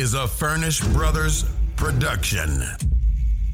is 0.00 0.14
a 0.14 0.26
Furnish 0.26 0.80
Brothers 0.80 1.44
production. 1.76 2.64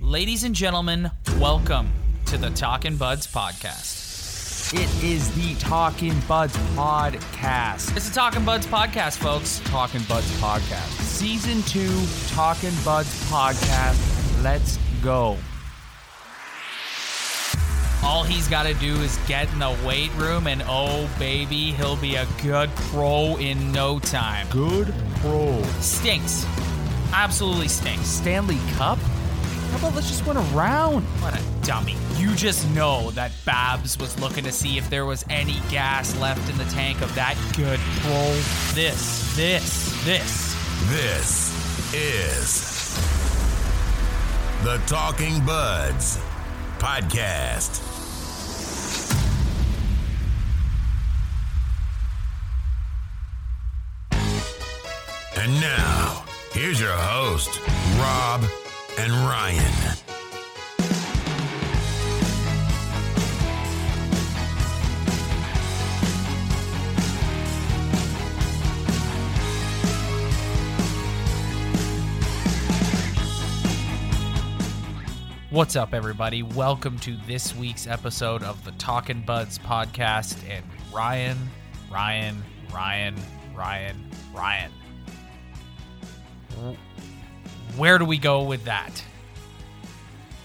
Ladies 0.01 0.45
and 0.45 0.55
gentlemen, 0.55 1.11
welcome 1.41 1.91
to 2.27 2.39
the 2.39 2.51
Talking 2.51 2.97
Buds 2.97 3.27
podcast. 3.27 4.73
It 4.73 5.05
is 5.05 5.29
the 5.35 5.57
Talking 5.61 6.15
Buds 6.29 6.57
podcast. 6.77 7.97
It's 7.97 8.09
the 8.09 8.15
Talking 8.15 8.45
Buds 8.45 8.65
podcast, 8.65 9.17
folks. 9.17 9.61
Talking 9.65 10.03
Buds 10.09 10.31
podcast. 10.41 11.01
Season 11.01 11.63
2 11.63 12.33
Talking 12.33 12.71
Buds 12.85 13.29
podcast. 13.29 14.45
Let's 14.45 14.79
go. 15.03 15.37
All 18.07 18.23
he's 18.23 18.47
got 18.47 18.63
to 18.63 18.75
do 18.75 18.95
is 19.03 19.19
get 19.27 19.53
in 19.53 19.59
the 19.59 19.77
weight 19.85 20.15
room, 20.15 20.47
and 20.47 20.63
oh, 20.69 21.11
baby, 21.19 21.73
he'll 21.73 21.97
be 21.97 22.15
a 22.15 22.25
good 22.41 22.71
pro 22.77 23.37
in 23.37 23.73
no 23.73 23.99
time. 23.99 24.47
Good 24.49 24.95
pro. 25.17 25.61
Stinks. 25.81 26.47
Absolutely 27.13 27.67
stinks. 27.67 28.07
Stanley 28.07 28.61
Cup? 28.75 28.99
How 28.99 29.79
about 29.79 29.97
let's 29.97 30.07
just 30.07 30.25
win 30.25 30.37
a 30.37 30.41
round? 30.55 31.05
What 31.21 31.35
a 31.35 31.43
dummy. 31.67 31.97
You 32.17 32.37
just 32.37 32.71
know 32.71 33.11
that 33.11 33.33
Babs 33.45 33.99
was 33.99 34.19
looking 34.21 34.45
to 34.45 34.53
see 34.53 34.79
if 34.79 34.89
there 34.89 35.05
was 35.05 35.25
any 35.29 35.61
gas 35.69 36.17
left 36.21 36.49
in 36.49 36.57
the 36.59 36.65
tank 36.67 37.03
of 37.03 37.13
that 37.17 37.35
good 37.57 37.81
pro. 38.03 38.33
This, 38.73 39.35
this, 39.37 40.05
this. 40.05 40.55
This 40.91 41.93
is 41.93 42.95
the 44.63 44.81
Talking 44.87 45.45
Buds 45.45 46.19
podcast. 46.79 47.96
And 55.47 55.61
now, 55.61 56.25
here's 56.51 56.81
your 56.81 56.91
host, 56.91 57.61
Rob 58.01 58.45
and 58.99 59.13
Ryan. 59.13 59.97
What's 75.51 75.77
up, 75.77 75.95
everybody? 75.95 76.43
Welcome 76.43 76.99
to 76.99 77.17
this 77.29 77.55
week's 77.55 77.87
episode 77.87 78.43
of 78.43 78.65
the 78.65 78.73
Talking 78.73 79.21
Buds 79.21 79.61
podcast. 79.61 80.39
And 80.51 80.67
Ryan, 80.93 81.39
Ryan, 81.89 82.43
Ryan, 82.73 83.15
Ryan, 83.55 84.11
Ryan. 84.35 84.73
Wh- 86.59 87.79
Where 87.79 87.99
do 87.99 88.05
we 88.05 88.19
go 88.19 88.45
with 88.45 88.65
that? 88.65 89.03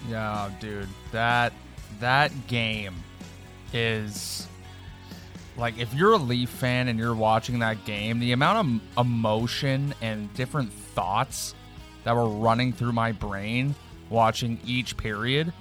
Yeah, 0.08 0.50
dude. 0.60 0.88
That 1.12 1.52
that 2.00 2.32
game 2.48 2.94
is 3.72 4.46
like 5.56 5.78
if 5.78 5.92
you're 5.94 6.12
a 6.12 6.18
Leaf 6.18 6.48
fan 6.50 6.88
and 6.88 6.98
you're 6.98 7.14
watching 7.14 7.60
that 7.60 7.84
game, 7.84 8.18
the 8.18 8.32
amount 8.32 8.82
of 8.96 9.06
emotion 9.06 9.94
and 10.00 10.32
different 10.34 10.72
thoughts 10.72 11.54
that 12.04 12.14
were 12.14 12.28
running 12.28 12.72
through 12.72 12.92
my 12.92 13.12
brain 13.12 13.74
watching 14.10 14.58
each 14.66 14.96
period. 14.96 15.52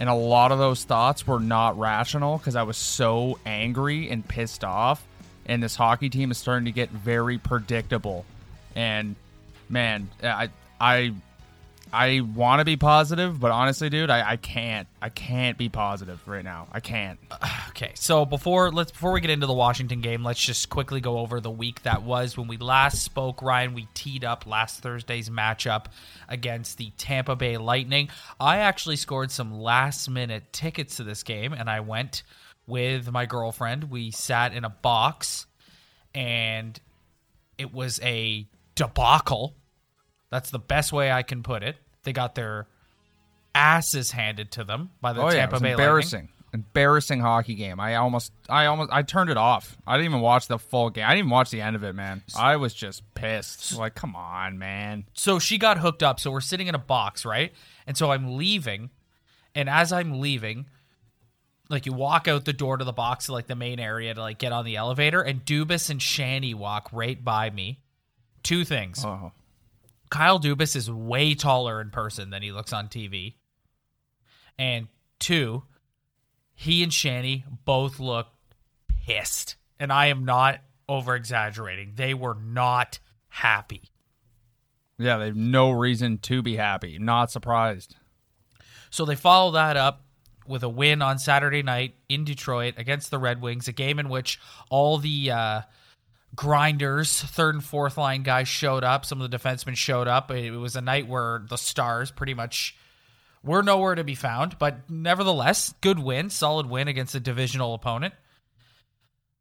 And 0.00 0.08
a 0.08 0.14
lot 0.14 0.50
of 0.50 0.58
those 0.58 0.84
thoughts 0.84 1.26
were 1.26 1.38
not 1.38 1.78
rational 1.78 2.38
because 2.38 2.56
I 2.56 2.62
was 2.62 2.76
so 2.76 3.38
angry 3.46 4.10
and 4.10 4.26
pissed 4.26 4.64
off. 4.64 5.06
And 5.46 5.62
this 5.62 5.76
hockey 5.76 6.08
team 6.08 6.30
is 6.30 6.38
starting 6.38 6.64
to 6.64 6.72
get 6.72 6.90
very 6.90 7.38
predictable. 7.38 8.24
And 8.74 9.16
man, 9.72 10.10
I 10.22 10.50
I 10.80 11.14
I 11.92 12.20
want 12.20 12.60
to 12.60 12.64
be 12.64 12.76
positive, 12.76 13.38
but 13.38 13.50
honestly, 13.50 13.90
dude, 13.90 14.08
I, 14.08 14.32
I 14.32 14.36
can't. 14.36 14.88
I 15.02 15.10
can't 15.10 15.58
be 15.58 15.68
positive 15.68 16.26
right 16.26 16.44
now. 16.44 16.68
I 16.70 16.80
can't. 16.80 17.18
Okay, 17.72 17.92
so 17.94 18.26
before 18.26 18.70
let's 18.70 18.92
before 18.92 19.12
we 19.12 19.22
get 19.22 19.30
into 19.30 19.46
the 19.46 19.54
Washington 19.54 20.02
game, 20.02 20.22
let's 20.22 20.38
just 20.38 20.68
quickly 20.68 21.00
go 21.00 21.18
over 21.18 21.40
the 21.40 21.50
week 21.50 21.82
that 21.84 22.02
was 22.02 22.36
when 22.36 22.46
we 22.46 22.58
last 22.58 23.02
spoke. 23.02 23.40
Ryan, 23.40 23.72
we 23.72 23.88
teed 23.94 24.24
up 24.24 24.46
last 24.46 24.80
Thursday's 24.80 25.30
matchup 25.30 25.86
against 26.28 26.76
the 26.76 26.92
Tampa 26.98 27.34
Bay 27.34 27.56
Lightning. 27.56 28.10
I 28.38 28.58
actually 28.58 28.96
scored 28.96 29.30
some 29.30 29.58
last 29.58 30.10
minute 30.10 30.52
tickets 30.52 30.98
to 30.98 31.02
this 31.02 31.22
game, 31.22 31.54
and 31.54 31.70
I 31.70 31.80
went 31.80 32.24
with 32.66 33.10
my 33.10 33.24
girlfriend. 33.24 33.84
We 33.84 34.10
sat 34.10 34.52
in 34.52 34.64
a 34.64 34.70
box, 34.70 35.46
and 36.14 36.78
it 37.56 37.72
was 37.72 38.00
a 38.02 38.46
debacle. 38.74 39.54
That's 40.32 40.50
the 40.50 40.58
best 40.58 40.94
way 40.94 41.12
I 41.12 41.22
can 41.22 41.42
put 41.42 41.62
it. 41.62 41.76
They 42.04 42.14
got 42.14 42.34
their 42.34 42.66
asses 43.54 44.10
handed 44.12 44.50
to 44.52 44.64
them 44.64 44.88
by 45.02 45.12
the 45.12 45.20
oh 45.20 45.26
yeah, 45.26 45.32
it 45.32 45.36
Tampa 45.36 45.54
was 45.56 45.62
Bay 45.62 45.70
embarrassing. 45.72 46.20
Lightning. 46.20 46.28
Embarrassing 46.54 47.20
hockey 47.20 47.54
game. 47.54 47.78
I 47.78 47.96
almost, 47.96 48.32
I 48.48 48.64
almost, 48.66 48.90
I 48.92 49.02
turned 49.02 49.28
it 49.28 49.36
off. 49.36 49.76
I 49.86 49.96
didn't 49.96 50.10
even 50.10 50.20
watch 50.22 50.48
the 50.48 50.58
full 50.58 50.88
game. 50.88 51.04
I 51.04 51.08
didn't 51.10 51.18
even 51.20 51.30
watch 51.30 51.50
the 51.50 51.60
end 51.60 51.76
of 51.76 51.84
it, 51.84 51.94
man. 51.94 52.22
I 52.34 52.56
was 52.56 52.72
just 52.72 53.02
pissed. 53.14 53.76
Like, 53.76 53.94
come 53.94 54.16
on, 54.16 54.58
man. 54.58 55.04
So 55.12 55.38
she 55.38 55.58
got 55.58 55.78
hooked 55.78 56.02
up. 56.02 56.18
So 56.18 56.30
we're 56.30 56.40
sitting 56.40 56.66
in 56.66 56.74
a 56.74 56.78
box, 56.78 57.26
right? 57.26 57.52
And 57.86 57.94
so 57.94 58.10
I'm 58.10 58.38
leaving, 58.38 58.88
and 59.54 59.68
as 59.68 59.92
I'm 59.92 60.18
leaving, 60.18 60.64
like 61.68 61.84
you 61.84 61.92
walk 61.92 62.26
out 62.26 62.46
the 62.46 62.54
door 62.54 62.78
to 62.78 62.84
the 62.84 62.92
box 62.92 63.26
to 63.26 63.32
like 63.32 63.48
the 63.48 63.56
main 63.56 63.78
area 63.80 64.14
to 64.14 64.20
like 64.20 64.38
get 64.38 64.52
on 64.52 64.64
the 64.64 64.76
elevator, 64.76 65.20
and 65.20 65.44
Dubas 65.44 65.90
and 65.90 66.00
Shanny 66.00 66.54
walk 66.54 66.88
right 66.90 67.22
by 67.22 67.50
me. 67.50 67.80
Two 68.42 68.64
things. 68.64 69.04
Oh, 69.04 69.32
Kyle 70.12 70.38
Dubas 70.38 70.76
is 70.76 70.90
way 70.90 71.34
taller 71.34 71.80
in 71.80 71.88
person 71.88 72.28
than 72.28 72.42
he 72.42 72.52
looks 72.52 72.70
on 72.74 72.88
TV. 72.88 73.32
And 74.58 74.88
two, 75.18 75.62
he 76.54 76.82
and 76.82 76.92
Shanny 76.92 77.46
both 77.64 77.98
look 77.98 78.26
pissed. 79.06 79.56
And 79.80 79.90
I 79.90 80.06
am 80.06 80.26
not 80.26 80.60
over 80.86 81.16
exaggerating. 81.16 81.94
They 81.96 82.12
were 82.12 82.34
not 82.34 82.98
happy. 83.28 83.84
yeah. 84.98 85.16
They 85.16 85.26
have 85.26 85.36
no 85.36 85.70
reason 85.70 86.18
to 86.18 86.42
be 86.42 86.56
happy. 86.56 86.98
Not 86.98 87.30
surprised. 87.30 87.96
So 88.90 89.06
they 89.06 89.16
follow 89.16 89.52
that 89.52 89.78
up 89.78 90.04
with 90.46 90.62
a 90.62 90.68
win 90.68 91.00
on 91.00 91.18
Saturday 91.18 91.62
night 91.62 91.94
in 92.10 92.26
Detroit 92.26 92.74
against 92.76 93.10
the 93.10 93.18
Red 93.18 93.40
Wings, 93.40 93.66
a 93.66 93.72
game 93.72 93.98
in 93.98 94.10
which 94.10 94.38
all 94.68 94.98
the 94.98 95.30
uh, 95.30 95.60
grinders, 96.34 97.20
third 97.22 97.54
and 97.54 97.64
fourth 97.64 97.98
line 97.98 98.22
guys 98.22 98.48
showed 98.48 98.84
up. 98.84 99.04
Some 99.04 99.20
of 99.20 99.30
the 99.30 99.36
defensemen 99.36 99.76
showed 99.76 100.08
up. 100.08 100.30
It 100.30 100.50
was 100.52 100.76
a 100.76 100.80
night 100.80 101.08
where 101.08 101.42
the 101.48 101.56
Stars 101.56 102.10
pretty 102.10 102.34
much 102.34 102.76
were 103.42 103.62
nowhere 103.62 103.94
to 103.94 104.04
be 104.04 104.14
found, 104.14 104.58
but 104.58 104.88
nevertheless, 104.88 105.74
good 105.80 105.98
win, 105.98 106.30
solid 106.30 106.66
win 106.66 106.88
against 106.88 107.14
a 107.14 107.20
divisional 107.20 107.74
opponent. 107.74 108.14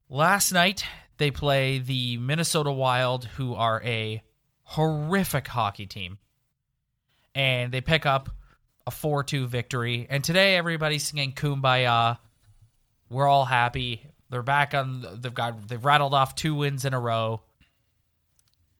Last 0.10 0.52
night, 0.52 0.84
they 1.18 1.32
play 1.32 1.78
the 1.78 2.18
Minnesota 2.18 2.72
Wild, 2.72 3.26
who 3.26 3.54
are 3.54 3.82
a 3.84 4.24
horrific 4.64 5.48
hockey 5.48 5.86
team. 5.86 6.18
And 7.34 7.72
they 7.72 7.80
pick 7.80 8.06
up 8.06 8.30
a 8.86 8.92
4 8.92 9.24
2 9.24 9.48
victory. 9.48 10.08
And 10.10 10.24
today, 10.24 10.58
everybody's 10.58 11.04
singing 11.04 11.32
Kumbaya. 11.34 12.18
We're 13.10 13.28
all 13.28 13.46
happy. 13.46 14.11
They're 14.32 14.42
back 14.42 14.74
on. 14.74 15.06
They've 15.20 15.34
got. 15.34 15.68
They've 15.68 15.84
rattled 15.84 16.14
off 16.14 16.34
two 16.36 16.56
wins 16.56 16.86
in 16.86 16.94
a 16.94 17.00
row. 17.00 17.42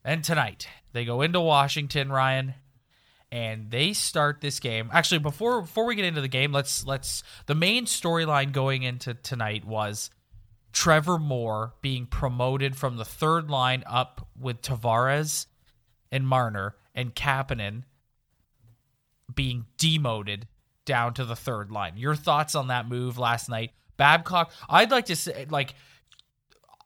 And 0.04 0.24
tonight 0.24 0.68
they 0.94 1.06
go 1.06 1.22
into 1.22 1.40
Washington, 1.40 2.12
Ryan, 2.12 2.56
and 3.32 3.70
they 3.70 3.94
start 3.94 4.42
this 4.42 4.60
game. 4.60 4.90
Actually, 4.92 5.20
before 5.20 5.62
before 5.62 5.86
we 5.86 5.96
get 5.96 6.06
into 6.06 6.22
the 6.22 6.30
game, 6.30 6.54
let's 6.54 6.86
let's. 6.86 7.22
The 7.46 7.54
main 7.54 7.86
storyline 7.86 8.54
going 8.54 8.84
into 8.84 9.14
tonight 9.14 9.66
was 9.66 10.10
Trevor 10.72 11.20
Moore 11.20 11.74
being 11.82 12.06
promoted 12.06 12.78
from 12.78 12.96
the 12.96 13.06
third 13.06 13.50
line 13.50 13.84
up 13.86 14.28
with 14.40 14.62
Tavares 14.62 15.48
and 16.14 16.26
Marner 16.26 16.76
and 16.96 17.14
Kapanen 17.14 17.84
being 19.36 19.66
demoted 19.78 20.48
down 20.86 21.14
to 21.16 21.26
the 21.26 21.36
third 21.36 21.72
line. 21.72 21.98
Your 21.98 22.16
thoughts 22.16 22.56
on 22.56 22.68
that 22.68 22.88
move 22.88 23.18
last 23.18 23.50
night? 23.50 23.72
Babcock, 24.02 24.52
I'd 24.68 24.90
like 24.90 25.06
to 25.06 25.16
say 25.16 25.46
like 25.52 25.76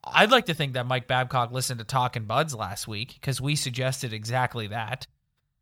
I'd 0.03 0.31
like 0.31 0.47
to 0.47 0.53
think 0.53 0.73
that 0.73 0.85
Mike 0.85 1.07
Babcock 1.07 1.53
listened 1.53 1.79
to 1.79 1.85
Talking 1.85 2.25
Buds 2.25 2.53
last 2.53 2.89
week 2.89 3.13
because 3.13 3.39
we 3.39 3.55
suggested 3.55 4.11
exactly 4.11 4.67
that. 4.67 5.07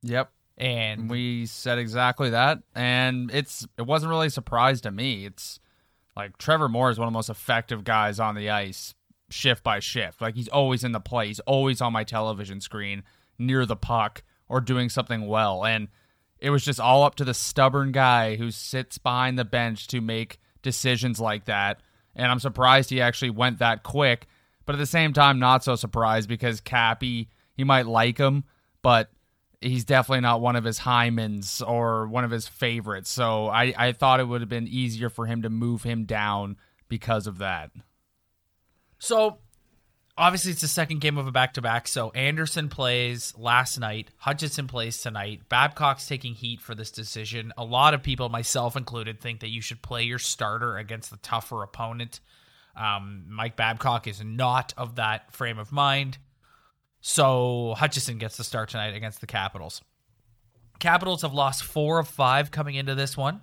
Yep. 0.01 0.31
And 0.57 1.11
We 1.11 1.45
said 1.45 1.77
exactly 1.77 2.31
that, 2.31 2.63
and 2.73 3.29
it's 3.31 3.67
it 3.77 3.83
wasn't 3.83 4.09
really 4.09 4.27
a 4.27 4.31
surprise 4.31 4.81
to 4.81 4.89
me. 4.89 5.25
It's 5.25 5.59
like 6.17 6.39
Trevor 6.39 6.69
Moore 6.69 6.89
is 6.89 6.97
one 6.97 7.07
of 7.07 7.13
the 7.13 7.17
most 7.17 7.29
effective 7.29 7.83
guys 7.83 8.19
on 8.19 8.33
the 8.33 8.49
ice, 8.49 8.95
shift 9.29 9.63
by 9.63 9.79
shift. 9.79 10.21
Like 10.21 10.33
he's 10.33 10.47
always 10.47 10.83
in 10.83 10.91
the 10.91 10.99
play, 10.99 11.27
he's 11.27 11.39
always 11.41 11.81
on 11.81 11.93
my 11.93 12.03
television 12.03 12.61
screen 12.61 13.03
near 13.37 13.67
the 13.67 13.75
puck 13.75 14.23
or 14.49 14.59
doing 14.59 14.89
something 14.89 15.27
well. 15.27 15.63
And 15.63 15.89
it 16.39 16.49
was 16.49 16.65
just 16.65 16.79
all 16.79 17.03
up 17.03 17.13
to 17.15 17.23
the 17.23 17.35
stubborn 17.35 17.91
guy 17.91 18.37
who 18.37 18.49
sits 18.49 18.97
behind 18.97 19.37
the 19.37 19.45
bench 19.45 19.85
to 19.89 20.01
make 20.01 20.39
decisions 20.63 21.19
like 21.19 21.45
that. 21.45 21.81
And 22.15 22.31
I'm 22.31 22.39
surprised 22.39 22.89
he 22.89 23.01
actually 23.01 23.29
went 23.29 23.59
that 23.59 23.83
quick, 23.83 24.27
but 24.65 24.73
at 24.75 24.79
the 24.79 24.85
same 24.85 25.13
time, 25.13 25.39
not 25.39 25.63
so 25.63 25.75
surprised 25.75 26.27
because 26.27 26.59
Cappy, 26.59 27.29
he 27.55 27.63
might 27.63 27.85
like 27.85 28.17
him, 28.17 28.43
but 28.81 29.09
he's 29.61 29.85
definitely 29.85 30.21
not 30.21 30.41
one 30.41 30.55
of 30.55 30.63
his 30.63 30.79
Hymans 30.79 31.65
or 31.67 32.07
one 32.07 32.23
of 32.23 32.31
his 32.31 32.47
favorites. 32.47 33.09
So 33.09 33.47
I, 33.47 33.73
I 33.77 33.91
thought 33.91 34.19
it 34.19 34.27
would 34.27 34.41
have 34.41 34.49
been 34.49 34.67
easier 34.67 35.09
for 35.09 35.25
him 35.25 35.43
to 35.43 35.49
move 35.49 35.83
him 35.83 36.05
down 36.05 36.57
because 36.89 37.27
of 37.27 37.37
that. 37.39 37.71
So 38.99 39.39
obviously 40.17 40.51
it's 40.51 40.61
the 40.61 40.67
second 40.67 41.01
game 41.01 41.17
of 41.17 41.27
a 41.27 41.31
back 41.31 41.53
to 41.53 41.61
back. 41.61 41.87
So 41.87 42.11
Anderson 42.11 42.69
plays 42.69 43.33
last 43.37 43.79
night, 43.79 44.09
Hutchinson 44.17 44.67
plays 44.67 45.01
tonight. 45.01 45.41
Babcock's 45.49 46.07
taking 46.07 46.33
heat 46.33 46.61
for 46.61 46.75
this 46.75 46.91
decision. 46.91 47.53
A 47.57 47.63
lot 47.63 47.93
of 47.93 48.03
people, 48.03 48.29
myself 48.29 48.75
included, 48.75 49.19
think 49.19 49.39
that 49.41 49.49
you 49.49 49.61
should 49.61 49.81
play 49.81 50.03
your 50.03 50.19
starter 50.19 50.77
against 50.77 51.09
the 51.09 51.17
tougher 51.17 51.63
opponent. 51.63 52.19
Um, 52.75 53.25
Mike 53.29 53.55
Babcock 53.55 54.07
is 54.07 54.23
not 54.23 54.73
of 54.77 54.95
that 54.95 55.31
frame 55.33 55.59
of 55.59 55.71
mind. 55.71 56.17
So 57.01 57.75
Hutchinson 57.77 58.17
gets 58.17 58.37
the 58.37 58.43
start 58.43 58.69
tonight 58.69 58.95
against 58.95 59.19
the 59.21 59.27
Capitals. 59.27 59.81
Capitals 60.79 61.21
have 61.21 61.33
lost 61.33 61.63
four 61.63 61.99
of 61.99 62.07
five 62.07 62.49
coming 62.49 62.75
into 62.75 62.95
this 62.95 63.15
one, 63.15 63.41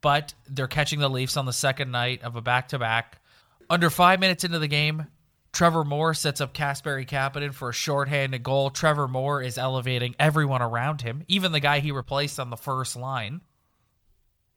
but 0.00 0.34
they're 0.48 0.66
catching 0.66 1.00
the 1.00 1.10
Leafs 1.10 1.36
on 1.36 1.46
the 1.46 1.52
second 1.52 1.90
night 1.90 2.22
of 2.22 2.36
a 2.36 2.40
back 2.40 2.68
to 2.68 2.78
back. 2.78 3.20
Under 3.68 3.90
five 3.90 4.20
minutes 4.20 4.44
into 4.44 4.58
the 4.58 4.68
game, 4.68 5.06
Trevor 5.54 5.84
Moore 5.84 6.14
sets 6.14 6.40
up 6.40 6.52
Kasperi 6.52 7.06
Kapanen 7.06 7.54
for 7.54 7.68
a 7.68 7.72
shorthanded 7.72 8.42
goal. 8.42 8.70
Trevor 8.70 9.06
Moore 9.06 9.40
is 9.40 9.56
elevating 9.56 10.16
everyone 10.18 10.60
around 10.60 11.00
him, 11.00 11.22
even 11.28 11.52
the 11.52 11.60
guy 11.60 11.78
he 11.78 11.92
replaced 11.92 12.40
on 12.40 12.50
the 12.50 12.56
first 12.56 12.96
line. 12.96 13.40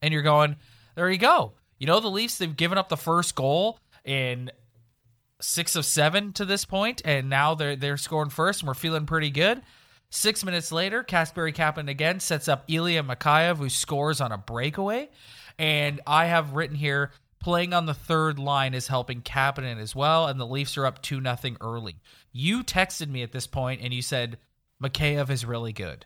And 0.01 0.11
you're 0.11 0.23
going, 0.23 0.55
there 0.95 1.09
you 1.09 1.19
go. 1.19 1.53
You 1.77 1.85
know, 1.85 1.99
the 1.99 2.09
Leafs, 2.09 2.39
they've 2.39 2.57
given 2.57 2.79
up 2.79 2.89
the 2.89 2.97
first 2.97 3.35
goal 3.35 3.79
in 4.03 4.49
six 5.39 5.75
of 5.75 5.85
seven 5.85 6.33
to 6.33 6.45
this 6.45 6.65
point, 6.65 7.03
and 7.05 7.29
now 7.29 7.53
they're 7.53 7.75
they're 7.75 7.97
scoring 7.97 8.31
first, 8.31 8.61
and 8.61 8.67
we're 8.67 8.73
feeling 8.73 9.05
pretty 9.05 9.29
good. 9.29 9.61
Six 10.09 10.43
minutes 10.43 10.71
later, 10.71 11.03
Kasperi 11.03 11.53
Kapanen 11.53 11.89
again 11.89 12.19
sets 12.19 12.47
up 12.47 12.63
Ilya 12.67 13.03
Mikheyev, 13.03 13.57
who 13.57 13.69
scores 13.69 14.19
on 14.19 14.31
a 14.31 14.37
breakaway. 14.37 15.09
And 15.59 16.01
I 16.07 16.25
have 16.25 16.53
written 16.53 16.75
here 16.75 17.11
playing 17.39 17.73
on 17.73 17.85
the 17.85 17.93
third 17.93 18.39
line 18.39 18.73
is 18.73 18.87
helping 18.87 19.21
Kapanen 19.21 19.79
as 19.79 19.95
well, 19.95 20.27
and 20.27 20.39
the 20.39 20.45
Leafs 20.45 20.77
are 20.77 20.85
up 20.85 21.01
2 21.01 21.21
nothing 21.21 21.57
early. 21.61 21.95
You 22.31 22.63
texted 22.63 23.09
me 23.09 23.23
at 23.23 23.31
this 23.31 23.47
point 23.47 23.81
and 23.81 23.93
you 23.93 24.01
said 24.01 24.37
Mikheyev 24.81 25.29
is 25.29 25.45
really 25.45 25.73
good. 25.73 26.05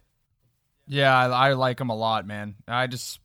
Yeah, 0.88 1.16
I, 1.16 1.50
I 1.50 1.54
like 1.54 1.80
him 1.80 1.90
a 1.90 1.96
lot, 1.96 2.26
man. 2.26 2.56
I 2.68 2.88
just 2.88 3.20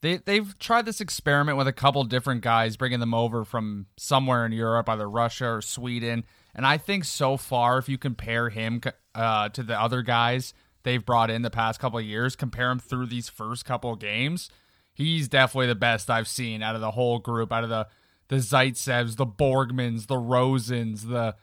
they 0.00 0.18
they've 0.18 0.58
tried 0.58 0.86
this 0.86 1.00
experiment 1.00 1.58
with 1.58 1.66
a 1.66 1.72
couple 1.72 2.04
different 2.04 2.42
guys, 2.42 2.76
bringing 2.76 3.00
them 3.00 3.14
over 3.14 3.44
from 3.44 3.86
somewhere 3.96 4.46
in 4.46 4.52
Europe, 4.52 4.88
either 4.88 5.08
Russia 5.08 5.48
or 5.48 5.62
Sweden. 5.62 6.24
And 6.54 6.66
I 6.66 6.78
think 6.78 7.04
so 7.04 7.36
far, 7.36 7.78
if 7.78 7.88
you 7.88 7.98
compare 7.98 8.48
him 8.48 8.80
uh, 9.14 9.48
to 9.50 9.62
the 9.62 9.80
other 9.80 10.02
guys 10.02 10.54
they've 10.84 11.04
brought 11.04 11.30
in 11.30 11.42
the 11.42 11.50
past 11.50 11.80
couple 11.80 12.00
years, 12.00 12.36
compare 12.36 12.70
him 12.70 12.78
through 12.78 13.06
these 13.06 13.28
first 13.28 13.64
couple 13.64 13.94
games, 13.96 14.50
he's 14.98 15.28
definitely 15.28 15.68
the 15.68 15.74
best 15.76 16.10
I've 16.10 16.28
seen 16.28 16.62
out 16.62 16.74
of 16.74 16.82
the 16.82 16.90
whole 16.90 17.20
group, 17.20 17.50
out 17.52 17.64
of 17.64 17.70
the 17.70 17.86
the 18.26 18.36
Zaitsevs, 18.36 19.16
the 19.16 19.24
Borgmans, 19.24 20.06
the 20.06 20.16
Rosens, 20.16 21.08
the 21.08 21.34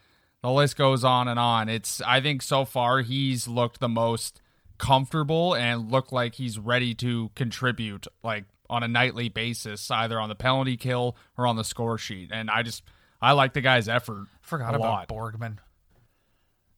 the 0.44 0.52
list 0.52 0.78
goes 0.78 1.04
on 1.04 1.28
and 1.28 1.40
on. 1.40 1.69
It's 1.69 2.02
I 2.02 2.22
think 2.22 2.44
so 2.44 2.66
far 2.66 3.02
he's 3.02 3.48
looked 3.48 3.80
the 3.80 3.90
most 3.90 4.42
comfortable 4.78 5.56
and 5.56 5.90
looked 5.90 6.13
like 6.13 6.36
he's 6.36 6.60
ready 6.60 6.94
to 6.96 7.31
contribute 7.34 8.06
like 8.24 8.44
on 8.69 8.84
a 8.84 8.88
nightly 8.88 9.30
basis, 9.30 9.90
either 9.90 10.19
on 10.19 10.30
the 10.30 10.36
penalty 10.36 10.78
kill 10.78 11.16
or 11.38 11.48
on 11.48 11.56
the 11.56 11.63
score 11.63 11.98
sheet. 11.98 12.30
And 12.31 12.52
I 12.52 12.62
just 12.62 12.84
I 13.22 13.31
like 13.31 13.54
the 13.54 13.62
guy's 13.62 13.88
effort. 13.88 14.28
Forgot 14.42 14.75
about 14.75 14.81
lot. 14.81 15.07
Borgman. 15.07 15.57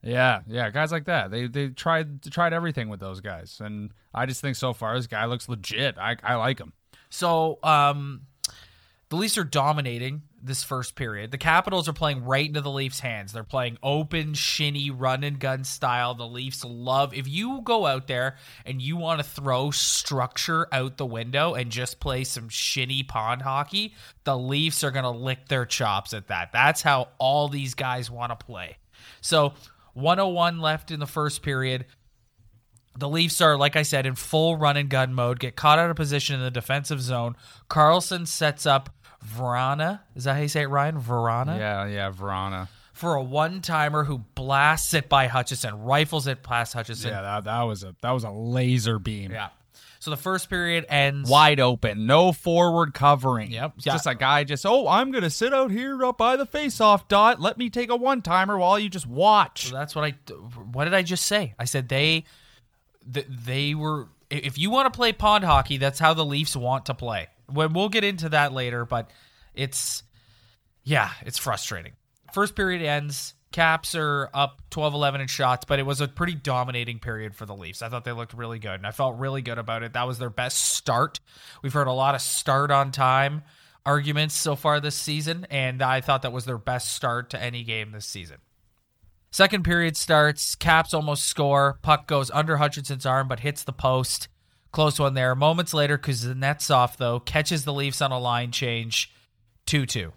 Yeah, 0.03 0.41
yeah, 0.47 0.69
guys 0.69 0.91
like 0.91 1.05
that. 1.05 1.31
They 1.31 1.47
they 1.47 1.69
tried 1.69 2.23
tried 2.31 2.53
everything 2.53 2.89
with 2.89 2.99
those 2.99 3.19
guys, 3.19 3.59
and 3.63 3.91
I 4.13 4.25
just 4.25 4.41
think 4.41 4.55
so 4.55 4.73
far 4.73 4.95
this 4.95 5.07
guy 5.07 5.25
looks 5.25 5.49
legit. 5.49 5.97
I 5.97 6.15
I 6.23 6.35
like 6.35 6.59
him. 6.59 6.73
So, 7.09 7.59
um, 7.63 8.21
the 9.09 9.15
Leafs 9.15 9.37
are 9.37 9.43
dominating 9.43 10.23
this 10.43 10.63
first 10.63 10.95
period. 10.95 11.31
The 11.31 11.37
Capitals 11.37 11.87
are 11.87 11.93
playing 11.93 12.25
right 12.25 12.45
into 12.45 12.61
the 12.61 12.69
Leafs' 12.69 12.99
hands. 12.99 13.31
They're 13.31 13.43
playing 13.43 13.77
open, 13.81 14.33
shinny, 14.33 14.91
run 14.91 15.23
and 15.23 15.39
gun 15.39 15.63
style. 15.63 16.13
The 16.13 16.27
Leafs 16.27 16.63
love 16.63 17.13
if 17.13 17.27
you 17.27 17.61
go 17.63 17.85
out 17.85 18.07
there 18.07 18.35
and 18.65 18.81
you 18.81 18.97
want 18.97 19.19
to 19.19 19.25
throw 19.25 19.71
structure 19.71 20.67
out 20.71 20.97
the 20.97 21.05
window 21.05 21.53
and 21.53 21.71
just 21.71 21.99
play 21.99 22.23
some 22.23 22.49
shinny 22.49 23.03
pond 23.03 23.41
hockey, 23.41 23.95
the 24.25 24.37
Leafs 24.37 24.83
are 24.83 24.91
going 24.91 25.03
to 25.03 25.09
lick 25.09 25.47
their 25.47 25.65
chops 25.65 26.13
at 26.13 26.27
that. 26.27 26.51
That's 26.51 26.81
how 26.81 27.09
all 27.17 27.47
these 27.47 27.73
guys 27.73 28.11
want 28.11 28.37
to 28.37 28.45
play. 28.45 28.77
So, 29.21 29.53
101 29.97 30.59
left 30.59 30.91
in 30.91 30.99
the 30.99 31.07
first 31.07 31.41
period. 31.41 31.85
The 32.97 33.09
Leafs 33.09 33.41
are, 33.41 33.57
like 33.57 33.75
I 33.75 33.83
said, 33.83 34.05
in 34.05 34.15
full 34.15 34.57
run 34.57 34.77
and 34.77 34.89
gun 34.89 35.13
mode, 35.13 35.39
get 35.39 35.55
caught 35.55 35.79
out 35.79 35.89
of 35.89 35.95
position 35.95 36.35
in 36.35 36.41
the 36.41 36.51
defensive 36.51 37.01
zone. 37.01 37.35
Carlson 37.67 38.25
sets 38.25 38.65
up 38.65 38.89
Verana. 39.25 40.01
Is 40.15 40.23
that 40.23 40.35
how 40.35 40.41
you 40.41 40.47
say 40.47 40.63
it, 40.63 40.67
Ryan? 40.67 40.99
Verana? 40.99 41.57
Yeah, 41.57 41.85
yeah, 41.87 42.11
Verana. 42.11 42.69
For 42.93 43.15
a 43.15 43.21
one 43.21 43.61
timer 43.61 44.03
who 44.03 44.19
blasts 44.33 44.93
it 44.95 45.09
by 45.09 45.27
Hutchinson, 45.27 45.83
rifles 45.83 46.25
it 46.25 46.41
past 46.41 46.73
Hutchinson. 46.73 47.11
Yeah, 47.11 47.21
that, 47.21 47.43
that 47.43 47.61
was 47.61 47.83
a 47.83 47.95
that 48.01 48.11
was 48.11 48.23
a 48.23 48.31
laser 48.31 48.97
beam. 48.97 49.31
Yeah. 49.31 49.49
So 50.07 50.11
the 50.11 50.15
first 50.15 50.49
period 50.49 50.85
ends. 50.87 51.29
Wide 51.29 51.59
open, 51.59 52.05
no 52.05 52.31
forward 52.31 52.93
covering. 52.93 53.51
Yep. 53.51 53.73
Yeah. 53.79 53.91
just 53.91 54.07
a 54.07 54.15
guy 54.15 54.45
just, 54.45 54.65
oh, 54.65 54.87
I'm 54.87 55.11
going 55.11 55.25
to 55.25 55.29
sit 55.29 55.53
out 55.53 55.69
here 55.69 56.05
up 56.05 56.17
by 56.17 56.37
the 56.37 56.45
face-off 56.45 57.09
dot. 57.09 57.41
Let 57.41 57.57
me 57.57 57.69
take 57.69 57.89
a 57.89 57.95
one-timer 57.97 58.57
while 58.57 58.79
you 58.79 58.87
just 58.87 59.05
watch. 59.05 59.67
So 59.67 59.75
that's 59.75 59.95
what 59.97 60.05
I. 60.05 60.11
What 60.71 60.85
did 60.85 60.93
I 60.93 61.01
just 61.01 61.25
say? 61.25 61.55
I 61.59 61.65
said 61.65 61.89
they, 61.89 62.23
th- 63.13 63.25
they 63.27 63.75
were. 63.75 64.07
If 64.29 64.57
you 64.57 64.69
want 64.69 64.85
to 64.93 64.95
play 64.95 65.11
pond 65.11 65.43
hockey, 65.43 65.75
that's 65.75 65.99
how 65.99 66.13
the 66.13 66.23
Leafs 66.23 66.55
want 66.55 66.85
to 66.85 66.93
play. 66.93 67.27
When 67.51 67.73
we'll 67.73 67.89
get 67.89 68.05
into 68.05 68.29
that 68.29 68.53
later, 68.53 68.85
but 68.85 69.11
it's, 69.55 70.03
yeah, 70.85 71.09
it's 71.25 71.37
frustrating. 71.37 71.91
First 72.31 72.55
period 72.55 72.81
ends. 72.81 73.33
Caps 73.51 73.95
are 73.95 74.29
up 74.33 74.61
12-11 74.71 75.21
in 75.21 75.27
shots, 75.27 75.65
but 75.65 75.79
it 75.79 75.85
was 75.85 76.01
a 76.01 76.07
pretty 76.07 76.35
dominating 76.35 76.99
period 76.99 77.33
for 77.35 77.45
the 77.45 77.55
Leafs. 77.55 77.81
I 77.81 77.89
thought 77.89 78.03
they 78.03 78.11
looked 78.11 78.33
really 78.33 78.59
good, 78.59 78.73
and 78.73 78.85
I 78.85 78.91
felt 78.91 79.17
really 79.17 79.41
good 79.41 79.57
about 79.57 79.83
it. 79.83 79.93
That 79.93 80.07
was 80.07 80.19
their 80.19 80.29
best 80.29 80.57
start. 80.57 81.19
We've 81.63 81.73
heard 81.73 81.87
a 81.87 81.93
lot 81.93 82.13
of 82.13 82.21
start 82.21 82.71
on 82.71 82.91
time 82.91 83.43
arguments 83.85 84.35
so 84.35 84.55
far 84.55 84.81
this 84.81 84.95
season, 84.95 85.47
and 85.49 85.81
I 85.81 86.01
thought 86.01 86.21
that 86.23 86.33
was 86.33 86.43
their 86.43 86.57
best 86.57 86.93
start 86.93 87.29
to 87.29 87.41
any 87.41 87.63
game 87.63 87.91
this 87.93 88.05
season. 88.05 88.37
Second 89.31 89.63
period 89.63 89.95
starts. 89.95 90.55
Caps 90.55 90.93
almost 90.93 91.23
score. 91.23 91.79
Puck 91.81 92.05
goes 92.07 92.29
under 92.31 92.57
Hutchinson's 92.57 93.05
arm, 93.05 93.27
but 93.27 93.39
hits 93.39 93.63
the 93.63 93.73
post. 93.73 94.27
Close 94.71 94.99
one 94.99 95.13
there. 95.13 95.35
Moments 95.35 95.73
later, 95.73 95.97
Kuznetsov, 95.97 96.97
though, 96.97 97.19
catches 97.21 97.63
the 97.63 97.73
Leafs 97.73 98.01
on 98.01 98.11
a 98.11 98.19
line 98.19 98.51
change. 98.51 99.11
2 99.67 99.85
2. 99.85 100.11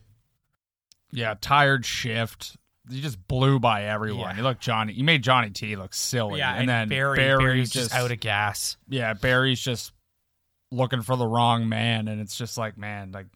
Yeah, 1.13 1.35
tired 1.41 1.87
shift. 1.87 2.57
He 2.91 3.01
just 3.01 3.27
blew 3.29 3.59
by 3.59 3.85
everyone. 3.85 4.31
Yeah. 4.31 4.35
He 4.35 4.43
looked 4.43 4.61
Johnny. 4.61 4.93
You 4.93 5.05
made 5.05 5.23
Johnny 5.23 5.51
T 5.51 5.77
look 5.77 5.95
silly. 5.95 6.39
Yeah, 6.39 6.55
and, 6.55 6.69
then 6.69 6.89
Barrie, 6.89 7.17
Barrie's 7.17 7.39
Barrie's 7.39 7.71
just, 7.71 7.91
just 7.91 8.01
out 8.01 8.11
of 8.11 8.21
gas. 8.21 8.77
yeah, 8.89 9.15
Barrie's 9.15 9.61
just 9.61 9.93
looking 10.71 11.03
for 11.03 11.17
the 11.17 11.27
wrong 11.27 11.69
man, 11.69 12.09
and 12.09 12.21
it's 12.21 12.37
just 12.37 12.59
like, 12.59 12.77
man, 12.77 13.13
like 13.13 13.27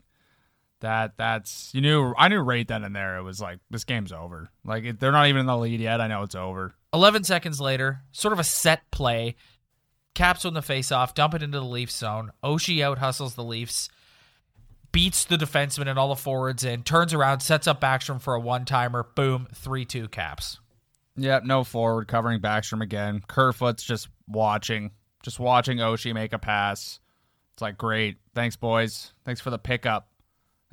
that. 0.81 1.13
That's 1.17 1.71
you 1.75 1.81
knew. 1.81 2.15
I 2.17 2.29
knew 2.29 2.41
right 2.41 2.67
then 2.67 2.85
and 2.85 2.95
there. 2.95 3.17
It 3.19 3.23
was 3.23 3.41
like 3.41 3.59
this 3.71 3.85
game's 3.85 4.13
over. 4.13 4.49
Like 4.65 4.85
it, 4.85 5.01
they're 5.01 5.13
not 5.13 5.27
even 5.27 5.41
in 5.41 5.47
the 5.47 5.57
lead 5.57 5.81
yet. 5.81 6.01
I 6.01 6.07
know 6.07 6.23
it's 6.23 6.35
over. 6.35 6.75
11 6.93 7.25
seconds 7.25 7.61
later, 7.61 8.03
sort 8.13 8.33
of 8.33 8.39
a 8.39 8.45
set 8.45 8.89
play. 8.91 9.35
Caps 10.15 10.45
win 10.45 10.55
the 10.55 10.63
face 10.63 10.93
off, 10.93 11.15
dump 11.15 11.35
it 11.35 11.43
into 11.43 11.59
the 11.59 11.67
Leafs 11.67 11.97
zone. 11.97 12.31
Oshie 12.45 12.83
out 12.83 12.99
hustles 12.99 13.35
the 13.35 13.43
Leafs, 13.43 13.89
beats 14.95 15.25
the 15.25 15.37
defenseman 15.37 15.89
and 15.89 15.99
all 15.99 16.09
the 16.09 16.17
forwards 16.17 16.65
in, 16.65 16.85
turns 16.85 17.13
around, 17.13 17.41
sets 17.41 17.67
up 17.67 17.81
Backstrom 17.81 18.23
for 18.23 18.35
a 18.35 18.41
one 18.41 18.65
timer. 18.65 19.03
Boom, 19.15 19.49
3 19.53 19.85
2 19.85 20.09
Caps. 20.09 20.61
Yep, 21.17 21.45
no 21.45 21.65
forward 21.65 22.09
covering 22.09 22.41
Backstrom 22.41 22.81
again. 22.81 23.21
Kerfoot's 23.27 23.83
just 23.83 24.09
watching, 24.29 24.93
just 25.23 25.39
watching 25.39 25.79
Oshie 25.79 26.15
make 26.15 26.33
a 26.33 26.39
pass. 26.39 27.01
It's 27.53 27.63
like 27.63 27.77
great. 27.77 28.17
Thanks, 28.35 28.57
boys. 28.57 29.13
Thanks 29.25 29.41
for 29.41 29.51
the 29.51 29.59
pickup. 29.59 30.09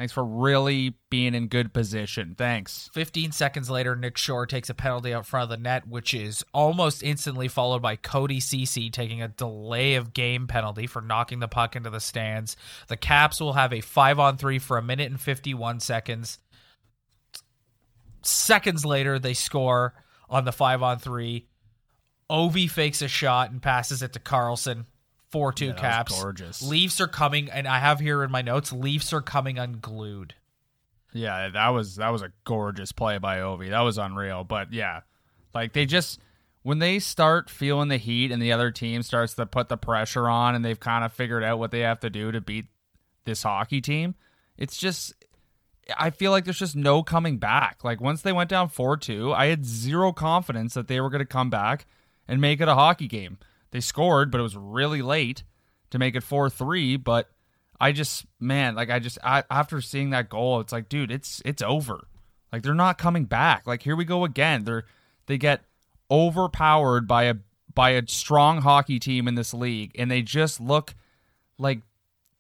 Thanks 0.02 0.14
for 0.14 0.26
really 0.26 0.96
being 1.12 1.36
in 1.36 1.48
good 1.48 1.74
position. 1.74 2.34
Thanks. 2.36 2.90
15 2.94 3.32
seconds 3.34 3.70
later, 3.70 3.96
Nick 3.96 4.18
Shore 4.18 4.48
takes 4.48 4.68
a 4.68 4.74
penalty 4.74 5.14
out 5.14 5.28
front 5.28 5.44
of 5.44 5.50
the 5.52 5.62
net, 5.62 5.88
which 5.88 6.16
is 6.16 6.44
almost 6.56 7.04
instantly 7.04 7.48
followed 7.48 7.84
by 7.84 7.98
Cody 7.98 8.40
Cece 8.40 8.92
taking 8.92 9.22
a 9.22 9.28
delay 9.28 9.94
of 9.94 10.12
game 10.12 10.48
penalty 10.48 10.88
for 10.88 11.04
knocking 11.04 11.38
the 11.38 11.48
puck 11.48 11.76
into 11.76 11.92
the 11.92 12.00
stands. 12.00 12.58
The 12.88 12.98
Caps 12.98 13.40
will 13.40 13.54
have 13.54 13.72
a 13.72 13.82
5 13.82 14.18
on 14.18 14.38
3 14.38 14.58
for 14.58 14.80
a 14.80 14.82
minute 14.82 15.12
and 15.12 15.22
51 15.22 15.80
seconds. 15.82 16.40
Seconds 18.24 18.84
later, 18.84 19.20
they 19.20 19.36
score 19.36 19.94
on 20.32 20.46
the 20.46 20.52
5 20.52 20.82
on 20.82 20.98
3. 20.98 21.46
Ovi 22.28 22.68
fakes 22.68 23.04
a 23.04 23.08
shot 23.08 23.52
and 23.52 23.62
passes 23.62 24.02
it 24.02 24.14
to 24.14 24.20
Carlson. 24.20 24.88
4 25.32 25.54
2 25.54 25.68
that 25.68 25.74
was 25.74 25.82
Caps. 25.82 26.22
gorgeous. 26.22 26.62
Leafs 26.62 27.02
are 27.02 27.08
coming, 27.08 27.50
and 27.50 27.68
I 27.68 27.80
have 27.80 28.00
here 28.00 28.24
in 28.24 28.32
my 28.32 28.42
notes 28.42 28.72
Leafs 28.72 29.14
are 29.14 29.22
coming 29.22 29.58
unglued. 29.58 30.36
Yeah, 31.14 31.50
that 31.50 31.70
was 31.70 31.98
that 31.98 32.10
was 32.10 32.22
a 32.22 32.32
gorgeous 32.44 32.92
play 32.92 33.18
by 33.18 33.38
Ovi. 33.40 33.70
That 33.70 33.82
was 33.82 33.98
unreal. 33.98 34.44
But 34.44 34.72
yeah, 34.72 35.02
like 35.54 35.74
they 35.74 35.86
just 35.86 36.20
when 36.64 36.80
they 36.80 37.00
start 37.00 37.50
feeling 37.50 37.90
the 37.90 37.98
heat 37.98 38.32
and 38.32 38.42
the 38.42 38.52
other 38.52 38.72
team 38.72 39.02
starts 39.02 39.34
to 39.36 39.46
put 39.46 39.68
the 39.68 39.78
pressure 39.78 40.30
on 40.30 40.56
and 40.56 40.64
they've 40.64 40.80
kind 40.80 41.04
of 41.04 41.12
figured 41.12 41.44
out 41.44 41.60
what 41.60 41.72
they 41.72 41.80
have 41.80 42.00
to 42.02 42.10
do 42.10 42.32
to 42.32 42.40
beat 42.40 42.66
this 43.26 43.44
hockey 43.44 43.82
team, 43.82 44.16
it's 44.58 44.78
just 44.78 45.14
I 45.98 46.12
feel 46.12 46.32
like 46.32 46.46
there's 46.46 46.60
just 46.60 46.76
no 46.76 47.04
coming 47.04 47.38
back. 47.38 47.84
Like 47.84 48.00
once 48.00 48.22
they 48.22 48.32
went 48.32 48.50
down 48.50 48.70
4-2, 48.70 49.36
I 49.36 49.48
had 49.48 49.66
zero 49.66 50.14
confidence 50.14 50.74
that 50.76 50.88
they 50.88 51.02
were 51.02 51.10
going 51.10 51.20
to 51.20 51.26
come 51.26 51.50
back 51.50 51.86
and 52.28 52.40
make 52.40 52.62
it 52.62 52.68
a 52.68 52.76
hockey 52.76 53.08
game. 53.08 53.38
They 53.72 53.80
scored, 53.80 54.32
but 54.32 54.40
it 54.40 54.44
was 54.44 54.56
really 54.56 55.02
late 55.02 55.44
to 55.90 56.00
make 56.00 56.16
it 56.16 56.24
4-3, 56.24 57.04
but 57.04 57.30
I 57.80 57.92
just 57.92 58.26
man, 58.40 58.76
like 58.76 58.90
I 58.90 59.00
just 59.00 59.18
I, 59.24 59.44
after 59.50 59.82
seeing 59.82 60.12
that 60.12 60.30
goal, 60.30 60.60
it's 60.60 60.72
like 60.72 60.88
dude, 60.88 61.12
it's 61.12 61.42
it's 61.44 61.64
over. 61.64 62.08
Like 62.54 62.62
they're 62.62 62.76
not 62.76 62.98
coming 62.98 63.26
back. 63.26 63.66
Like 63.66 63.82
here 63.82 63.96
we 63.96 64.06
go 64.06 64.24
again. 64.24 64.66
They're 64.66 64.86
they 65.26 65.38
get 65.38 65.62
overpowered 66.12 67.08
by 67.08 67.24
a 67.24 67.36
by 67.74 67.92
a 67.92 68.08
strong 68.08 68.62
hockey 68.62 69.00
team 69.00 69.28
in 69.28 69.36
this 69.36 69.54
league 69.54 69.92
and 69.96 70.12
they 70.12 70.22
just 70.22 70.60
look 70.60 70.94
like 71.58 71.82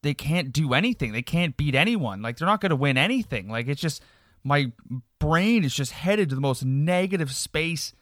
they 0.03 0.13
can't 0.13 0.51
do 0.51 0.73
anything. 0.73 1.11
They 1.11 1.21
can't 1.21 1.55
beat 1.57 1.73
anyone. 1.73 2.21
Like 2.21 2.37
they're 2.37 2.47
not 2.47 2.61
going 2.61 2.71
to 2.71 2.75
win 2.75 2.97
anything. 2.97 3.47
Like 3.49 3.67
it's 3.67 3.81
just 3.81 4.03
my 4.43 4.71
brain 5.19 5.63
is 5.63 5.73
just 5.73 5.91
headed 5.91 6.29
to 6.29 6.35
the 6.35 6.41
most 6.41 6.65
negative 6.65 7.31
space 7.33 7.93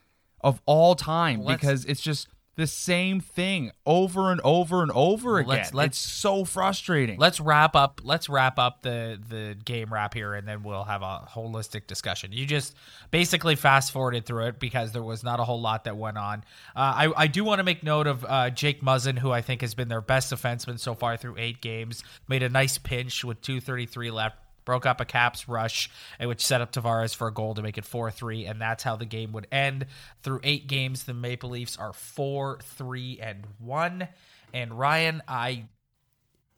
of 0.41 0.62
all 0.65 0.95
time 0.95 1.41
Let's- 1.41 1.62
because 1.62 1.86
it's 1.86 2.01
just 2.01 2.27
the 2.60 2.68
same 2.68 3.22
thing 3.22 3.72
over 3.86 4.32
and 4.34 4.42
over 4.44 4.82
and 4.84 4.92
over 4.92 5.38
again. 5.39 5.48
Let's- 5.50 5.74
let's- 5.74 5.98
it's 6.06 6.12
so 6.12 6.44
frustrating. 6.44 7.18
Let's 7.18 7.39
wrap 7.39 7.74
up. 7.74 8.01
Let's 8.04 8.28
wrap 8.28 8.60
up 8.60 8.82
the 8.82 9.18
the 9.30 9.56
game 9.63 9.94
wrap 9.94 10.13
here, 10.13 10.34
and 10.34 10.46
then 10.46 10.62
we'll 10.62 10.84
have 10.84 11.01
a 11.01 11.25
holistic 11.34 11.88
discussion. 11.88 12.34
You 12.34 12.46
just 12.46 12.75
basically 13.12 13.56
fast 13.56 13.94
forwarded 13.94 14.25
through 14.25 14.48
it 14.48 14.60
because 14.60 14.92
there 14.92 15.01
was 15.04 15.24
not 15.24 15.39
a 15.39 15.46
whole 15.46 15.62
lot 15.62 15.86
that 15.86 15.96
went 15.96 16.18
on. 16.18 16.44
Uh, 16.75 16.80
I 17.08 17.13
I 17.24 17.28
do 17.28 17.46
want 17.46 17.60
to 17.60 17.63
make 17.63 17.82
note 17.82 18.08
of 18.08 18.25
uh, 18.28 18.50
Jake 18.50 18.82
Muzzin, 18.82 19.18
who 19.20 19.32
I 19.32 19.42
think 19.42 19.62
has 19.62 19.74
been 19.74 19.88
their 19.88 20.01
best 20.01 20.32
defenseman 20.34 20.78
so 20.80 20.94
far 20.94 21.16
through 21.16 21.36
eight 21.38 21.62
games. 21.62 22.04
Made 22.28 22.44
a 22.44 22.50
nice 22.50 22.78
pinch 22.78 23.24
with 23.24 23.42
two 23.42 23.62
thirty 23.62 23.86
three 23.86 24.12
left. 24.12 24.36
Broke 24.66 24.86
up 24.86 25.01
a 25.01 25.06
Caps 25.06 25.48
rush, 25.48 25.89
which 26.20 26.46
set 26.46 26.62
up 26.62 26.72
Tavares 26.72 27.16
for 27.16 27.28
a 27.28 27.34
goal 27.34 27.56
to 27.56 27.62
make 27.62 27.78
it 27.78 27.86
4 27.86 28.12
3, 28.12 28.46
and 28.46 28.62
that's 28.62 28.84
how 28.84 28.96
the 28.96 29.06
game 29.06 29.32
would 29.34 29.48
end. 29.51 29.86
Through 30.22 30.42
eight 30.44 30.68
games, 30.68 31.04
the 31.04 31.13
Maple 31.13 31.51
Leafs 31.51 31.78
are 31.78 31.94
4 31.94 32.60
3 32.62 33.20
and 33.22 33.46
1. 33.60 34.08
And 34.54 34.78
Ryan, 34.78 35.22
I 35.28 35.66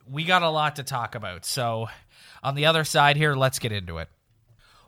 we 0.09 0.23
got 0.23 0.43
a 0.43 0.49
lot 0.49 0.77
to 0.77 0.83
talk 0.83 1.15
about. 1.15 1.45
So, 1.45 1.87
on 2.43 2.55
the 2.55 2.65
other 2.65 2.83
side 2.83 3.17
here, 3.17 3.35
let's 3.35 3.59
get 3.59 3.71
into 3.71 3.97
it. 3.97 4.09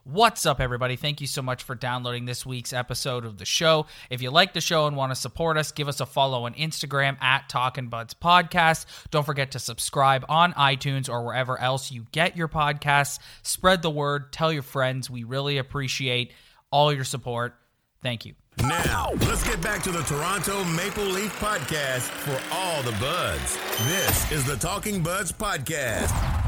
What's 0.05 0.45
up, 0.45 0.59
everybody? 0.59 0.97
Thank 0.97 1.21
you 1.21 1.27
so 1.27 1.41
much 1.41 1.63
for 1.63 1.75
downloading 1.75 2.25
this 2.25 2.45
week's 2.45 2.73
episode 2.73 3.23
of 3.23 3.37
the 3.37 3.45
show. 3.45 3.85
If 4.09 4.21
you 4.21 4.31
like 4.31 4.53
the 4.53 4.59
show 4.59 4.85
and 4.85 4.97
want 4.97 5.11
to 5.11 5.15
support 5.15 5.57
us, 5.57 5.71
give 5.71 5.87
us 5.87 6.01
a 6.01 6.05
follow 6.05 6.43
on 6.43 6.55
Instagram 6.55 7.21
at 7.23 7.47
Talkin' 7.47 7.87
Buds 7.87 8.13
Podcast. 8.13 8.85
Don't 9.11 9.25
forget 9.25 9.51
to 9.51 9.59
subscribe 9.59 10.25
on 10.27 10.51
iTunes 10.53 11.07
or 11.07 11.23
wherever 11.23 11.57
else 11.57 11.89
you 11.89 12.05
get 12.11 12.35
your 12.35 12.49
podcasts. 12.49 13.19
Spread 13.43 13.81
the 13.81 13.89
word, 13.89 14.33
tell 14.33 14.51
your 14.51 14.61
friends. 14.61 15.09
We 15.09 15.23
really 15.23 15.57
appreciate 15.57 16.33
all 16.69 16.91
your 16.91 17.05
support. 17.05 17.55
Thank 18.01 18.25
you. 18.25 18.33
Now, 18.57 19.11
let's 19.21 19.47
get 19.47 19.61
back 19.61 19.83
to 19.83 19.91
the 19.91 20.01
Toronto 20.01 20.65
Maple 20.65 21.05
Leaf 21.05 21.33
podcast 21.39 22.01
for 22.01 22.37
all 22.53 22.83
the 22.83 22.91
buds. 22.99 23.57
This 23.85 24.31
is 24.33 24.45
the 24.45 24.57
Talking 24.57 25.01
Buds 25.01 25.31
Podcast. 25.31 26.42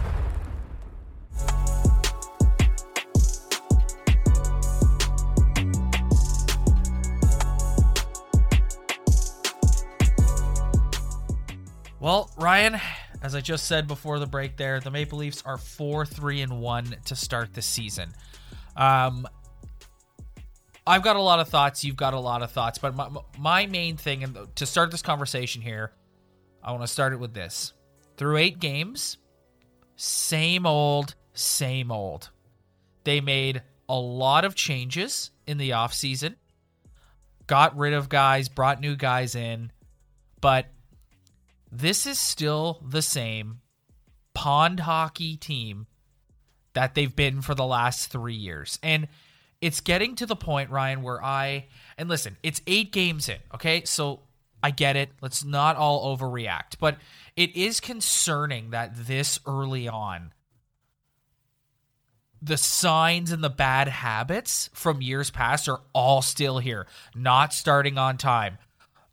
Well, 12.05 12.29
Ryan, 12.38 12.79
as 13.24 13.33
I 13.33 13.41
just 13.41 13.65
said 13.65 13.88
before 13.88 14.19
the 14.19 14.27
break 14.27 14.57
there, 14.57 14.79
the 14.79 14.91
Maple 14.91 15.17
Leafs 15.17 15.41
are 15.43 15.57
4 15.57 16.05
3 16.05 16.41
and 16.41 16.62
1 16.62 16.97
to 17.05 17.15
start 17.15 17.55
the 17.55 17.63
season. 17.63 18.13
Um, 18.77 19.27
I've 20.85 21.01
got 21.01 21.15
a 21.15 21.19
lot 21.19 21.39
of 21.39 21.50
thoughts. 21.50 21.83
You've 21.83 21.95
got 21.95 22.13
a 22.13 22.19
lot 22.19 22.43
of 22.43 22.51
thoughts. 22.51 22.77
But 22.77 22.95
my, 22.95 23.09
my 23.39 23.65
main 23.65 23.97
thing, 23.97 24.24
and 24.24 24.38
to 24.55 24.67
start 24.67 24.91
this 24.91 25.01
conversation 25.01 25.63
here, 25.63 25.93
I 26.63 26.69
want 26.74 26.83
to 26.83 26.88
start 26.88 27.12
it 27.12 27.19
with 27.19 27.33
this. 27.33 27.74
Through 28.17 28.38
eight 28.38 28.59
games, 28.59 29.17
same 29.95 30.67
old, 30.67 31.15
same 31.33 31.91
old. 31.91 32.29
They 33.03 33.19
made 33.19 33.63
a 33.89 33.97
lot 33.97 34.45
of 34.45 34.53
changes 34.53 35.31
in 35.47 35.57
the 35.57 35.71
offseason, 35.71 36.35
got 37.47 37.75
rid 37.75 37.93
of 37.93 38.09
guys, 38.09 38.47
brought 38.47 38.79
new 38.79 38.95
guys 38.95 39.33
in, 39.33 39.71
but 40.39 40.67
this 41.79 42.05
is 42.05 42.20
still 42.20 42.82
the 42.88 43.01
same 43.01 43.60
pond 44.34 44.82
hockey 44.82 45.38
team 45.38 45.88
that 46.74 46.94
they've 46.96 47.15
been 47.15 47.41
for 47.41 47.55
the 47.55 47.65
last 47.65 48.12
three 48.12 48.36
years. 48.36 48.79
And 48.84 49.08
it's 49.62 49.82
getting 49.82 50.15
to 50.15 50.25
the 50.25 50.36
point, 50.36 50.70
Ryan, 50.70 51.01
where 51.01 51.24
I, 51.24 51.67
and 51.98 52.10
listen, 52.10 52.38
it's 52.44 52.62
eight 52.67 52.91
games 52.91 53.29
in, 53.29 53.38
okay? 53.53 53.84
So 53.86 54.22
I 54.62 54.72
get 54.72 54.96
it. 54.96 55.10
Let's 55.22 55.44
not 55.44 55.75
all 55.77 56.15
overreact. 56.15 56.77
But 56.79 56.98
it 57.36 57.55
is 57.55 57.79
concerning 57.79 58.72
that 58.72 59.08
this 59.08 59.39
early 59.46 59.88
on, 59.88 60.34
the 62.41 62.58
signs 62.58 63.32
and 63.32 63.44
the 63.44 63.50
bad 63.50 63.88
habits 63.88 64.70
from 64.74 65.01
years 65.01 65.32
past 65.32 65.67
are 65.67 65.82
all 65.94 66.22
still 66.22 66.60
here. 66.60 66.86
Not 67.15 67.53
starting 67.53 67.98
on 67.98 68.17
time, 68.17 68.58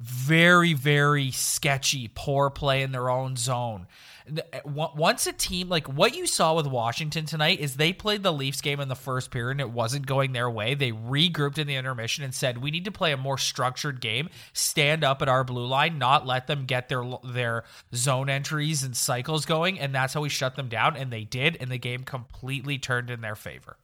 very 0.02 0.72
very 0.72 1.30
sketchy 1.30 2.10
poor 2.12 2.50
play 2.50 2.82
in 2.82 2.90
their 2.90 3.08
own 3.08 3.36
zone. 3.36 3.86
Eh, 4.26 4.60
once 4.64 5.28
a 5.28 5.32
team 5.32 5.68
like 5.68 5.88
what 5.88 6.16
you 6.16 6.26
saw 6.26 6.54
with 6.54 6.66
washington 6.66 7.24
tonight 7.24 7.60
is 7.60 7.76
they 7.76 7.92
played 7.92 8.22
the 8.22 8.32
leafs 8.32 8.60
game 8.60 8.80
in 8.80 8.88
the 8.88 8.96
first 8.96 9.30
period 9.30 9.52
and 9.52 9.60
it 9.60 9.70
wasn't 9.70 10.04
going 10.04 10.32
their 10.32 10.50
way. 10.50 10.74
They 10.74 10.90
regrouped 10.90 11.58
in 11.58 11.68
the 11.68 11.76
intermission 11.76 12.24
and 12.24 12.34
said 12.34 12.58
we 12.58 12.72
need 12.72 12.84
to 12.86 12.90
play 12.90 13.12
a 13.12 13.16
more 13.16 13.38
structured 13.38 14.00
game. 14.00 14.28
Stand 14.52 15.04
up 15.04 15.22
at 15.22 15.28
our 15.28 15.44
blue 15.44 15.66
line 15.66 15.98
not 15.98 16.26
let 16.26 16.48
them 16.48 16.64
get 16.66 16.88
their 16.88 17.04
their 17.22 17.62
zone 17.94 18.28
entries 18.28 18.82
and 18.82 18.96
cycles 18.96 19.46
going. 19.46 19.78
And 19.78 19.94
that's 19.94 20.14
how 20.14 20.22
we 20.22 20.28
shut 20.28 20.56
them 20.56 20.68
down 20.68 20.96
and 20.96 21.12
they 21.12 21.24
did 21.24 21.56
and 21.60 21.70
the 21.70 21.78
game 21.78 22.02
completely 22.02 22.78
turned 22.78 23.08
in 23.08 23.20
their 23.20 23.36
favor. 23.36 23.76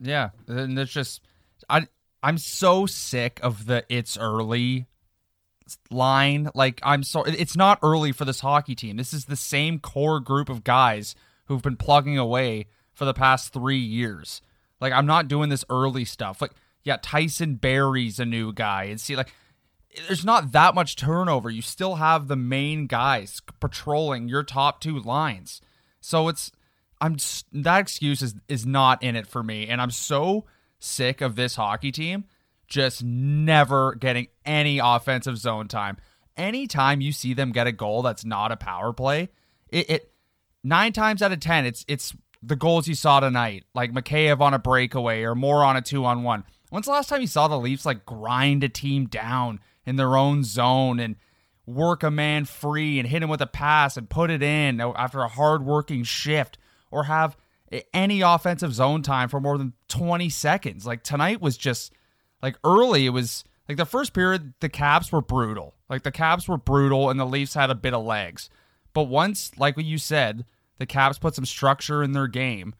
Yeah, 0.00 0.30
and 0.48 0.78
it's 0.78 0.92
just 0.92 1.20
I 1.68 1.88
I'm 2.22 2.38
so 2.38 2.86
sick 2.86 3.38
of 3.42 3.66
the 3.66 3.84
it's 3.90 4.16
early 4.16 4.86
line. 5.90 6.50
Like 6.54 6.80
I'm 6.82 7.02
sorry, 7.02 7.32
it's 7.32 7.56
not 7.56 7.78
early 7.82 8.12
for 8.12 8.24
this 8.24 8.40
hockey 8.40 8.74
team. 8.74 8.96
This 8.96 9.12
is 9.12 9.24
the 9.24 9.36
same 9.36 9.78
core 9.78 10.20
group 10.20 10.48
of 10.48 10.64
guys 10.64 11.14
who've 11.46 11.62
been 11.62 11.76
plugging 11.76 12.18
away 12.18 12.66
for 12.92 13.04
the 13.04 13.14
past 13.14 13.52
3 13.52 13.76
years. 13.76 14.40
Like 14.80 14.92
I'm 14.92 15.06
not 15.06 15.28
doing 15.28 15.48
this 15.48 15.64
early 15.70 16.04
stuff. 16.04 16.40
Like 16.40 16.52
yeah, 16.84 16.98
Tyson 17.02 17.56
Barrie's 17.56 18.20
a 18.20 18.24
new 18.24 18.52
guy 18.52 18.84
and 18.84 19.00
see 19.00 19.16
like 19.16 19.32
there's 20.06 20.24
not 20.24 20.52
that 20.52 20.74
much 20.74 20.96
turnover. 20.96 21.50
You 21.50 21.62
still 21.62 21.96
have 21.96 22.28
the 22.28 22.36
main 22.36 22.86
guys 22.86 23.40
patrolling 23.60 24.28
your 24.28 24.42
top 24.42 24.80
two 24.80 24.98
lines. 25.00 25.60
So 26.00 26.28
it's 26.28 26.52
I'm 27.00 27.16
that 27.52 27.80
excuse 27.80 28.22
is 28.22 28.34
is 28.48 28.64
not 28.64 29.02
in 29.02 29.16
it 29.16 29.26
for 29.26 29.42
me 29.42 29.66
and 29.68 29.80
I'm 29.80 29.90
so 29.90 30.44
sick 30.78 31.20
of 31.20 31.36
this 31.36 31.56
hockey 31.56 31.92
team 31.92 32.24
just 32.66 33.02
never 33.02 33.94
getting 33.94 34.28
any 34.44 34.78
offensive 34.78 35.38
zone 35.38 35.68
time. 35.68 35.96
Anytime 36.36 37.00
you 37.00 37.12
see 37.12 37.34
them 37.34 37.52
get 37.52 37.66
a 37.66 37.72
goal 37.72 38.02
that's 38.02 38.24
not 38.24 38.52
a 38.52 38.56
power 38.56 38.92
play, 38.92 39.30
it, 39.68 39.90
it 39.90 40.12
nine 40.62 40.92
times 40.92 41.22
out 41.22 41.32
of 41.32 41.40
ten, 41.40 41.64
it's 41.64 41.84
it's 41.88 42.14
the 42.42 42.56
goals 42.56 42.86
you 42.86 42.94
saw 42.94 43.20
tonight, 43.20 43.64
like 43.74 43.92
Mikheyev 43.92 44.40
on 44.40 44.54
a 44.54 44.58
breakaway 44.58 45.22
or 45.22 45.34
Moore 45.34 45.64
on 45.64 45.76
a 45.76 45.82
two 45.82 46.04
on 46.04 46.22
one. 46.22 46.44
When's 46.70 46.86
the 46.86 46.92
last 46.92 47.08
time 47.08 47.20
you 47.20 47.26
saw 47.26 47.48
the 47.48 47.58
Leafs 47.58 47.86
like 47.86 48.04
grind 48.04 48.64
a 48.64 48.68
team 48.68 49.06
down 49.06 49.60
in 49.86 49.96
their 49.96 50.16
own 50.16 50.44
zone 50.44 51.00
and 51.00 51.16
work 51.64 52.02
a 52.02 52.10
man 52.10 52.44
free 52.44 52.98
and 52.98 53.08
hit 53.08 53.22
him 53.22 53.28
with 53.28 53.40
a 53.40 53.46
pass 53.46 53.96
and 53.96 54.08
put 54.08 54.30
it 54.30 54.42
in 54.42 54.80
after 54.80 55.22
a 55.22 55.28
hard 55.28 55.64
working 55.64 56.02
shift 56.02 56.58
or 56.90 57.04
have 57.04 57.36
any 57.92 58.20
offensive 58.20 58.72
zone 58.72 59.02
time 59.02 59.28
for 59.28 59.40
more 59.40 59.58
than 59.58 59.72
20 59.88 60.28
seconds? 60.28 60.86
Like 60.86 61.02
tonight 61.02 61.40
was 61.40 61.56
just 61.56 61.92
like 62.42 62.56
early, 62.64 63.06
it 63.06 63.10
was 63.10 63.44
like 63.68 63.78
the 63.78 63.86
first 63.86 64.12
period, 64.12 64.54
the 64.60 64.68
Caps 64.68 65.10
were 65.10 65.22
brutal. 65.22 65.74
Like 65.88 66.02
the 66.02 66.12
Caps 66.12 66.48
were 66.48 66.56
brutal, 66.56 67.10
and 67.10 67.18
the 67.18 67.24
Leafs 67.24 67.54
had 67.54 67.70
a 67.70 67.74
bit 67.74 67.94
of 67.94 68.04
legs. 68.04 68.50
But 68.92 69.04
once, 69.04 69.50
like 69.58 69.76
what 69.76 69.86
you 69.86 69.98
said, 69.98 70.44
the 70.78 70.86
Caps 70.86 71.18
put 71.18 71.34
some 71.34 71.46
structure 71.46 72.02
in 72.02 72.12
their 72.12 72.26
game. 72.28 72.74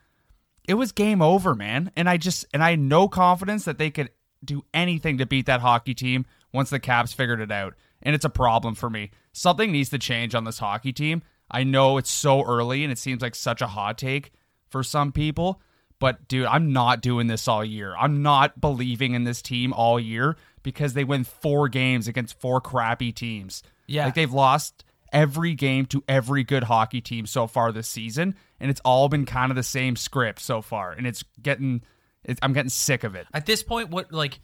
It 0.69 0.75
was 0.75 0.93
game 0.93 1.23
over, 1.23 1.55
man. 1.55 1.93
And 1.97 2.09
I 2.09 2.17
just 2.17 2.47
and 2.53 2.63
I 2.63 2.71
had 2.71 2.81
no 2.81 3.09
confidence 3.09 3.65
that 3.65 3.79
they 3.79 3.91
could 3.91 4.11
do 4.45 4.65
anything 4.75 5.19
to 5.19 5.27
beat 5.27 5.47
that 5.47 5.61
hockey 5.61 5.95
team 5.95 6.27
once 6.53 6.71
the 6.71 6.81
Caps 6.81 7.13
figured 7.13 7.41
it 7.41 7.53
out. 7.53 7.75
And 8.03 8.15
it's 8.15 8.25
a 8.25 8.31
problem 8.31 8.75
for 8.75 8.91
me. 8.91 9.11
Something 9.33 9.73
needs 9.73 9.91
to 9.91 9.99
change 9.99 10.35
on 10.35 10.45
this 10.45 10.59
hockey 10.59 10.93
team. 10.93 11.23
I 11.51 11.65
know 11.65 11.97
it's 11.97 12.11
so 12.11 12.43
early 12.45 12.83
and 12.83 12.93
it 12.93 12.99
seems 12.99 13.23
like 13.23 13.35
such 13.35 13.63
a 13.63 13.67
hot 13.69 13.99
take 13.99 14.33
for 14.69 14.83
some 14.83 15.13
people, 15.13 15.61
But 15.99 16.29
dude, 16.29 16.47
I'm 16.47 16.73
not 16.73 17.01
doing 17.01 17.27
this 17.27 17.49
all 17.49 17.65
year. 17.65 17.95
I'm 17.97 18.23
not 18.23 18.61
believing 18.61 19.15
in 19.15 19.25
this 19.25 19.41
team 19.41 19.73
all 19.73 19.99
year 19.99 20.37
because 20.63 20.95
they 20.95 21.05
win 21.05 21.25
four 21.25 21.69
games 21.69 22.09
against 22.09 22.39
four 22.39 22.61
crappy 22.61 23.13
teams. 23.13 23.63
Yeah. 23.87 24.07
Like 24.07 24.15
they've 24.15 24.33
lost 24.33 24.85
every 25.13 25.55
game 25.55 25.87
to 25.87 26.05
every 26.07 26.45
good 26.45 26.65
hockey 26.65 27.01
team 27.01 27.27
so 27.27 27.47
far 27.47 27.73
this 27.73 27.89
season, 27.89 28.35
and 28.61 28.71
it's 28.71 28.81
all 28.85 29.09
been 29.09 29.25
kind 29.25 29.51
of 29.51 29.57
the 29.57 29.63
same 29.63 29.97
script 29.97 30.41
so 30.41 30.61
far, 30.61 30.93
and 30.93 31.07
it's 31.07 31.25
getting. 31.41 31.83
It's, 32.25 32.41
I'm 32.43 32.53
getting 32.53 32.71
sick 32.71 33.05
of 33.05 33.15
it. 33.15 33.27
At 33.33 33.47
this 33.47 33.63
point, 33.63 33.91
what 33.91 34.13
like 34.13 34.41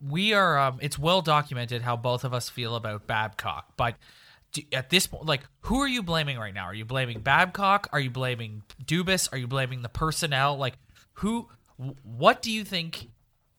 we 0.00 0.32
are, 0.34 0.58
um, 0.58 0.78
it's 0.80 0.98
well 0.98 1.20
documented 1.20 1.82
how 1.82 1.96
both 1.96 2.24
of 2.24 2.32
us 2.32 2.48
feel 2.48 2.76
about 2.76 3.06
Babcock, 3.06 3.76
but 3.76 3.96
do, 4.56 4.62
at 4.72 4.90
this 4.90 5.06
point, 5.06 5.26
like, 5.26 5.42
who 5.60 5.80
are 5.80 5.88
you 5.88 6.02
blaming 6.02 6.38
right 6.38 6.54
now? 6.54 6.64
Are 6.64 6.74
you 6.74 6.84
blaming 6.84 7.20
Babcock? 7.20 7.88
Are 7.92 8.00
you 8.00 8.10
blaming 8.10 8.62
Dubas? 8.84 9.28
Are 9.32 9.38
you 9.38 9.46
blaming 9.46 9.82
the 9.82 9.88
personnel? 9.88 10.56
Like, 10.56 10.74
who? 11.14 11.48
What 12.02 12.42
do 12.42 12.50
you 12.50 12.64
think 12.64 13.08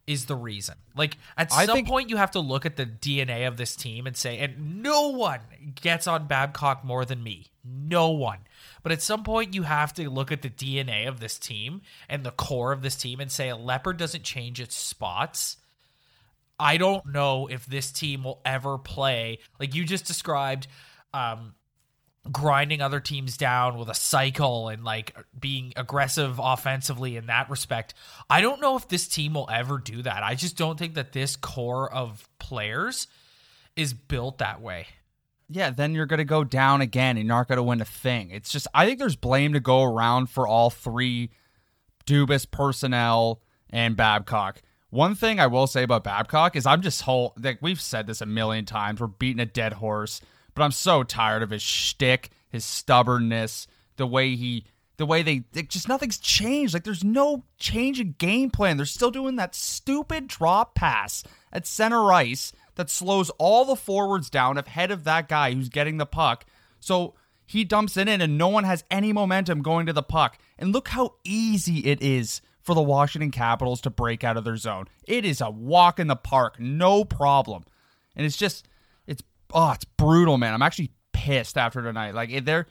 is 0.07 0.25
the 0.25 0.35
reason? 0.35 0.75
Like, 0.95 1.17
at 1.37 1.51
I 1.51 1.65
some 1.65 1.75
think- 1.75 1.87
point, 1.87 2.09
you 2.09 2.17
have 2.17 2.31
to 2.31 2.39
look 2.39 2.65
at 2.65 2.77
the 2.77 2.85
DNA 2.85 3.47
of 3.47 3.57
this 3.57 3.75
team 3.75 4.07
and 4.07 4.15
say, 4.15 4.37
and 4.39 4.81
no 4.81 5.09
one 5.09 5.41
gets 5.75 6.07
on 6.07 6.27
Babcock 6.27 6.83
more 6.83 7.05
than 7.05 7.21
me. 7.21 7.47
No 7.63 8.09
one. 8.11 8.39
But 8.83 8.93
at 8.93 9.01
some 9.01 9.23
point, 9.25 9.53
you 9.53 9.63
have 9.63 9.93
to 9.95 10.09
look 10.09 10.31
at 10.31 10.41
the 10.41 10.49
DNA 10.49 11.07
of 11.07 11.19
this 11.19 11.37
team 11.37 11.81
and 12.07 12.23
the 12.23 12.31
core 12.31 12.71
of 12.71 12.81
this 12.81 12.95
team 12.95 13.19
and 13.19 13.29
say, 13.29 13.49
a 13.49 13.57
leopard 13.57 13.97
doesn't 13.97 14.23
change 14.23 14.61
its 14.61 14.75
spots. 14.75 15.57
I 16.59 16.77
don't 16.77 17.05
know 17.07 17.47
if 17.47 17.65
this 17.65 17.91
team 17.91 18.23
will 18.23 18.41
ever 18.45 18.77
play 18.77 19.39
like 19.59 19.75
you 19.75 19.85
just 19.85 20.05
described 20.05 20.67
um 21.13 21.53
grinding 22.31 22.81
other 22.81 22.99
teams 22.99 23.37
down 23.37 23.77
with 23.77 23.89
a 23.89 23.93
cycle 23.93 24.69
and 24.69 24.83
like 24.83 25.15
being 25.39 25.73
aggressive 25.75 26.39
offensively 26.43 27.15
in 27.15 27.27
that 27.27 27.49
respect. 27.49 27.93
I 28.29 28.41
don't 28.41 28.61
know 28.61 28.75
if 28.75 28.87
this 28.87 29.07
team 29.07 29.33
will 29.33 29.49
ever 29.51 29.77
do 29.77 30.01
that. 30.01 30.23
I 30.23 30.35
just 30.35 30.57
don't 30.57 30.77
think 30.77 30.95
that 30.95 31.13
this 31.13 31.35
core 31.35 31.91
of 31.91 32.29
players 32.39 33.07
is 33.75 33.93
built 33.93 34.39
that 34.39 34.61
way. 34.61 34.87
Yeah, 35.49 35.69
then 35.69 35.93
you're 35.93 36.05
going 36.05 36.17
to 36.17 36.25
go 36.25 36.43
down 36.43 36.81
again 36.81 37.15
and 37.15 37.25
you're 37.25 37.35
not 37.35 37.47
going 37.47 37.57
to 37.57 37.63
win 37.63 37.79
a 37.79 37.85
thing. 37.85 38.31
It's 38.31 38.51
just, 38.51 38.67
I 38.73 38.85
think 38.85 38.99
there's 38.99 39.15
blame 39.15 39.53
to 39.53 39.61
go 39.61 39.83
around 39.83 40.29
for 40.29 40.47
all 40.47 40.69
three 40.69 41.29
Dubas, 42.05 42.49
personnel, 42.49 43.41
and 43.69 43.95
Babcock. 43.95 44.61
One 44.89 45.15
thing 45.15 45.39
I 45.39 45.47
will 45.47 45.67
say 45.67 45.83
about 45.83 46.05
Babcock 46.05 46.55
is 46.55 46.65
I'm 46.65 46.81
just 46.81 47.01
whole, 47.01 47.33
like 47.39 47.59
we've 47.61 47.81
said 47.81 48.07
this 48.07 48.21
a 48.21 48.25
million 48.25 48.65
times, 48.65 49.01
we're 49.01 49.07
beating 49.07 49.41
a 49.41 49.45
dead 49.45 49.73
horse, 49.73 50.21
but 50.53 50.63
I'm 50.63 50.71
so 50.71 51.03
tired 51.03 51.43
of 51.43 51.49
his 51.49 51.61
shtick, 51.61 52.29
his 52.49 52.63
stubbornness, 52.63 53.67
the 53.97 54.07
way 54.07 54.35
he, 54.35 54.65
the 54.95 55.05
way 55.05 55.23
they, 55.23 55.43
just 55.63 55.89
nothing's 55.89 56.17
changed. 56.17 56.73
Like 56.73 56.85
there's 56.85 57.03
no 57.03 57.43
change 57.59 57.99
in 57.99 58.15
game 58.17 58.49
plan. 58.49 58.77
They're 58.77 58.85
still 58.85 59.11
doing 59.11 59.35
that 59.35 59.55
stupid 59.55 60.27
drop 60.27 60.73
pass 60.73 61.23
at 61.51 61.67
center 61.67 62.11
ice 62.11 62.53
that 62.75 62.89
slows 62.89 63.29
all 63.31 63.65
the 63.65 63.75
forwards 63.75 64.29
down 64.29 64.57
ahead 64.57 64.89
of 64.89 65.03
that 65.03 65.27
guy 65.27 65.53
who's 65.53 65.69
getting 65.69 65.97
the 65.97 66.05
puck. 66.05 66.45
So 66.79 67.13
he 67.45 67.65
dumps 67.65 67.97
it 67.97 68.07
in 68.07 68.21
and 68.21 68.37
no 68.37 68.47
one 68.47 68.63
has 68.63 68.85
any 68.89 69.11
momentum 69.11 69.61
going 69.61 69.85
to 69.87 69.93
the 69.93 70.03
puck. 70.03 70.37
And 70.57 70.71
look 70.71 70.87
how 70.89 71.15
easy 71.25 71.79
it 71.79 72.01
is 72.01 72.41
for 72.67 72.75
the 72.75 72.81
Washington 72.81 73.31
Capitals 73.31 73.81
to 73.81 73.89
break 73.89 74.23
out 74.23 74.37
of 74.37 74.43
their 74.43 74.57
zone. 74.57 74.85
It 75.07 75.25
is 75.25 75.41
a 75.41 75.49
walk 75.49 75.99
in 75.99 76.07
the 76.07 76.15
park, 76.15 76.59
no 76.59 77.03
problem. 77.03 77.63
And 78.15 78.25
it's 78.25 78.37
just 78.37 78.67
it's 79.07 79.23
oh, 79.53 79.71
it's 79.71 79.85
brutal, 79.85 80.37
man. 80.37 80.53
I'm 80.53 80.61
actually 80.61 80.91
pissed 81.13 81.57
after 81.57 81.81
tonight. 81.81 82.13
Like 82.13 82.45
they're 82.45 82.67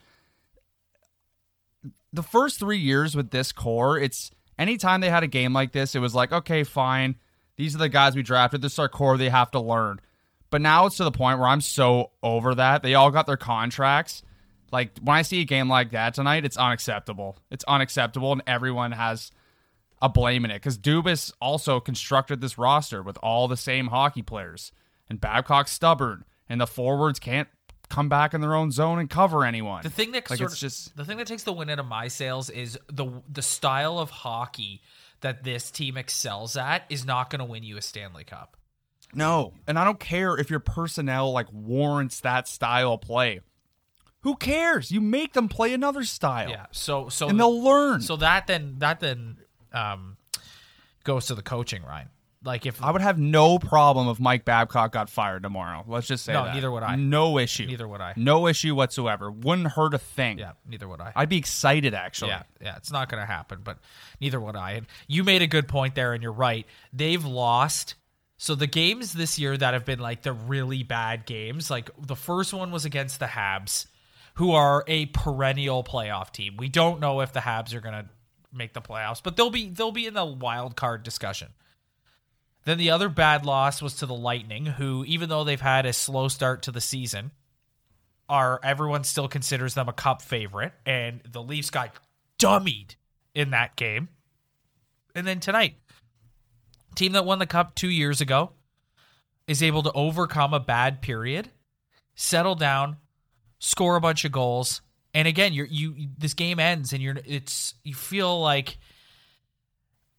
the 2.13 2.23
first 2.23 2.59
3 2.59 2.77
years 2.77 3.15
with 3.15 3.31
this 3.31 3.51
core, 3.51 3.99
it's 3.99 4.31
anytime 4.57 5.01
they 5.01 5.09
had 5.09 5.23
a 5.23 5.27
game 5.27 5.51
like 5.51 5.71
this, 5.71 5.95
it 5.95 5.99
was 5.99 6.15
like, 6.15 6.31
okay, 6.31 6.63
fine. 6.63 7.15
These 7.57 7.75
are 7.75 7.79
the 7.79 7.89
guys 7.89 8.15
we 8.15 8.21
drafted. 8.21 8.61
This 8.61 8.73
is 8.73 8.79
our 8.79 8.87
core. 8.87 9.17
They 9.17 9.29
have 9.29 9.51
to 9.51 9.59
learn. 9.59 9.99
But 10.51 10.61
now 10.61 10.85
it's 10.85 10.97
to 10.97 11.03
the 11.03 11.11
point 11.11 11.39
where 11.39 11.47
I'm 11.47 11.59
so 11.59 12.11
over 12.21 12.55
that. 12.55 12.83
They 12.83 12.93
all 12.93 13.11
got 13.11 13.25
their 13.25 13.35
contracts. 13.35 14.21
Like 14.71 14.91
when 15.01 15.17
I 15.17 15.23
see 15.23 15.41
a 15.41 15.45
game 15.45 15.67
like 15.67 15.91
that 15.91 16.13
tonight, 16.13 16.45
it's 16.45 16.55
unacceptable. 16.55 17.37
It's 17.49 17.65
unacceptable, 17.65 18.31
and 18.31 18.43
everyone 18.45 18.91
has 18.91 19.31
a 20.01 20.09
blame 20.09 20.45
in 20.45 20.51
it 20.51 20.55
because 20.55 20.77
Dubas 20.77 21.31
also 21.41 21.79
constructed 21.79 22.41
this 22.41 22.57
roster 22.57 23.01
with 23.01 23.17
all 23.23 23.47
the 23.47 23.57
same 23.57 23.87
hockey 23.87 24.21
players, 24.21 24.71
and 25.09 25.19
Babcock's 25.19 25.71
stubborn, 25.71 26.25
and 26.47 26.61
the 26.61 26.67
forwards 26.67 27.19
can't 27.19 27.47
come 27.89 28.09
back 28.09 28.33
in 28.33 28.41
their 28.41 28.53
own 28.53 28.71
zone 28.71 28.99
and 28.99 29.09
cover 29.09 29.45
anyone. 29.45 29.83
The 29.83 29.89
thing 29.89 30.11
that 30.11 30.29
like 30.29 30.41
it's 30.41 30.53
of, 30.53 30.59
just 30.59 30.95
the 30.95 31.05
thing 31.05 31.17
that 31.17 31.27
takes 31.27 31.43
the 31.43 31.53
win 31.53 31.69
out 31.69 31.79
of 31.79 31.85
my 31.85 32.07
sails 32.07 32.49
is 32.49 32.77
the 32.91 33.07
the 33.29 33.41
style 33.41 33.99
of 33.99 34.09
hockey 34.09 34.81
that 35.21 35.43
this 35.43 35.71
team 35.71 35.97
excels 35.97 36.55
at 36.57 36.83
is 36.89 37.05
not 37.05 37.29
going 37.29 37.39
to 37.39 37.45
win 37.45 37.63
you 37.63 37.77
a 37.77 37.81
Stanley 37.81 38.23
Cup. 38.23 38.57
No, 39.13 39.53
and 39.65 39.79
I 39.79 39.85
don't 39.85 39.99
care 39.99 40.37
if 40.37 40.49
your 40.49 40.59
personnel 40.59 41.31
like 41.31 41.47
warrants 41.51 42.19
that 42.21 42.47
style 42.47 42.93
of 42.93 43.01
play. 43.01 43.39
Who 44.21 44.35
cares? 44.35 44.91
You 44.91 44.99
make 44.99 45.33
them 45.33 45.47
play 45.47 45.73
another 45.73 46.03
style. 46.03 46.49
Yeah. 46.49 46.65
So 46.71 47.09
so 47.09 47.29
And 47.29 47.39
they'll 47.39 47.63
learn. 47.63 48.01
So 48.01 48.17
that 48.17 48.47
then 48.47 48.75
that 48.79 48.99
then 48.99 49.37
um 49.73 50.17
goes 51.03 51.27
to 51.27 51.35
the 51.35 51.41
coaching, 51.41 51.83
Ryan. 51.83 52.09
Like 52.43 52.65
if 52.65 52.81
I 52.83 52.91
would 52.91 53.01
have 53.01 53.17
no 53.17 53.57
problem 53.59 54.07
if 54.09 54.19
Mike 54.19 54.45
Babcock 54.45 54.91
got 54.91 55.09
fired 55.09 55.41
tomorrow. 55.43 55.83
Let's 55.87 56.07
just 56.07 56.23
say 56.23 56.33
No, 56.33 56.45
that. 56.45 56.53
neither 56.53 56.69
would 56.71 56.83
I. 56.83 56.95
No 56.95 57.39
issue. 57.39 57.65
Neither 57.65 57.87
would 57.87 57.99
I. 57.99 58.13
No 58.15 58.47
issue 58.47 58.75
whatsoever. 58.75 59.31
Wouldn't 59.31 59.69
hurt 59.69 59.93
a 59.93 59.97
thing. 59.97 60.37
yeah, 60.37 60.51
neither 60.65 60.87
would 60.87 61.01
I. 61.01 61.11
I'd 61.15 61.29
be 61.29 61.37
excited 61.37 61.93
actually. 61.93 62.29
Yeah, 62.29 62.43
yeah, 62.61 62.77
it's 62.77 62.91
not 62.91 63.09
going 63.09 63.19
to 63.21 63.25
happen, 63.25 63.59
but 63.63 63.79
neither 64.21 64.39
would 64.39 64.55
I. 64.55 64.73
And 64.73 64.85
you 65.07 65.23
made 65.23 65.41
a 65.41 65.47
good 65.47 65.67
point 65.67 65.95
there, 65.95 66.13
and 66.13 66.21
you're 66.21 66.31
right. 66.31 66.65
They've 66.93 67.25
lost. 67.25 67.95
So 68.37 68.53
the 68.53 68.67
games 68.67 69.13
this 69.13 69.39
year 69.39 69.57
that 69.57 69.73
have 69.73 69.83
been 69.83 69.99
like 69.99 70.21
the 70.21 70.31
really 70.31 70.83
bad 70.83 71.25
games, 71.25 71.71
like 71.71 71.89
the 71.99 72.15
first 72.15 72.53
one 72.53 72.71
was 72.71 72.85
against 72.85 73.19
the 73.19 73.25
Habs, 73.25 73.87
who 74.35 74.51
are 74.51 74.83
a 74.87 75.07
perennial 75.07 75.83
playoff 75.83 76.31
team. 76.31 76.55
We 76.55 76.69
don't 76.69 76.99
know 76.99 77.21
if 77.21 77.33
the 77.33 77.39
Habs 77.39 77.73
are 77.73 77.81
going 77.81 77.95
to 77.95 78.09
make 78.53 78.73
the 78.73 78.81
playoffs, 78.81 79.21
but 79.21 79.35
they'll 79.35 79.49
be 79.49 79.69
they'll 79.69 79.91
be 79.91 80.05
in 80.05 80.13
the 80.13 80.25
wild 80.25 80.75
card 80.75 81.03
discussion. 81.03 81.49
Then 82.65 82.77
the 82.77 82.91
other 82.91 83.09
bad 83.09 83.45
loss 83.45 83.81
was 83.81 83.95
to 83.95 84.05
the 84.05 84.13
Lightning, 84.13 84.65
who 84.65 85.05
even 85.05 85.29
though 85.29 85.43
they've 85.43 85.59
had 85.59 85.85
a 85.85 85.93
slow 85.93 86.27
start 86.27 86.63
to 86.63 86.71
the 86.71 86.81
season, 86.81 87.31
are 88.27 88.59
everyone 88.63 89.03
still 89.03 89.27
considers 89.27 89.73
them 89.73 89.87
a 89.87 89.93
cup 89.93 90.21
favorite, 90.21 90.73
and 90.85 91.21
the 91.29 91.41
Leafs 91.41 91.69
got 91.69 91.91
dummied 92.37 92.95
in 93.33 93.51
that 93.51 93.75
game. 93.75 94.09
And 95.15 95.25
then 95.25 95.39
tonight, 95.39 95.75
team 96.95 97.13
that 97.13 97.25
won 97.25 97.39
the 97.39 97.45
cup 97.45 97.75
two 97.75 97.89
years 97.89 98.19
ago 98.21 98.51
is 99.47 99.63
able 99.63 99.83
to 99.83 99.91
overcome 99.93 100.53
a 100.53 100.59
bad 100.59 101.01
period, 101.01 101.49
settle 102.15 102.55
down, 102.55 102.97
score 103.59 103.95
a 103.95 104.01
bunch 104.01 104.25
of 104.25 104.31
goals, 104.31 104.81
and 105.17 105.27
again, 105.27 105.51
you're 105.51 105.65
you 105.65 106.09
this 106.15 106.35
game 106.35 106.59
ends, 106.59 106.93
and 106.93 107.01
you're 107.01 107.17
it's 107.25 107.73
you 107.83 107.95
feel 107.95 108.39
like 108.39 108.77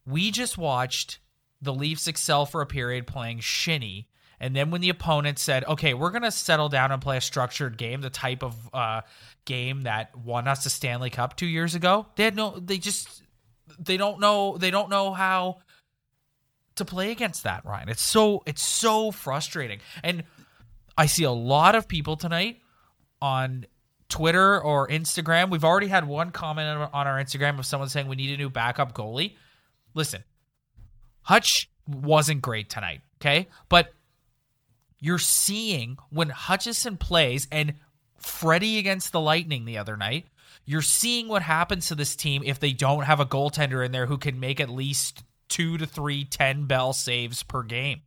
we 0.05 0.29
just 0.29 0.57
watched 0.57 1.19
the 1.61 1.73
Leafs 1.73 2.09
excel 2.09 2.45
for 2.45 2.59
a 2.61 2.65
period 2.65 3.07
playing 3.07 3.39
shinny. 3.39 4.09
And 4.41 4.53
then 4.53 4.71
when 4.71 4.81
the 4.81 4.89
opponent 4.89 5.39
said, 5.39 5.63
okay, 5.65 5.93
we're 5.93 6.11
going 6.11 6.23
to 6.23 6.31
settle 6.31 6.67
down 6.67 6.91
and 6.91 7.01
play 7.01 7.15
a 7.15 7.21
structured 7.21 7.77
game, 7.77 8.01
the 8.01 8.09
type 8.09 8.43
of 8.43 8.55
uh, 8.73 9.01
game 9.45 9.83
that 9.83 10.13
won 10.17 10.49
us 10.49 10.65
the 10.65 10.69
Stanley 10.69 11.09
Cup 11.09 11.37
two 11.37 11.47
years 11.47 11.75
ago, 11.75 12.05
they 12.17 12.25
had 12.25 12.35
no, 12.35 12.59
they 12.59 12.77
just, 12.77 13.23
they 13.79 13.95
don't 13.95 14.19
know, 14.19 14.57
they 14.57 14.71
don't 14.71 14.89
know 14.89 15.13
how 15.13 15.59
to 16.75 16.83
play 16.83 17.11
against 17.11 17.43
that, 17.43 17.65
Ryan. 17.65 17.87
It's 17.87 18.01
so, 18.01 18.43
it's 18.45 18.63
so 18.63 19.11
frustrating. 19.11 19.79
And 20.03 20.23
I 20.97 21.05
see 21.05 21.23
a 21.23 21.31
lot 21.31 21.75
of 21.75 21.87
people 21.87 22.17
tonight 22.17 22.59
on 23.21 23.65
Twitter 24.09 24.59
or 24.61 24.87
Instagram. 24.87 25.49
We've 25.49 25.63
already 25.63 25.87
had 25.87 26.07
one 26.07 26.31
comment 26.31 26.89
on 26.93 27.07
our 27.07 27.23
Instagram 27.23 27.59
of 27.59 27.65
someone 27.65 27.89
saying 27.89 28.07
we 28.07 28.15
need 28.15 28.33
a 28.33 28.37
new 28.37 28.49
backup 28.49 28.93
goalie. 28.93 29.35
Listen, 29.93 30.23
Hutch 31.21 31.69
wasn't 31.87 32.41
great 32.41 32.69
tonight, 32.69 33.01
okay? 33.21 33.47
But 33.69 33.93
you're 34.99 35.19
seeing 35.19 35.97
when 36.09 36.29
Hutchinson 36.29 36.97
plays 36.97 37.47
and 37.51 37.75
Freddie 38.17 38.79
against 38.79 39.11
the 39.11 39.21
Lightning 39.21 39.65
the 39.65 39.77
other 39.77 39.95
night, 39.95 40.25
you're 40.65 40.81
seeing 40.81 41.27
what 41.27 41.41
happens 41.41 41.87
to 41.87 41.95
this 41.95 42.15
team 42.15 42.43
if 42.45 42.59
they 42.59 42.73
don't 42.73 43.03
have 43.03 43.19
a 43.19 43.25
goaltender 43.25 43.85
in 43.85 43.91
there 43.91 44.05
who 44.07 44.17
can 44.17 44.39
make 44.39 44.59
at 44.59 44.69
least 44.69 45.23
two 45.47 45.77
to 45.77 45.85
three 45.85 46.25
10 46.25 46.65
bell 46.65 46.93
saves 46.93 47.43
per 47.43 47.63
game. 47.63 48.01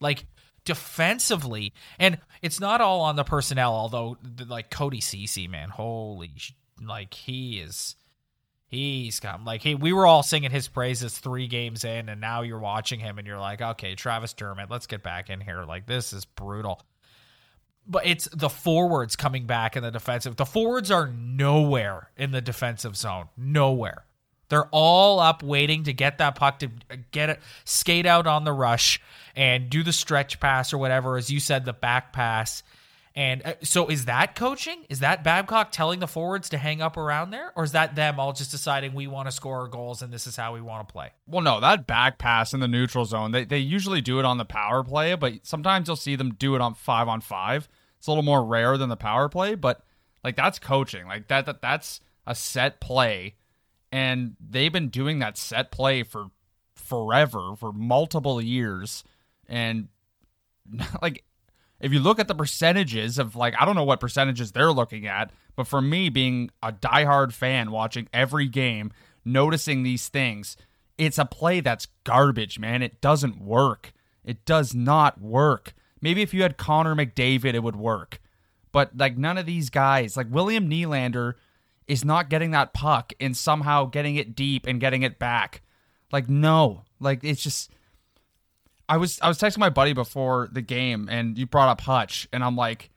Like 0.00 0.26
defensively, 0.64 1.72
and 1.98 2.18
it's 2.42 2.60
not 2.60 2.80
all 2.80 3.00
on 3.00 3.16
the 3.16 3.24
personnel, 3.24 3.74
although 3.74 4.16
like 4.46 4.70
Cody 4.70 5.00
Cece, 5.00 5.48
man, 5.48 5.68
holy, 5.68 6.32
like 6.80 7.14
he 7.14 7.60
is 7.60 7.96
He's 8.74 9.20
come 9.20 9.44
like 9.44 9.62
he. 9.62 9.74
We 9.74 9.92
were 9.92 10.06
all 10.06 10.22
singing 10.22 10.50
his 10.50 10.66
praises 10.66 11.16
three 11.16 11.46
games 11.46 11.84
in, 11.84 12.08
and 12.08 12.20
now 12.20 12.42
you're 12.42 12.58
watching 12.58 12.98
him, 12.98 13.18
and 13.18 13.26
you're 13.26 13.38
like, 13.38 13.62
okay, 13.62 13.94
Travis 13.94 14.32
Dermott, 14.32 14.70
let's 14.70 14.88
get 14.88 15.02
back 15.02 15.30
in 15.30 15.40
here. 15.40 15.64
Like 15.64 15.86
this 15.86 16.12
is 16.12 16.24
brutal. 16.24 16.82
But 17.86 18.06
it's 18.06 18.28
the 18.32 18.48
forwards 18.48 19.14
coming 19.14 19.46
back 19.46 19.76
in 19.76 19.82
the 19.82 19.90
defensive. 19.90 20.36
The 20.36 20.46
forwards 20.46 20.90
are 20.90 21.06
nowhere 21.06 22.10
in 22.16 22.32
the 22.32 22.40
defensive 22.40 22.96
zone. 22.96 23.28
Nowhere. 23.36 24.06
They're 24.48 24.68
all 24.70 25.20
up 25.20 25.42
waiting 25.42 25.84
to 25.84 25.92
get 25.92 26.18
that 26.18 26.34
puck 26.34 26.58
to 26.60 26.70
get 27.10 27.30
it, 27.30 27.40
skate 27.64 28.06
out 28.06 28.26
on 28.26 28.44
the 28.44 28.52
rush 28.52 29.00
and 29.34 29.70
do 29.70 29.82
the 29.82 29.92
stretch 29.92 30.40
pass 30.40 30.72
or 30.72 30.78
whatever, 30.78 31.16
as 31.16 31.30
you 31.30 31.40
said, 31.40 31.64
the 31.64 31.72
back 31.72 32.12
pass. 32.12 32.62
And 33.16 33.42
uh, 33.44 33.54
so, 33.62 33.88
is 33.88 34.06
that 34.06 34.34
coaching? 34.34 34.84
Is 34.88 34.98
that 34.98 35.22
Babcock 35.22 35.70
telling 35.70 36.00
the 36.00 36.08
forwards 36.08 36.48
to 36.48 36.58
hang 36.58 36.82
up 36.82 36.96
around 36.96 37.30
there, 37.30 37.52
or 37.54 37.62
is 37.62 37.72
that 37.72 37.94
them 37.94 38.18
all 38.18 38.32
just 38.32 38.50
deciding 38.50 38.92
we 38.92 39.06
want 39.06 39.28
to 39.28 39.32
score 39.32 39.60
our 39.60 39.68
goals 39.68 40.02
and 40.02 40.12
this 40.12 40.26
is 40.26 40.34
how 40.34 40.52
we 40.52 40.60
want 40.60 40.88
to 40.88 40.92
play? 40.92 41.10
Well, 41.28 41.42
no, 41.42 41.60
that 41.60 41.86
back 41.86 42.18
pass 42.18 42.52
in 42.52 42.58
the 42.58 42.66
neutral 42.66 43.04
zone, 43.04 43.30
they, 43.30 43.44
they 43.44 43.58
usually 43.58 44.00
do 44.00 44.18
it 44.18 44.24
on 44.24 44.38
the 44.38 44.44
power 44.44 44.82
play, 44.82 45.14
but 45.14 45.34
sometimes 45.44 45.86
you'll 45.86 45.96
see 45.96 46.16
them 46.16 46.34
do 46.34 46.56
it 46.56 46.60
on 46.60 46.74
five 46.74 47.06
on 47.06 47.20
five. 47.20 47.68
It's 47.98 48.08
a 48.08 48.10
little 48.10 48.24
more 48.24 48.44
rare 48.44 48.76
than 48.76 48.88
the 48.88 48.96
power 48.96 49.28
play, 49.28 49.54
but 49.54 49.84
like 50.24 50.34
that's 50.34 50.58
coaching. 50.58 51.06
Like 51.06 51.28
that, 51.28 51.46
that 51.46 51.62
that's 51.62 52.00
a 52.26 52.34
set 52.34 52.80
play, 52.80 53.36
and 53.94 54.34
they've 54.40 54.72
been 54.72 54.88
doing 54.88 55.20
that 55.20 55.38
set 55.38 55.70
play 55.70 56.02
for 56.02 56.26
forever, 56.74 57.54
for 57.56 57.72
multiple 57.72 58.42
years, 58.42 59.04
and 59.48 59.86
like 61.02 61.22
if 61.78 61.92
you 61.92 62.00
look 62.00 62.18
at 62.18 62.26
the 62.26 62.34
percentages 62.34 63.20
of 63.20 63.36
like 63.36 63.54
I 63.56 63.64
don't 63.64 63.76
know 63.76 63.84
what 63.84 64.00
percentages 64.00 64.50
they're 64.50 64.72
looking 64.72 65.06
at, 65.06 65.30
but 65.54 65.68
for 65.68 65.80
me 65.80 66.08
being 66.08 66.50
a 66.60 66.72
diehard 66.72 67.32
fan 67.32 67.70
watching 67.70 68.08
every 68.12 68.48
game, 68.48 68.90
noticing 69.24 69.84
these 69.84 70.08
things, 70.08 70.56
it's 70.98 71.18
a 71.18 71.24
play 71.24 71.60
that's 71.60 71.86
garbage, 72.02 72.58
man. 72.58 72.82
It 72.82 73.00
doesn't 73.00 73.40
work. 73.40 73.92
It 74.24 74.44
does 74.44 74.74
not 74.74 75.20
work. 75.20 75.72
Maybe 76.00 76.20
if 76.20 76.34
you 76.34 76.42
had 76.42 76.56
Connor 76.56 76.96
McDavid, 76.96 77.54
it 77.54 77.62
would 77.62 77.76
work. 77.76 78.20
But 78.72 78.96
like 78.96 79.16
none 79.16 79.38
of 79.38 79.46
these 79.46 79.70
guys, 79.70 80.16
like 80.16 80.26
William 80.32 80.68
Nylander, 80.68 81.34
is 81.88 82.04
not 82.04 82.30
getting 82.30 82.52
that 82.52 82.72
puck 82.72 83.12
and 83.20 83.36
somehow 83.36 83.84
getting 83.86 84.16
it 84.16 84.34
deep 84.34 84.66
and 84.66 84.80
getting 84.80 85.02
it 85.02 85.18
back. 85.18 85.62
Like 86.12 86.28
no, 86.28 86.82
like 87.00 87.24
it's 87.24 87.42
just 87.42 87.70
I 88.88 88.96
was 88.98 89.18
I 89.20 89.28
was 89.28 89.38
texting 89.38 89.58
my 89.58 89.70
buddy 89.70 89.92
before 89.92 90.48
the 90.52 90.62
game, 90.62 91.08
and 91.10 91.36
you 91.38 91.46
brought 91.46 91.68
up 91.68 91.80
Hutch, 91.80 92.28
and 92.32 92.44
I'm 92.44 92.56
like, 92.56 92.90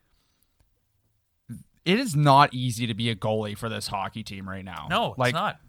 it 1.86 2.00
is 2.00 2.16
not 2.16 2.54
easy 2.54 2.88
to 2.88 2.94
be 2.94 3.10
a 3.10 3.16
goalie 3.16 3.58
for 3.58 3.70
this 3.70 3.88
hockey 3.88 4.24
team 4.24 4.48
right 4.48 4.66
now. 4.66 4.88
No, 4.90 5.16
like, 5.18 5.30
it's 5.30 5.36
not. 5.36 5.60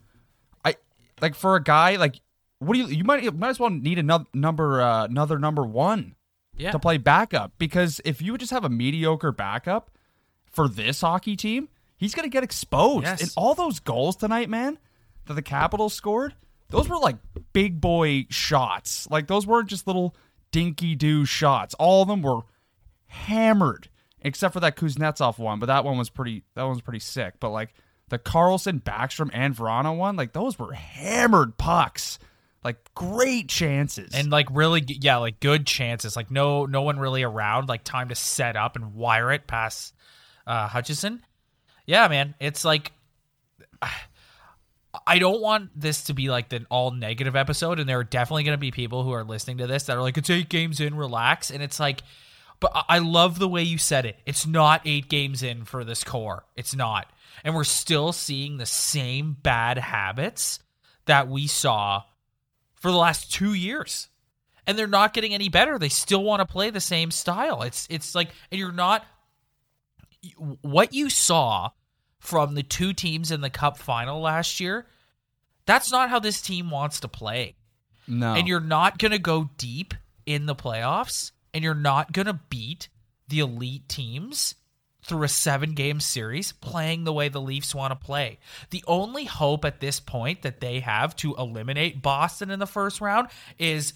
I 0.64 0.74
like 1.20 1.34
for 1.34 1.54
a 1.56 1.62
guy 1.62 1.96
like 1.96 2.20
what 2.58 2.74
do 2.74 2.80
you 2.80 2.86
you 2.88 3.04
might 3.04 3.22
you 3.22 3.30
might 3.30 3.50
as 3.50 3.60
well 3.60 3.70
need 3.70 3.98
another 3.98 4.24
number 4.34 4.80
uh, 4.82 5.04
another 5.04 5.38
number 5.38 5.62
one 5.64 6.16
Yeah. 6.56 6.72
to 6.72 6.78
play 6.80 6.98
backup 6.98 7.52
because 7.58 8.00
if 8.04 8.20
you 8.20 8.32
would 8.32 8.40
just 8.40 8.50
have 8.52 8.64
a 8.64 8.68
mediocre 8.68 9.30
backup 9.32 9.90
for 10.50 10.68
this 10.68 11.00
hockey 11.02 11.36
team, 11.36 11.68
he's 11.98 12.14
gonna 12.14 12.28
get 12.28 12.42
exposed. 12.42 13.04
Yes. 13.04 13.20
And 13.20 13.30
all 13.36 13.54
those 13.54 13.80
goals 13.80 14.16
tonight, 14.16 14.48
man, 14.48 14.78
that 15.26 15.34
the 15.34 15.42
Capitals 15.42 15.92
scored, 15.92 16.34
those 16.70 16.88
were 16.88 16.96
like 16.98 17.16
big 17.52 17.80
boy 17.80 18.26
shots. 18.30 19.06
Like 19.10 19.26
those 19.26 19.46
weren't 19.46 19.68
just 19.68 19.86
little 19.86 20.16
dinky 20.50 20.94
do 20.94 21.26
shots. 21.26 21.74
All 21.74 22.00
of 22.02 22.08
them 22.08 22.22
were 22.22 22.40
hammered, 23.06 23.88
except 24.22 24.54
for 24.54 24.60
that 24.60 24.76
Kuznetsov 24.76 25.38
one. 25.38 25.58
But 25.58 25.66
that 25.66 25.84
one 25.84 25.98
was 25.98 26.10
pretty. 26.10 26.44
That 26.54 26.62
one 26.62 26.72
was 26.72 26.82
pretty 26.82 27.00
sick. 27.00 27.34
But 27.40 27.50
like 27.50 27.74
the 28.08 28.18
Carlson, 28.18 28.80
Backstrom, 28.80 29.30
and 29.32 29.54
Verana 29.54 29.96
one, 29.96 30.16
like 30.16 30.32
those 30.32 30.58
were 30.58 30.72
hammered 30.72 31.56
pucks. 31.58 32.18
Like 32.64 32.92
great 32.94 33.48
chances. 33.48 34.10
and 34.14 34.30
like 34.30 34.48
really 34.50 34.82
yeah 34.86 35.18
like 35.18 35.38
good 35.38 35.64
chances 35.64 36.16
like 36.16 36.30
no 36.30 36.66
no 36.66 36.82
one 36.82 36.98
really 36.98 37.22
around 37.22 37.68
like 37.68 37.84
time 37.84 38.08
to 38.08 38.16
set 38.16 38.56
up 38.56 38.74
and 38.74 38.94
wire 38.94 39.30
it 39.32 39.46
past 39.46 39.94
uh 40.44 40.66
hutchinson 40.66 41.22
yeah 41.88 42.06
man. 42.06 42.36
It's 42.38 42.64
like 42.64 42.92
i 45.06 45.18
don't 45.18 45.40
want 45.40 45.70
this 45.78 46.04
to 46.04 46.14
be 46.14 46.28
like 46.28 46.48
the 46.48 46.64
all 46.70 46.90
negative 46.90 47.36
episode 47.36 47.78
and 47.78 47.88
there 47.88 47.98
are 47.98 48.04
definitely 48.04 48.42
going 48.42 48.56
to 48.56 48.60
be 48.60 48.70
people 48.72 49.04
who 49.04 49.12
are 49.12 49.22
listening 49.22 49.58
to 49.58 49.66
this 49.66 49.84
that 49.84 49.96
are 49.96 50.02
like 50.02 50.16
it's 50.16 50.30
eight 50.30 50.48
games 50.48 50.80
in 50.80 50.94
relax. 50.96 51.50
And 51.50 51.62
it's 51.62 51.78
like 51.78 52.02
but 52.60 52.72
I- 52.74 52.84
i 52.88 52.98
love 52.98 53.38
the 53.38 53.48
way 53.48 53.62
you 53.62 53.78
said 53.78 54.04
it. 54.06 54.16
It's 54.26 54.46
not 54.46 54.82
eight 54.84 55.08
games 55.08 55.42
in 55.42 55.64
for 55.64 55.84
this 55.84 56.04
core. 56.04 56.44
It's 56.56 56.74
not. 56.74 57.10
And 57.44 57.54
we're 57.54 57.64
still 57.64 58.12
seeing 58.12 58.56
the 58.56 58.66
same 58.66 59.36
bad 59.42 59.78
habits 59.78 60.58
that 61.06 61.28
we 61.28 61.46
saw 61.46 62.02
for 62.74 62.90
the 62.90 62.96
last 62.96 63.32
two 63.32 63.54
years. 63.54 64.08
And 64.66 64.76
they're 64.76 64.86
not 64.88 65.14
getting 65.14 65.32
any 65.32 65.48
better. 65.48 65.78
They 65.78 65.88
still 65.88 66.24
want 66.24 66.40
to 66.40 66.46
play 66.46 66.70
the 66.70 66.80
same 66.80 67.10
style. 67.12 67.62
It's 67.62 67.86
it's 67.88 68.14
like 68.14 68.30
and 68.50 68.58
you're 68.58 68.72
not 68.72 69.04
what 70.62 70.92
you 70.92 71.08
saw 71.08 71.70
from 72.18 72.54
the 72.54 72.62
two 72.62 72.92
teams 72.92 73.30
in 73.30 73.40
the 73.40 73.50
cup 73.50 73.78
final 73.78 74.20
last 74.20 74.60
year 74.60 74.86
that's 75.66 75.92
not 75.92 76.10
how 76.10 76.18
this 76.18 76.40
team 76.40 76.70
wants 76.70 77.00
to 77.00 77.08
play 77.08 77.54
no, 78.06 78.34
and 78.34 78.48
you're 78.48 78.60
not 78.60 78.98
going 78.98 79.12
to 79.12 79.18
go 79.18 79.50
deep 79.58 79.94
in 80.24 80.46
the 80.46 80.54
playoffs 80.54 81.32
and 81.52 81.64
you're 81.64 81.74
not 81.74 82.12
going 82.12 82.26
to 82.26 82.40
beat 82.48 82.88
the 83.28 83.40
elite 83.40 83.88
teams 83.88 84.54
through 85.02 85.22
a 85.22 85.28
seven 85.28 85.72
game 85.72 86.00
series 86.00 86.52
playing 86.52 87.04
the 87.04 87.12
way 87.12 87.28
the 87.28 87.40
Leafs 87.40 87.74
want 87.74 87.92
to 87.92 88.06
play. 88.06 88.38
The 88.70 88.84
only 88.86 89.24
hope 89.24 89.64
at 89.64 89.80
this 89.80 90.00
point 90.00 90.42
that 90.42 90.60
they 90.60 90.80
have 90.80 91.16
to 91.16 91.34
eliminate 91.36 92.02
Boston 92.02 92.50
in 92.50 92.58
the 92.58 92.66
first 92.66 93.00
round 93.00 93.28
is 93.58 93.94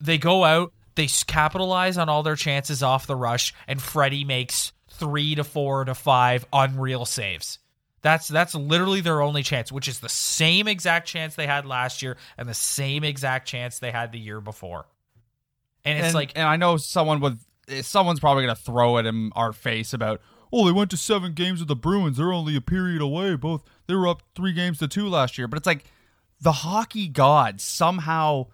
they 0.00 0.18
go 0.18 0.44
out, 0.44 0.72
they 0.94 1.08
capitalize 1.26 1.98
on 1.98 2.08
all 2.08 2.22
their 2.22 2.36
chances 2.36 2.82
off 2.82 3.06
the 3.06 3.16
rush, 3.16 3.52
and 3.66 3.82
Freddie 3.82 4.24
makes 4.24 4.72
three 4.96 5.34
to 5.34 5.44
four 5.44 5.84
to 5.84 5.94
five 5.94 6.46
unreal 6.52 7.04
saves. 7.04 7.58
That's 8.02 8.28
that's 8.28 8.54
literally 8.54 9.00
their 9.00 9.20
only 9.20 9.42
chance, 9.42 9.72
which 9.72 9.88
is 9.88 10.00
the 10.00 10.08
same 10.08 10.68
exact 10.68 11.08
chance 11.08 11.34
they 11.34 11.46
had 11.46 11.66
last 11.66 12.02
year 12.02 12.16
and 12.38 12.48
the 12.48 12.54
same 12.54 13.02
exact 13.02 13.48
chance 13.48 13.78
they 13.78 13.90
had 13.90 14.12
the 14.12 14.18
year 14.18 14.40
before. 14.40 14.86
And 15.84 15.98
it's 15.98 16.08
and, 16.08 16.14
like 16.14 16.32
and 16.36 16.46
I 16.46 16.56
know 16.56 16.76
someone 16.76 17.20
would, 17.20 17.38
someone's 17.82 18.20
probably 18.20 18.44
gonna 18.44 18.54
throw 18.54 18.98
it 18.98 19.06
in 19.06 19.32
our 19.34 19.52
face 19.52 19.92
about, 19.92 20.20
oh, 20.52 20.66
they 20.66 20.72
went 20.72 20.90
to 20.90 20.96
seven 20.96 21.32
games 21.32 21.58
with 21.58 21.68
the 21.68 21.76
Bruins. 21.76 22.16
They're 22.16 22.32
only 22.32 22.54
a 22.54 22.60
period 22.60 23.02
away. 23.02 23.34
Both 23.34 23.64
they 23.86 23.94
were 23.94 24.06
up 24.06 24.22
three 24.34 24.52
games 24.52 24.78
to 24.78 24.88
two 24.88 25.08
last 25.08 25.36
year. 25.36 25.48
But 25.48 25.56
it's 25.56 25.66
like 25.66 25.84
the 26.40 26.52
hockey 26.52 27.08
gods 27.08 27.64
somehow 27.64 28.46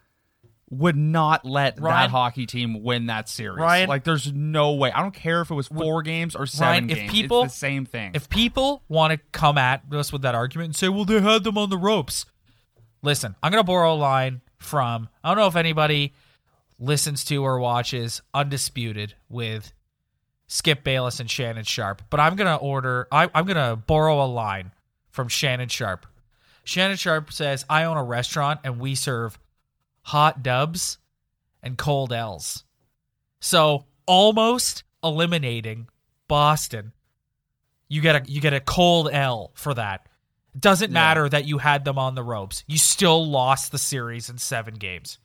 would 0.73 0.97
not 0.97 1.45
let 1.45 1.77
that 1.77 2.09
hockey 2.09 2.47
team 2.47 2.83
win 2.83 3.07
that 3.07 3.29
series. 3.29 3.59
Ryan- 3.59 3.91
like 3.91 4.05
there's 4.05 4.33
no 4.33 4.73
way. 4.73 4.91
I 4.91 5.03
don't 5.03 5.15
care 5.15 5.43
if 5.43 5.51
it 5.51 5.55
was 5.55 5.69
four 5.69 6.01
games 6.01 6.35
or 6.35 6.47
seven 6.47 6.67
Ryan, 6.67 6.91
if 6.91 6.97
games. 6.97 7.13
people- 7.13 7.43
it's 7.45 7.53
the 7.53 7.59
same 7.59 7.85
thing. 7.85 8.13
If 8.15 8.31
people 8.31 8.83
want 8.89 9.13
to 9.13 9.21
come 9.33 9.59
at 9.59 9.83
us 9.93 10.15
with 10.15 10.23
that 10.23 10.35
argument 10.35 10.69
and 10.69 10.77
say, 10.77 10.89
well, 10.89 11.05
they 11.05 11.21
had 11.21 11.45
them 11.45 11.59
on 11.59 11.69
the 11.69 11.77
ropes. 11.77 12.25
Listen, 13.03 13.37
I'm 13.43 13.53
going 13.53 13.63
to 13.63 13.67
borrow 13.67 13.93
a 13.93 13.97
line 13.97 14.41
from, 14.57 15.11
I 15.23 15.29
don't 15.29 15.37
know 15.39 15.47
if 15.47 15.57
anybody 15.57 16.15
listens 16.79 17.23
to 17.27 17.45
or 17.45 17.59
watches 17.59 18.23
Undisputed 18.33 19.15
with 19.29 19.75
Skip 20.47 20.85
Bayless 20.85 21.21
and 21.21 21.31
Shannon 21.31 21.65
Sharpe, 21.65 22.01
but 22.09 22.19
I'm 22.19 22.35
going 22.35 22.49
to 22.49 22.57
order, 22.57 23.09
I, 23.13 23.29
I'm 23.35 23.45
going 23.45 23.57
to 23.57 23.77
borrow 23.77 24.25
a 24.25 24.27
line 24.27 24.73
from 25.11 25.29
Shannon 25.29 25.69
Sharpe. 25.69 26.07
Shannon 26.65 26.97
Sharpe 26.97 27.31
says, 27.31 27.67
I 27.69 27.85
own 27.85 27.99
a 27.99 28.05
restaurant 28.05 28.61
and 28.65 28.79
we 28.81 28.95
serve 28.95 29.39
hot 30.03 30.43
dubs 30.43 30.99
and 31.63 31.79
cold 31.79 32.13
L's. 32.13 32.65
So 33.41 33.87
almost 34.07 34.85
eliminating 35.03 35.89
Boston 36.29 36.93
you 37.93 38.01
get 38.01 38.17
a 38.17 38.31
you 38.31 38.41
get 38.41 38.55
a 38.55 38.61
cold 38.61 39.11
L 39.13 39.51
for 39.53 39.75
that. 39.75 40.09
It 40.55 40.63
doesn't 40.63 40.91
matter 40.91 41.29
that 41.29 41.47
you 41.47 41.59
had 41.59 41.85
them 41.85 41.99
on 41.99 42.15
the 42.15 42.23
ropes. 42.23 42.65
You 42.67 42.79
still 42.79 43.27
lost 43.27 43.71
the 43.71 43.77
series 43.77 44.31
in 44.31 44.39
seven 44.39 44.75
games. 44.77 45.19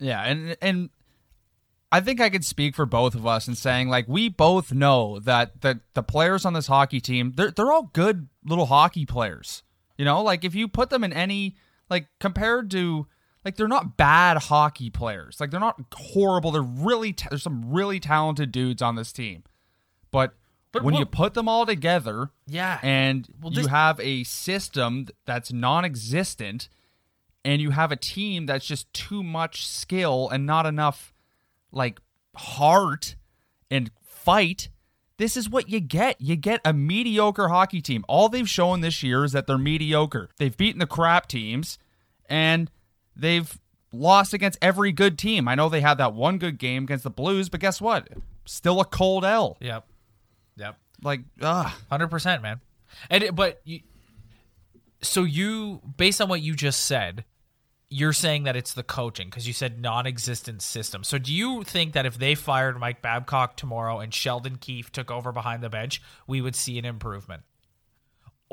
Yeah, 0.00 0.20
and 0.24 0.56
and 0.60 0.90
I 1.92 2.00
think 2.00 2.20
I 2.20 2.30
could 2.30 2.44
speak 2.44 2.74
for 2.74 2.84
both 2.84 3.14
of 3.14 3.28
us 3.28 3.46
in 3.46 3.54
saying 3.54 3.90
like 3.90 4.08
we 4.08 4.28
both 4.28 4.72
know 4.72 5.20
that 5.20 5.60
the 5.60 5.82
the 5.94 6.02
players 6.02 6.44
on 6.44 6.52
this 6.52 6.66
hockey 6.66 7.00
team 7.00 7.32
they're 7.36 7.52
they're 7.52 7.70
all 7.70 7.90
good 7.92 8.28
little 8.44 8.66
hockey 8.66 9.06
players. 9.06 9.62
You 9.96 10.04
know, 10.04 10.20
like 10.20 10.44
if 10.44 10.56
you 10.56 10.66
put 10.66 10.90
them 10.90 11.04
in 11.04 11.12
any 11.12 11.54
like 11.88 12.08
compared 12.18 12.72
to 12.72 13.06
like 13.44 13.56
they're 13.56 13.68
not 13.68 13.96
bad 13.96 14.38
hockey 14.38 14.90
players. 14.90 15.38
Like 15.40 15.50
they're 15.50 15.60
not 15.60 15.80
horrible. 15.94 16.50
They're 16.50 16.62
really 16.62 17.12
ta- 17.12 17.28
there's 17.30 17.42
some 17.42 17.70
really 17.72 18.00
talented 18.00 18.52
dudes 18.52 18.80
on 18.82 18.96
this 18.96 19.12
team. 19.12 19.44
But, 20.10 20.34
But 20.72 20.82
when 20.84 20.94
you 20.94 21.04
put 21.06 21.34
them 21.34 21.48
all 21.48 21.66
together 21.66 22.30
Yeah. 22.46 22.78
and 22.82 23.28
Well, 23.40 23.52
you 23.52 23.66
have 23.66 24.00
a 24.00 24.24
system 24.24 25.08
that's 25.26 25.52
non-existent 25.52 26.68
and 27.44 27.60
you 27.60 27.70
have 27.70 27.92
a 27.92 27.96
team 27.96 28.46
that's 28.46 28.64
just 28.64 28.92
too 28.94 29.22
much 29.22 29.66
skill 29.66 30.28
and 30.30 30.46
not 30.46 30.66
enough 30.66 31.12
like 31.72 32.00
heart 32.36 33.16
and 33.70 33.90
fight 34.02 34.68
this 35.18 35.36
is 35.36 35.48
what 35.50 35.68
you 35.68 35.80
get 35.80 36.20
you 36.20 36.36
get 36.36 36.60
a 36.64 36.72
mediocre 36.72 37.48
hockey 37.48 37.80
team 37.80 38.04
all 38.08 38.28
they've 38.28 38.48
shown 38.48 38.80
this 38.80 39.02
year 39.02 39.24
is 39.24 39.32
that 39.32 39.46
they're 39.46 39.58
mediocre 39.58 40.28
they've 40.38 40.56
beaten 40.56 40.78
the 40.78 40.86
crap 40.86 41.26
teams 41.26 41.78
and 42.28 42.70
they've 43.16 43.58
lost 43.92 44.34
against 44.34 44.58
every 44.60 44.90
good 44.92 45.16
team 45.18 45.46
i 45.46 45.54
know 45.54 45.68
they 45.68 45.80
had 45.80 45.98
that 45.98 46.12
one 46.14 46.38
good 46.38 46.58
game 46.58 46.84
against 46.84 47.04
the 47.04 47.10
blues 47.10 47.48
but 47.48 47.60
guess 47.60 47.80
what 47.80 48.08
still 48.44 48.80
a 48.80 48.84
cold 48.84 49.24
l 49.24 49.56
Yep. 49.60 49.86
Yep. 50.56 50.76
like 51.02 51.20
ugh 51.40 51.72
Hundred 51.90 52.08
percent, 52.08 52.42
man. 52.42 52.60
And 53.10 53.22
it, 53.24 53.34
but 53.34 53.60
you, 53.64 53.80
so 55.02 55.24
you 55.24 55.80
based 55.96 56.20
on 56.20 56.28
what 56.28 56.40
you 56.42 56.54
just 56.54 56.84
said, 56.86 57.24
you're 57.90 58.12
saying 58.12 58.44
that 58.44 58.56
it's 58.56 58.72
the 58.74 58.82
coaching 58.82 59.28
because 59.28 59.46
you 59.46 59.52
said 59.52 59.80
non-existent 59.80 60.62
system. 60.62 61.04
So 61.04 61.18
do 61.18 61.32
you 61.32 61.64
think 61.64 61.92
that 61.92 62.06
if 62.06 62.18
they 62.18 62.34
fired 62.34 62.78
Mike 62.78 63.02
Babcock 63.02 63.56
tomorrow 63.56 63.98
and 64.00 64.12
Sheldon 64.14 64.56
Keefe 64.56 64.90
took 64.92 65.10
over 65.10 65.32
behind 65.32 65.62
the 65.62 65.68
bench, 65.68 66.00
we 66.26 66.40
would 66.40 66.54
see 66.56 66.78
an 66.78 66.84
improvement? 66.84 67.42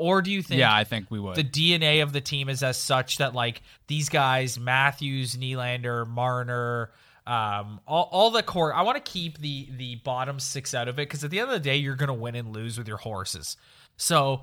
Or 0.02 0.20
do 0.20 0.32
you 0.32 0.42
think 0.42 0.58
Yeah, 0.58 0.74
I 0.74 0.82
think 0.82 1.10
we 1.10 1.20
would. 1.20 1.36
the 1.36 1.44
DNA 1.44 2.02
of 2.02 2.12
the 2.12 2.20
team 2.20 2.48
is 2.48 2.62
as 2.64 2.76
such 2.76 3.18
that 3.18 3.34
like 3.34 3.62
these 3.86 4.08
guys, 4.08 4.58
Matthews, 4.58 5.36
Nylander, 5.36 6.08
Marner, 6.08 6.90
um, 7.24 7.80
all, 7.86 8.08
all 8.10 8.30
the 8.32 8.42
core. 8.42 8.74
I 8.74 8.82
want 8.82 9.02
to 9.04 9.12
keep 9.12 9.38
the 9.38 9.68
the 9.76 9.94
bottom 9.96 10.40
six 10.40 10.74
out 10.74 10.88
of 10.88 10.98
it 10.98 11.08
because 11.08 11.22
at 11.22 11.30
the 11.30 11.38
end 11.38 11.50
of 11.50 11.54
the 11.54 11.60
day, 11.60 11.76
you're 11.76 11.94
gonna 11.94 12.12
win 12.14 12.34
and 12.34 12.52
lose 12.52 12.76
with 12.76 12.88
your 12.88 12.96
horses. 12.96 13.56
So 13.96 14.42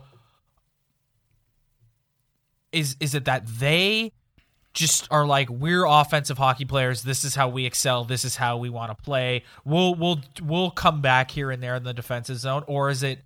is 2.72 2.96
is 3.02 3.16
it 3.16 3.26
that 3.26 3.46
they 3.46 4.14
just 4.74 5.08
are 5.12 5.26
like 5.26 5.50
we're 5.50 5.86
offensive 5.86 6.38
hockey 6.38 6.64
players 6.64 7.02
this 7.04 7.26
is 7.26 7.34
how 7.36 7.50
we 7.50 7.66
excel 7.66 8.04
this 8.04 8.24
is 8.24 8.36
how 8.36 8.56
we 8.58 8.70
want 8.70 8.96
to 8.96 9.04
play 9.04 9.44
we'll 9.66 9.96
we'll 9.96 10.22
we'll 10.44 10.70
come 10.70 11.02
back 11.02 11.32
here 11.32 11.50
and 11.50 11.62
there 11.62 11.76
in 11.76 11.84
the 11.84 11.94
defensive 11.94 12.38
zone 12.38 12.64
or 12.68 12.90
is 12.90 13.02
it 13.02 13.20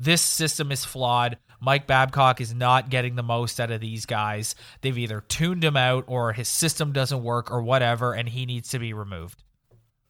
this 0.00 0.20
system 0.20 0.72
is 0.72 0.84
flawed 0.84 1.38
Mike 1.60 1.86
Babcock 1.86 2.40
is 2.40 2.54
not 2.54 2.90
getting 2.90 3.16
the 3.16 3.22
most 3.22 3.60
out 3.60 3.70
of 3.70 3.80
these 3.80 4.06
guys 4.06 4.54
they've 4.80 4.98
either 4.98 5.20
tuned 5.22 5.62
him 5.62 5.76
out 5.76 6.04
or 6.06 6.32
his 6.32 6.48
system 6.48 6.92
doesn't 6.92 7.22
work 7.22 7.50
or 7.50 7.62
whatever 7.62 8.12
and 8.14 8.28
he 8.30 8.46
needs 8.46 8.70
to 8.70 8.78
be 8.78 8.92
removed 8.92 9.42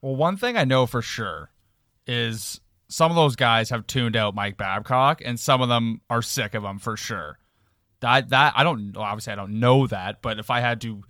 Well, 0.00 0.16
one 0.16 0.36
thing 0.36 0.56
I 0.56 0.64
know 0.64 0.86
for 0.86 1.02
sure 1.02 1.50
is 2.06 2.60
some 2.90 3.10
of 3.10 3.16
those 3.16 3.36
guys 3.36 3.70
have 3.70 3.86
tuned 3.86 4.16
out 4.16 4.34
Mike 4.34 4.56
Babcock, 4.56 5.22
and 5.24 5.38
some 5.38 5.62
of 5.62 5.68
them 5.68 6.00
are 6.10 6.22
sick 6.22 6.54
of 6.54 6.64
him 6.64 6.78
for 6.80 6.96
sure. 6.96 7.38
That 8.00 8.30
that 8.30 8.54
I 8.56 8.64
don't 8.64 8.96
obviously 8.96 9.32
I 9.32 9.36
don't 9.36 9.60
know 9.60 9.86
that, 9.86 10.22
but 10.22 10.38
if 10.38 10.50
I 10.50 10.60
had 10.60 10.80
to 10.80 11.02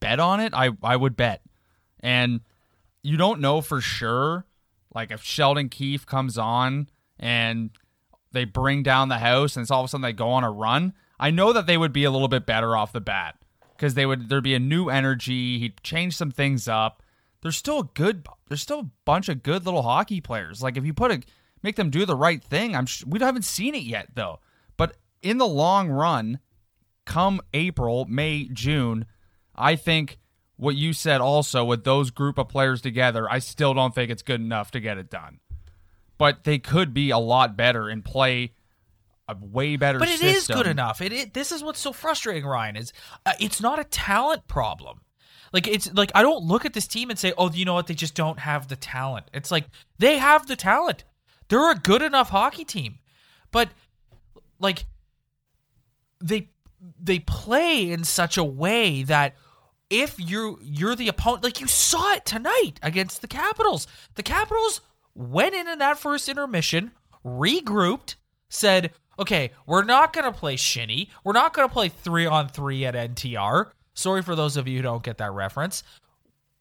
bet 0.00 0.20
on 0.20 0.40
it, 0.40 0.52
I 0.52 0.70
I 0.82 0.96
would 0.96 1.16
bet. 1.16 1.42
And 2.00 2.40
you 3.02 3.16
don't 3.16 3.40
know 3.40 3.60
for 3.60 3.80
sure, 3.80 4.44
like 4.94 5.10
if 5.10 5.22
Sheldon 5.22 5.70
Keefe 5.70 6.04
comes 6.04 6.36
on 6.36 6.90
and 7.18 7.70
they 8.32 8.44
bring 8.44 8.82
down 8.82 9.08
the 9.08 9.18
house, 9.18 9.56
and 9.56 9.62
it's 9.62 9.70
all 9.70 9.80
of 9.80 9.86
a 9.86 9.88
sudden 9.88 10.02
they 10.02 10.12
go 10.12 10.30
on 10.30 10.44
a 10.44 10.50
run. 10.50 10.92
I 11.18 11.30
know 11.30 11.52
that 11.52 11.66
they 11.66 11.76
would 11.76 11.92
be 11.92 12.04
a 12.04 12.10
little 12.10 12.28
bit 12.28 12.46
better 12.46 12.76
off 12.76 12.92
the 12.92 13.00
bat 13.00 13.36
because 13.76 13.94
they 13.94 14.06
would 14.06 14.28
there'd 14.28 14.44
be 14.44 14.54
a 14.54 14.60
new 14.60 14.88
energy. 14.88 15.58
He'd 15.58 15.82
change 15.82 16.16
some 16.16 16.30
things 16.30 16.68
up 16.68 17.02
there's 17.42 17.56
still 17.56 17.80
a 17.80 17.88
good 17.94 18.26
there's 18.48 18.62
still 18.62 18.80
a 18.80 18.90
bunch 19.04 19.28
of 19.28 19.42
good 19.42 19.64
little 19.64 19.82
hockey 19.82 20.20
players 20.20 20.62
like 20.62 20.76
if 20.76 20.84
you 20.84 20.94
put 20.94 21.10
a 21.10 21.22
make 21.62 21.76
them 21.76 21.90
do 21.90 22.04
the 22.04 22.16
right 22.16 22.42
thing 22.42 22.74
i'm 22.74 22.86
we 23.06 23.18
haven't 23.18 23.44
seen 23.44 23.74
it 23.74 23.82
yet 23.82 24.08
though 24.14 24.40
but 24.76 24.96
in 25.22 25.38
the 25.38 25.46
long 25.46 25.88
run 25.88 26.38
come 27.04 27.40
april 27.54 28.04
may 28.06 28.48
june 28.52 29.06
i 29.54 29.76
think 29.76 30.18
what 30.56 30.74
you 30.74 30.92
said 30.92 31.20
also 31.20 31.64
with 31.64 31.84
those 31.84 32.10
group 32.10 32.38
of 32.38 32.48
players 32.48 32.80
together 32.80 33.30
i 33.30 33.38
still 33.38 33.74
don't 33.74 33.94
think 33.94 34.10
it's 34.10 34.22
good 34.22 34.40
enough 34.40 34.70
to 34.70 34.80
get 34.80 34.98
it 34.98 35.10
done 35.10 35.40
but 36.18 36.44
they 36.44 36.58
could 36.58 36.92
be 36.92 37.10
a 37.10 37.18
lot 37.18 37.56
better 37.56 37.88
and 37.88 38.04
play 38.04 38.52
a 39.28 39.36
way 39.40 39.76
better 39.76 39.98
but 39.98 40.08
it 40.08 40.22
is 40.22 40.36
system. 40.38 40.56
good 40.56 40.66
enough 40.66 41.00
it, 41.00 41.12
it 41.12 41.34
this 41.34 41.52
is 41.52 41.62
what's 41.62 41.80
so 41.80 41.92
frustrating 41.92 42.44
Ryan 42.44 42.76
is 42.76 42.92
uh, 43.26 43.32
it's 43.38 43.60
not 43.60 43.78
a 43.78 43.84
talent 43.84 44.46
problem 44.48 45.00
like 45.52 45.66
it's 45.66 45.92
like 45.94 46.10
I 46.14 46.22
don't 46.22 46.44
look 46.44 46.64
at 46.64 46.74
this 46.74 46.86
team 46.86 47.10
and 47.10 47.18
say, 47.18 47.32
"Oh, 47.38 47.50
you 47.50 47.64
know 47.64 47.74
what? 47.74 47.86
They 47.86 47.94
just 47.94 48.14
don't 48.14 48.38
have 48.38 48.68
the 48.68 48.76
talent." 48.76 49.26
It's 49.32 49.50
like 49.50 49.64
they 49.98 50.18
have 50.18 50.46
the 50.46 50.56
talent. 50.56 51.04
They're 51.48 51.70
a 51.70 51.74
good 51.74 52.02
enough 52.02 52.30
hockey 52.30 52.64
team. 52.64 52.98
But 53.50 53.70
like 54.58 54.84
they 56.20 56.50
they 57.00 57.20
play 57.20 57.90
in 57.90 58.04
such 58.04 58.36
a 58.36 58.44
way 58.44 59.02
that 59.04 59.36
if 59.90 60.18
you 60.18 60.58
you're 60.62 60.94
the 60.94 61.08
opponent, 61.08 61.44
like 61.44 61.60
you 61.60 61.66
saw 61.66 62.12
it 62.14 62.26
tonight 62.26 62.74
against 62.82 63.22
the 63.22 63.28
Capitals. 63.28 63.86
The 64.14 64.22
Capitals 64.22 64.82
went 65.18 65.54
in 65.54 65.68
in 65.68 65.80
that 65.80 65.98
first 65.98 66.28
intermission, 66.28 66.92
regrouped, 67.24 68.14
said, 68.48 68.92
"Okay, 69.18 69.50
we're 69.66 69.84
not 69.84 70.12
going 70.12 70.24
to 70.24 70.38
play 70.38 70.56
shinny. 70.56 71.10
We're 71.24 71.32
not 71.32 71.52
going 71.52 71.68
to 71.68 71.72
play 71.72 71.88
3 71.88 72.26
on 72.26 72.48
3 72.48 72.86
at 72.86 72.94
NTR." 72.94 73.72
Sorry 73.94 74.22
for 74.22 74.36
those 74.36 74.56
of 74.56 74.68
you 74.68 74.76
who 74.76 74.82
don't 74.82 75.02
get 75.02 75.18
that 75.18 75.32
reference. 75.32 75.82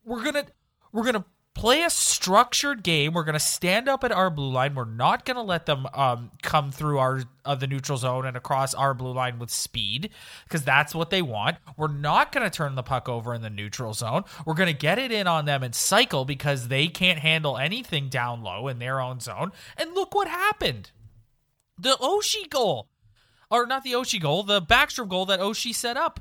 We're 0.03 0.23
going 0.23 0.45
to 0.45 0.45
we're 0.91 1.03
going 1.03 1.15
to 1.15 1.25
play 1.57 1.83
a 1.83 1.89
structured 1.89 2.83
game. 2.83 3.13
We're 3.13 3.23
going 3.23 3.33
to 3.33 3.39
stand 3.39 3.89
up 3.89 4.03
at 4.03 4.11
our 4.11 4.29
blue 4.29 4.51
line. 4.51 4.75
We're 4.75 4.85
not 4.85 5.25
going 5.25 5.35
to 5.35 5.41
let 5.41 5.65
them 5.65 5.87
um, 5.93 6.31
come 6.41 6.71
through 6.71 6.99
our 6.99 7.21
uh, 7.45 7.55
the 7.55 7.67
neutral 7.67 7.97
zone 7.97 8.25
and 8.25 8.37
across 8.37 8.73
our 8.73 8.93
blue 8.93 9.11
line 9.13 9.39
with 9.39 9.49
speed 9.49 10.09
because 10.43 10.63
that's 10.63 10.93
what 10.95 11.09
they 11.09 11.21
want. 11.21 11.57
We're 11.75 11.87
not 11.91 12.31
going 12.31 12.43
to 12.49 12.55
turn 12.55 12.75
the 12.75 12.83
puck 12.83 13.09
over 13.09 13.33
in 13.33 13.41
the 13.41 13.49
neutral 13.49 13.93
zone. 13.93 14.23
We're 14.45 14.53
going 14.53 14.71
to 14.73 14.77
get 14.79 14.99
it 14.99 15.11
in 15.11 15.27
on 15.27 15.45
them 15.45 15.63
and 15.63 15.73
cycle 15.75 16.23
because 16.25 16.67
they 16.67 16.87
can't 16.87 17.19
handle 17.19 17.57
anything 17.57 18.09
down 18.09 18.43
low 18.43 18.67
in 18.67 18.79
their 18.79 19.01
own 19.01 19.19
zone. 19.19 19.51
And 19.77 19.93
look 19.95 20.13
what 20.13 20.27
happened. 20.27 20.91
The 21.77 21.97
Oshie 22.01 22.49
goal. 22.49 22.89
Or 23.49 23.65
not 23.65 23.83
the 23.83 23.93
Oshie 23.93 24.21
goal, 24.21 24.43
the 24.43 24.61
Backstrom 24.61 25.07
goal 25.07 25.25
that 25.27 25.39
Oshie 25.39 25.73
set 25.73 25.95
up. 25.95 26.19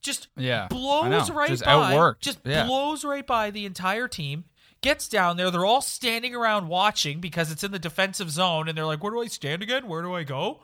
Just 0.00 0.28
Yeah, 0.36 0.68
blows 0.68 1.30
right 1.30 1.48
Just 1.48 1.64
by. 1.64 1.72
outworked. 1.72 2.20
Just 2.20 2.38
Yeah. 2.44 2.64
blows 2.66 3.04
right 3.04 3.26
by 3.26 3.50
the 3.50 3.66
entire 3.66 4.08
team. 4.08 4.44
Gets 4.82 5.08
down 5.08 5.36
there. 5.36 5.50
They're 5.50 5.66
all 5.66 5.82
standing 5.82 6.34
around 6.34 6.68
watching 6.68 7.20
because 7.20 7.52
it's 7.52 7.62
in 7.62 7.72
the 7.72 7.78
defensive 7.78 8.30
zone, 8.30 8.68
and 8.68 8.76
they're 8.76 8.86
like, 8.86 9.02
"Where 9.02 9.12
do 9.12 9.20
I 9.20 9.26
stand 9.26 9.62
again? 9.62 9.86
Where 9.88 10.02
do 10.02 10.14
I 10.14 10.22
go?" 10.22 10.60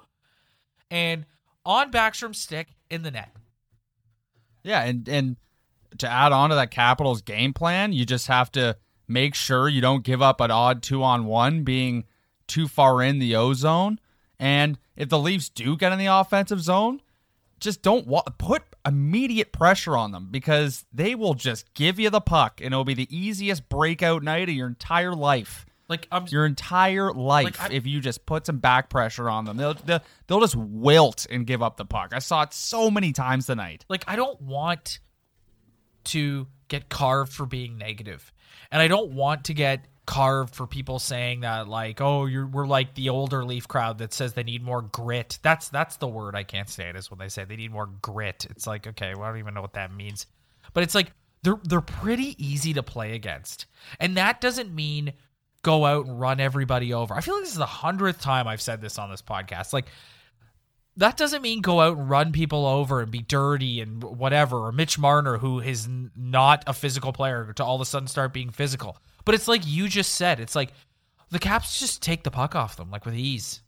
And 0.90 1.26
on 1.64 1.90
Backstrom's 1.90 2.38
stick 2.38 2.68
in 2.88 3.02
the 3.02 3.11
net. 3.11 3.31
Yeah, 4.62 4.83
and 4.85 5.07
and 5.09 5.37
to 5.98 6.09
add 6.09 6.33
on 6.33 6.50
to 6.50 6.57
that 6.57 6.70
Capitals 6.70 7.22
game 7.22 7.52
plan, 7.52 7.92
you 7.92 8.07
just 8.07 8.26
have 8.29 8.50
to 8.52 8.76
make 9.09 9.35
sure 9.35 9.68
you 9.68 9.81
don't 9.81 10.05
give 10.05 10.22
up 10.22 10.40
an 10.40 10.50
odd 10.50 10.83
two 10.83 11.02
on 11.02 11.26
one 11.26 11.62
being 11.62 12.05
too 12.46 12.68
far 12.68 13.02
in 13.02 13.18
the 13.18 13.37
O 13.37 13.52
zone. 13.52 14.00
And 14.38 14.79
if 14.96 15.09
the 15.09 15.18
Leafs 15.18 15.48
do 15.48 15.76
get 15.76 15.92
in 15.92 15.98
the 15.98 16.07
offensive 16.07 16.61
zone, 16.61 17.00
just 17.61 17.83
don't 17.83 18.07
wa- 18.07 18.22
put 18.38 18.62
immediate 18.87 19.53
pressure 19.53 19.96
on 19.96 20.12
them 20.12 20.29
because 20.31 20.85
they 20.92 21.14
will 21.14 21.35
just 21.35 21.72
give 21.75 21.99
you 21.99 22.09
the 22.09 22.20
puck 22.20 22.61
and 22.61 22.72
it'll 22.72 22.85
be 22.85 22.94
the 22.94 23.16
easiest 23.16 23.68
breakout 23.68 24.22
night 24.22 24.49
of 24.49 24.55
your 24.55 24.68
entire 24.68 25.14
life. 25.14 25.66
Like 25.88 26.09
I'm 26.11 26.27
Your 26.29 26.46
entire 26.46 27.12
life, 27.12 27.61
Like, 27.61 27.72
if 27.72 27.87
you 27.87 28.01
just 28.01 28.27
put 28.27 28.46
some 28.46 28.59
back 28.59 28.90
pressure 28.90 29.31
on 29.31 29.44
them, 29.44 29.57
they'll, 29.57 29.75
they'll 29.75 30.03
they'll 30.27 30.40
just 30.40 30.57
wilt 30.57 31.27
and 31.31 31.46
give 31.46 31.62
up 31.62 31.77
the 31.77 31.85
puck. 31.85 32.12
I 32.12 32.18
saw 32.18 32.42
it 32.42 32.53
so 32.53 32.90
many 32.90 33.12
times 33.12 33.46
tonight. 33.46 33.85
like 33.88 34.05
I 34.09 34.16
don't 34.16 34.40
want 34.40 34.99
to 36.05 36.49
get 36.68 36.88
carved 36.88 37.33
for 37.33 37.46
being. 37.46 37.81
And 37.83 38.83
I 38.83 38.88
don't 38.88 39.12
want 39.12 39.44
to 39.44 39.55
get 39.55 39.87
carved 40.06 40.54
for 40.54 40.66
people 40.66 40.98
saying 40.98 41.40
that 41.40 41.68
like, 41.68 42.00
oh, 42.00 42.26
you're 42.26 42.46
we're 42.46 42.66
like 42.66 42.94
the 42.94 43.08
older 43.08 43.44
Leaf 43.44 43.68
crowd 43.68 43.98
that 43.98 44.12
says 44.14 44.32
they 44.32 44.42
need 44.42 44.62
more 44.62 44.82
grit. 44.82 45.38
That's 45.42 45.68
that's 45.68 45.96
the 45.96 46.08
word 46.08 46.34
I 46.34 46.44
can't 46.44 46.68
say 46.68 46.88
it 46.88 46.96
is 46.96 47.10
when 47.10 47.18
they 47.18 47.28
say 47.28 47.44
they 47.44 47.56
need 47.56 47.72
more 47.72 47.90
grit. 48.02 48.46
It's 48.50 48.66
like, 48.66 48.86
okay, 48.86 49.14
well, 49.14 49.24
I 49.24 49.28
don't 49.28 49.38
even 49.38 49.54
know 49.54 49.62
what 49.62 49.74
that 49.74 49.92
means. 49.92 50.26
But 50.72 50.84
it's 50.84 50.94
like 50.94 51.12
they're 51.42 51.60
they're 51.64 51.80
pretty 51.80 52.34
easy 52.44 52.72
to 52.74 52.82
play 52.82 53.14
against. 53.14 53.66
And 54.00 54.16
that 54.16 54.40
doesn't 54.40 54.74
mean 54.74 55.12
go 55.62 55.84
out 55.84 56.06
and 56.06 56.20
run 56.20 56.40
everybody 56.40 56.94
over. 56.94 57.14
I 57.14 57.20
feel 57.20 57.34
like 57.34 57.42
this 57.42 57.52
is 57.52 57.58
the 57.58 57.66
hundredth 57.66 58.20
time 58.20 58.46
I've 58.46 58.62
said 58.62 58.80
this 58.80 58.98
on 58.98 59.10
this 59.10 59.22
podcast. 59.22 59.72
Like 59.72 59.86
that 60.96 61.16
doesn't 61.16 61.42
mean 61.42 61.60
go 61.60 61.80
out 61.80 61.98
and 61.98 62.08
run 62.08 62.32
people 62.32 62.66
over 62.66 63.00
and 63.00 63.10
be 63.10 63.20
dirty 63.20 63.80
and 63.80 64.02
whatever. 64.02 64.66
Or 64.66 64.72
Mitch 64.72 64.98
Marner, 64.98 65.38
who 65.38 65.60
is 65.60 65.88
not 66.16 66.64
a 66.66 66.72
physical 66.72 67.12
player, 67.12 67.52
to 67.54 67.64
all 67.64 67.74
of 67.74 67.80
a 67.80 67.84
sudden 67.84 68.08
start 68.08 68.32
being 68.32 68.50
physical. 68.50 68.96
But 69.26 69.34
it's 69.34 69.48
like 69.48 69.66
you 69.66 69.88
just 69.88 70.14
said. 70.14 70.40
It's 70.40 70.54
like 70.54 70.72
the 71.30 71.38
Caps 71.38 71.78
just 71.78 72.00
take 72.00 72.22
the 72.22 72.30
puck 72.30 72.54
off 72.54 72.76
them 72.76 72.90
like 72.90 73.04
with 73.04 73.16
ease. 73.16 73.60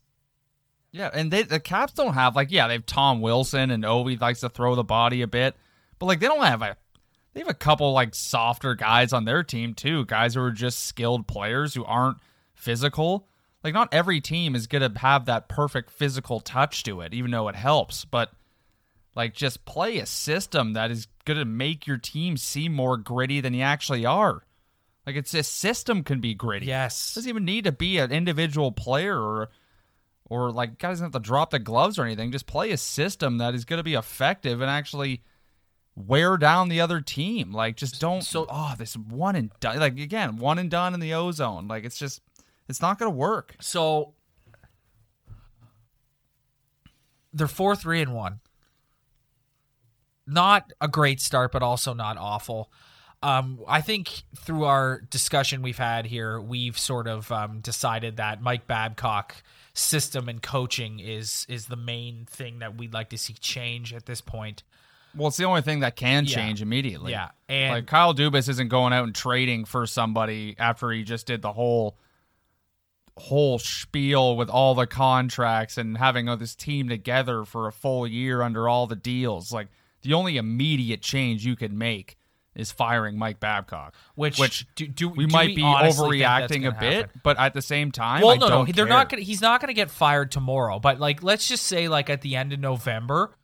Yeah, 0.92 1.11
and 1.12 1.31
they 1.31 1.42
the 1.42 1.61
Caps 1.61 1.92
don't 1.92 2.14
have 2.14 2.35
like 2.35 2.51
yeah 2.51 2.68
they 2.68 2.75
have 2.75 2.87
Tom 2.87 3.21
Wilson 3.21 3.71
and 3.71 3.85
Ovi 3.85 4.18
likes 4.18 4.40
to 4.40 4.49
throw 4.49 4.75
the 4.75 4.85
body 4.85 5.21
a 5.21 5.27
bit, 5.27 5.55
but 5.99 6.07
like 6.07 6.21
they 6.21 6.29
don't 6.29 6.44
have 6.44 6.62
a 6.62 6.77
they 7.35 7.40
have 7.40 7.49
a 7.49 7.55
couple 7.55 7.92
like 7.92 8.14
softer 8.14 8.75
guys 8.75 9.12
on 9.12 9.25
their 9.25 9.42
team 9.42 9.75
too, 9.75 10.07
guys 10.07 10.35
who 10.35 10.40
are 10.40 10.53
just 10.53 10.87
skilled 10.87 11.27
players 11.27 11.75
who 11.75 11.85
aren't 11.85 12.18
physical. 12.55 13.29
Like 13.64 13.75
not 13.75 13.92
every 13.92 14.21
team 14.21 14.55
is 14.55 14.68
gonna 14.68 14.97
have 15.01 15.27
that 15.27 15.49
perfect 15.49 15.90
physical 15.90 16.38
touch 16.38 16.85
to 16.85 17.01
it, 17.01 17.12
even 17.12 17.33
though 17.33 17.49
it 17.49 17.57
helps. 17.57 18.05
But 18.05 18.31
like 19.16 19.35
just 19.35 19.64
play 19.64 19.99
a 19.99 20.07
system 20.07 20.75
that 20.75 20.92
is 20.92 21.09
gonna 21.25 21.44
make 21.44 21.87
your 21.87 21.99
team 21.99 22.37
seem 22.37 22.73
more 22.73 22.97
gritty 22.97 23.40
than 23.40 23.55
you 23.55 23.62
actually 23.62 24.07
are. 24.07 24.44
Like 25.09 25.16
it's 25.16 25.33
a 25.33 25.42
system 25.42 26.05
can 26.05 26.21
be 26.21 26.35
gritty. 26.35 26.66
Yes. 26.66 27.14
doesn't 27.14 27.31
even 27.31 27.47
need 27.47 27.64
to 27.64 27.73
be 27.73 27.97
an 27.97 28.12
individual 28.12 28.73
player 28.73 29.18
or 29.18 29.49
or 30.27 30.53
like 30.53 30.79
guys 30.79 30.99
don't 30.99 31.07
have 31.07 31.23
to 31.23 31.27
drop 31.27 31.49
the 31.49 31.59
gloves 31.59 31.99
or 31.99 32.05
anything. 32.05 32.31
Just 32.31 32.47
play 32.47 32.73
a 32.73 32.77
system 32.77 33.38
that 33.38 33.55
is 33.55 33.64
going 33.64 33.79
to 33.79 33.83
be 33.83 33.94
effective 33.94 34.61
and 34.61 34.71
actually 34.71 35.23
wear 35.97 36.37
down 36.37 36.68
the 36.68 36.83
other 36.83 37.01
team. 37.01 37.53
Like 37.53 37.77
just 37.77 37.99
don't. 37.99 38.21
So- 38.21 38.44
oh, 38.51 38.75
this 38.77 38.99
one 38.99 39.35
and 39.35 39.51
done. 39.61 39.79
Like 39.79 39.99
again, 39.99 40.37
one 40.37 40.59
and 40.59 40.71
done 40.71 40.92
in 40.92 41.01
the 41.01 41.14
O 41.14 41.33
zone. 41.33 41.68
Like 41.68 41.85
it's 41.85 41.99
just 41.99 42.21
it's 42.68 42.83
not 42.83 42.99
going 42.99 43.11
to 43.11 43.16
work. 43.16 43.57
So 43.62 44.12
they're 47.33 47.49
four, 47.49 47.75
three, 47.75 48.03
and 48.03 48.12
one. 48.14 48.40
not 50.27 50.71
a 50.83 50.88
great 50.88 51.18
start, 51.18 51.51
but 51.51 51.62
also 51.62 51.94
not 51.94 52.18
awful. 52.18 52.71
Um, 53.23 53.59
I 53.67 53.81
think 53.81 54.23
through 54.37 54.65
our 54.65 55.01
discussion 55.11 55.61
we've 55.63 55.79
had 55.79 56.07
here, 56.07 56.41
we've 56.41 56.79
sort 56.79 57.09
of 57.09 57.33
um, 57.33 57.61
decided 57.61 58.19
that 58.19 58.41
Mike 58.41 58.67
Babcock 58.69 59.35
system 59.75 60.29
and 60.29 60.41
coaching 60.43 60.99
is 61.01 61.45
is 61.49 61.67
the 61.67 61.77
main 61.77 62.27
thing 62.29 62.61
that 62.61 62.77
we'd 62.77 62.93
like 62.95 63.11
to 63.11 63.19
see 63.19 63.33
change 63.35 63.93
at 63.93 64.07
this 64.07 64.21
point. 64.21 64.63
Well, 65.17 65.29
it's 65.29 65.37
the 65.37 65.45
only 65.47 65.63
thing 65.63 65.81
that 65.81 65.97
can 65.97 66.27
Yeah. 66.27 66.35
change 66.37 66.63
immediately. 66.63 67.11
Yeah, 67.13 67.31
and 67.49 67.75
like 67.75 67.87
Kyle 67.87 68.15
Dubas 68.15 68.49
isn't 68.49 68.69
going 68.69 68.93
out 68.93 69.05
and 69.05 69.15
trading 69.15 69.65
for 69.65 69.87
somebody 69.87 70.55
after 70.59 70.91
he 70.91 71.03
just 71.03 71.27
did 71.27 71.43
the 71.43 71.53
whole 71.53 71.99
whole 73.17 73.59
spiel 73.59 74.37
with 74.37 74.49
all 74.49 74.77
the 74.77 74.87
contracts 74.87 75.77
and 75.77 75.99
having 75.99 76.29
all 76.29 76.37
this 76.37 76.55
team 76.55 76.89
together 76.89 77.45
for 77.45 77.67
a 77.67 77.73
full 77.73 78.07
year 78.07 78.43
under 78.43 78.69
all 78.69 78.87
the 78.87 78.95
deals. 78.95 79.51
Like 79.53 79.67
the 80.03 80.15
only 80.15 80.37
immediate 80.37 81.03
change 81.03 81.45
you 81.45 81.57
could 81.57 81.73
make 81.73 82.17
is 82.55 82.73
firing 82.73 83.17
Mike 83.19 83.39
Babcock. 83.41 83.95
which 84.17 84.39
which 84.39 84.67
do, 84.75 84.87
do 84.89 85.09
we 85.09 85.27
do 85.27 85.33
might 85.33 85.55
be 85.55 85.63
think 85.63 85.79
that's 85.81 85.99
overreacting 85.99 86.67
a 86.67 86.73
bit, 86.73 86.93
happen? 87.07 87.21
but 87.23 87.39
at 87.39 87.55
the 87.55 87.63
same 87.63 87.93
time, 87.93 88.23
Well, 88.23 88.31
I 88.33 88.37
no, 88.37 88.49
no, 88.49 88.65
they're 88.65 88.85
care. 88.85 88.87
not 88.87 89.09
gonna. 89.09 89.23
He's 89.23 89.41
not 89.41 89.61
gonna 89.61 89.73
get 89.75 89.91
fired 89.91 90.31
tomorrow. 90.33 90.79
But 90.79 90.99
like, 90.99 91.23
let's 91.23 91.47
just 91.47 91.65
say, 91.65 91.89
like 91.89 92.11
at 92.11 92.23
the 92.23 92.35
end 92.37 92.53
of 92.53 92.59
November, 92.61 93.37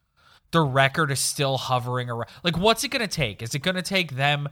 the 0.50 0.62
record 0.62 1.10
is 1.10 1.20
still 1.20 1.56
hovering 1.58 2.10
around. 2.10 2.28
Like, 2.42 2.58
what's 2.58 2.82
it 2.84 2.88
gonna 2.88 3.06
take? 3.06 3.42
Is 3.42 3.54
it 3.54 3.60
gonna 3.60 3.82
take 3.82 4.16
them? 4.16 4.48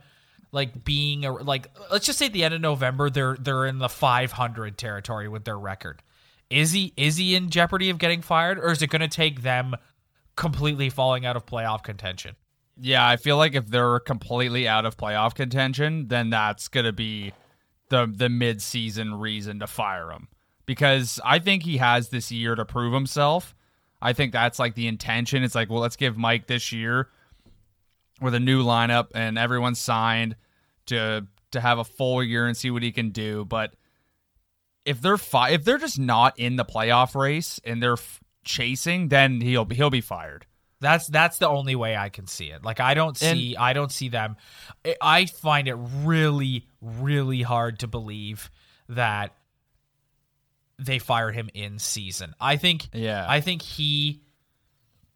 Like 0.54 0.84
being 0.84 1.24
a 1.24 1.32
like, 1.32 1.68
let's 1.90 2.04
just 2.04 2.18
say 2.18 2.26
at 2.26 2.34
the 2.34 2.44
end 2.44 2.52
of 2.52 2.60
November, 2.60 3.08
they're 3.08 3.36
they're 3.40 3.64
in 3.66 3.78
the 3.78 3.88
500 3.88 4.76
territory 4.76 5.26
with 5.26 5.44
their 5.44 5.58
record. 5.58 6.02
Is 6.50 6.72
he 6.72 6.92
is 6.98 7.16
he 7.16 7.34
in 7.34 7.48
jeopardy 7.48 7.88
of 7.88 7.96
getting 7.96 8.20
fired, 8.20 8.58
or 8.58 8.70
is 8.70 8.82
it 8.82 8.88
going 8.90 9.00
to 9.00 9.08
take 9.08 9.40
them 9.40 9.74
completely 10.36 10.90
falling 10.90 11.24
out 11.24 11.36
of 11.36 11.46
playoff 11.46 11.82
contention? 11.82 12.36
Yeah, 12.80 13.06
I 13.06 13.16
feel 13.16 13.36
like 13.36 13.54
if 13.54 13.66
they're 13.66 14.00
completely 14.00 14.66
out 14.66 14.86
of 14.86 14.96
playoff 14.96 15.34
contention, 15.34 16.08
then 16.08 16.30
that's 16.30 16.68
going 16.68 16.86
to 16.86 16.92
be 16.92 17.32
the 17.88 18.10
the 18.12 18.28
mid-season 18.28 19.14
reason 19.14 19.60
to 19.60 19.66
fire 19.66 20.10
him 20.10 20.28
because 20.64 21.20
I 21.24 21.38
think 21.38 21.62
he 21.62 21.76
has 21.76 22.08
this 22.08 22.32
year 22.32 22.54
to 22.54 22.64
prove 22.64 22.94
himself. 22.94 23.54
I 24.00 24.14
think 24.14 24.32
that's 24.32 24.58
like 24.58 24.74
the 24.74 24.88
intention. 24.88 25.44
It's 25.44 25.54
like, 25.54 25.70
well, 25.70 25.80
let's 25.80 25.96
give 25.96 26.16
Mike 26.16 26.46
this 26.46 26.72
year 26.72 27.08
with 28.20 28.34
a 28.34 28.40
new 28.40 28.64
lineup 28.64 29.08
and 29.14 29.36
everyone's 29.36 29.78
signed 29.78 30.36
to 30.86 31.26
to 31.50 31.60
have 31.60 31.78
a 31.78 31.84
full 31.84 32.22
year 32.22 32.46
and 32.46 32.56
see 32.56 32.70
what 32.70 32.82
he 32.82 32.92
can 32.92 33.10
do, 33.10 33.44
but 33.44 33.74
if 34.84 35.00
they're 35.00 35.18
fi- 35.18 35.50
if 35.50 35.64
they're 35.64 35.78
just 35.78 35.98
not 35.98 36.38
in 36.38 36.56
the 36.56 36.64
playoff 36.64 37.14
race 37.14 37.60
and 37.64 37.82
they're 37.82 37.92
f- 37.92 38.20
chasing, 38.44 39.08
then 39.08 39.40
he'll 39.40 39.66
he'll 39.66 39.90
be 39.90 40.00
fired. 40.00 40.46
That's 40.82 41.06
that's 41.06 41.38
the 41.38 41.48
only 41.48 41.74
way 41.76 41.96
I 41.96 42.08
can 42.08 42.26
see 42.26 42.50
it. 42.50 42.62
Like 42.64 42.80
I 42.80 42.94
don't 42.94 43.16
see 43.16 43.56
I 43.56 43.72
don't 43.72 43.92
see 43.92 44.08
them. 44.08 44.36
I- 45.00 45.26
find 45.26 45.68
it 45.68 45.76
really 46.02 46.66
really 46.80 47.40
hard 47.42 47.78
to 47.78 47.86
believe 47.86 48.50
that 48.88 49.34
they 50.78 50.98
fired 50.98 51.34
him 51.34 51.48
in 51.54 51.78
season. 51.78 52.34
I 52.40 52.56
think 52.56 52.88
Yeah. 52.92 53.24
I 53.28 53.40
think 53.40 53.62
he 53.62 54.22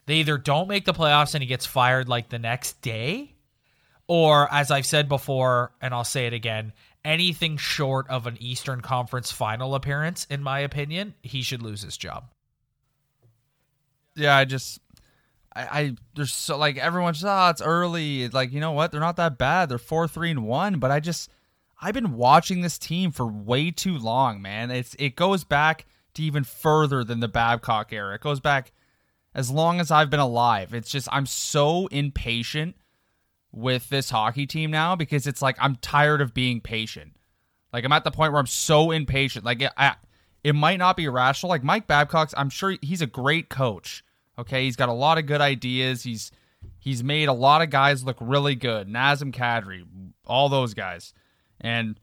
they 0.07 0.19
either 0.19 0.39
don't 0.39 0.69
make 0.69 0.85
the 0.85 0.95
playoffs 0.95 1.35
and 1.35 1.43
he 1.43 1.49
gets 1.49 1.67
fired 1.67 2.09
like 2.09 2.29
the 2.29 2.39
next 2.39 2.81
day 2.81 3.35
or 4.07 4.47
as 4.53 4.71
I've 4.71 4.87
said 4.87 5.09
before 5.09 5.73
and 5.81 5.93
I'll 5.93 6.05
say 6.05 6.27
it 6.29 6.33
again, 6.33 6.73
anything 7.05 7.57
short 7.57 8.09
of 8.09 8.29
an 8.29 8.37
Eastern 8.41 8.81
Conference 8.83 9.33
final 9.33 9.75
appearance 9.75 10.27
in 10.31 10.45
my 10.45 10.61
opinion, 10.61 11.15
he 11.23 11.43
should 11.43 11.61
lose 11.63 11.83
his 11.83 11.97
job. 11.97 12.31
yeah, 14.15 14.37
I 14.37 14.45
just, 14.45 14.79
I, 15.57 15.81
I 15.81 15.95
there's 16.15 16.35
so 16.35 16.59
like 16.59 16.77
everyone's 16.77 17.25
oh 17.25 17.29
ah, 17.29 17.51
it's 17.51 17.63
early. 17.63 18.23
It's 18.23 18.35
like 18.35 18.53
you 18.53 18.61
know 18.61 18.73
what? 18.73 18.93
They're 18.93 19.01
not 19.01 19.17
that 19.17 19.39
bad. 19.39 19.69
They're 19.69 19.79
four 19.79 20.07
three 20.07 20.31
and 20.31 20.45
one. 20.45 20.79
But 20.79 20.91
I 20.91 21.01
just, 21.01 21.31
I've 21.81 21.95
been 21.95 22.17
watching 22.17 22.61
this 22.61 22.79
team 22.79 23.11
for 23.11 23.27
way 23.27 23.71
too 23.71 23.99
long, 23.99 24.43
man. 24.43 24.71
It's 24.71 24.95
it 24.99 25.17
goes 25.17 25.45
back 25.45 25.87
to 26.15 26.23
even 26.23 26.45
further 26.45 27.03
than 27.03 27.21
the 27.21 27.29
Babcock 27.29 27.93
era. 27.93 28.15
It 28.15 28.21
goes 28.21 28.41
back 28.41 28.73
as 29.35 29.51
long 29.51 29.81
as 29.81 29.91
I've 29.91 30.11
been 30.11 30.21
alive. 30.21 30.75
It's 30.75 30.91
just 30.91 31.09
I'm 31.11 31.27
so 31.27 31.87
impatient 31.89 32.77
with 33.53 33.89
this 33.89 34.11
hockey 34.11 34.47
team 34.47 34.71
now 34.71 34.95
because 34.97 35.27
it's 35.27 35.41
like 35.41 35.57
I'm 35.59 35.77
tired 35.77 36.21
of 36.21 36.35
being 36.35 36.61
patient. 36.61 37.17
Like 37.73 37.85
I'm 37.85 37.93
at 37.93 38.05
the 38.05 38.11
point 38.11 38.33
where 38.33 38.41
I'm 38.41 38.47
so 38.47 38.91
impatient. 38.91 39.45
Like 39.45 39.63
it, 39.63 39.73
I, 39.77 39.95
it 40.45 40.55
might 40.55 40.79
not 40.79 40.97
be 40.97 41.05
irrational. 41.05 41.51
Like 41.51 41.65
Mike 41.65 41.87
Babcock's, 41.87 42.35
I'm 42.37 42.51
sure 42.51 42.77
he's 42.83 43.03
a 43.03 43.07
great 43.07 43.49
coach. 43.49 44.05
Okay, 44.39 44.65
he's 44.65 44.77
got 44.77 44.89
a 44.89 44.95
lot 44.95 45.19
of 45.19 45.27
good 45.27 45.41
ideas. 45.41 46.03
He's 46.03 46.31
he's 46.79 47.03
made 47.03 47.29
a 47.29 47.33
lot 47.33 47.63
of 47.63 47.71
guys 47.71 48.05
look 48.05 48.17
really 48.21 48.55
good. 48.55 48.89
Nazem 48.89 49.33
Kadri, 49.33 49.85
all 50.27 50.49
those 50.49 50.75
guys, 50.75 51.15
and 51.61 51.99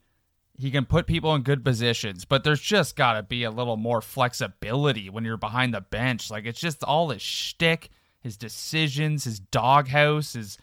he 0.56 0.70
can 0.70 0.84
put 0.84 1.06
people 1.06 1.34
in 1.34 1.42
good 1.42 1.64
positions. 1.64 2.24
But 2.24 2.44
there's 2.44 2.60
just 2.60 2.96
got 2.96 3.14
to 3.14 3.22
be 3.22 3.44
a 3.44 3.50
little 3.50 3.76
more 3.76 4.00
flexibility 4.00 5.10
when 5.10 5.24
you're 5.24 5.36
behind 5.36 5.74
the 5.74 5.80
bench. 5.80 6.30
Like 6.30 6.44
it's 6.44 6.60
just 6.60 6.84
all 6.84 7.10
his 7.10 7.22
shtick, 7.22 7.90
his 8.20 8.36
decisions, 8.36 9.24
his 9.24 9.40
doghouse, 9.40 10.34
his 10.34 10.58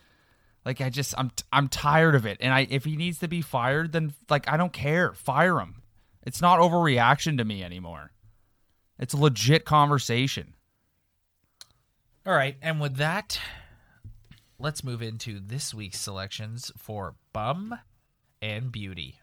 like 0.66 0.82
I 0.82 0.90
just 0.90 1.14
I'm 1.18 1.32
I'm 1.52 1.68
tired 1.68 2.16
of 2.16 2.26
it. 2.26 2.38
And 2.40 2.54
I 2.54 2.68
if 2.70 2.86
he 2.86 2.96
needs 2.96 3.20
to 3.20 3.28
be 3.28 3.42
fired, 3.42 3.92
then 3.92 4.14
like 4.30 4.50
I 4.50 4.58
don't 4.58 4.74
care. 4.74 5.14
Fire 5.14 5.60
him. 5.60 5.82
It's 6.24 6.42
not 6.42 6.60
overreaction 6.60 7.38
to 7.38 7.46
me 7.46 7.64
anymore. 7.64 8.12
It's 9.00 9.14
a 9.14 9.18
legit 9.18 9.66
conversation. 9.66 10.54
All 12.24 12.34
right, 12.34 12.56
and 12.62 12.80
with 12.80 12.98
that, 12.98 13.40
let's 14.60 14.84
move 14.84 15.02
into 15.02 15.40
this 15.40 15.74
week's 15.74 16.00
selections 16.00 16.72
for 16.78 17.16
Bum 17.34 17.80
and 18.44 18.72
Beauty. 18.72 19.16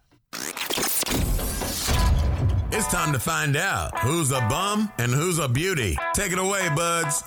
It's 2.73 2.89
time 2.89 3.13
to 3.13 3.21
find 3.21 3.57
out 3.57 3.97
who's 4.01 4.33
a 4.33 4.41
bum 4.49 4.93
and 4.99 5.13
who's 5.13 5.39
a 5.39 5.49
beauty. 5.49 5.97
Take 6.13 6.33
it 6.33 6.41
away, 6.41 6.69
buds. 6.75 7.23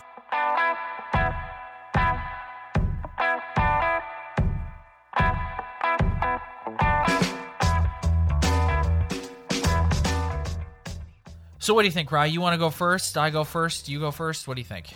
So, 11.60 11.74
what 11.74 11.84
do 11.84 11.86
you 11.86 11.92
think, 11.92 12.12
Rye? 12.12 12.26
You 12.26 12.42
want 12.42 12.56
to 12.56 12.58
go 12.58 12.70
first? 12.70 13.18
I 13.18 13.30
go 13.30 13.46
first. 13.46 13.88
You 13.88 14.02
go 14.02 14.12
first. 14.12 14.50
What 14.50 14.56
do 14.56 14.62
you 14.62 14.68
think? 14.68 14.88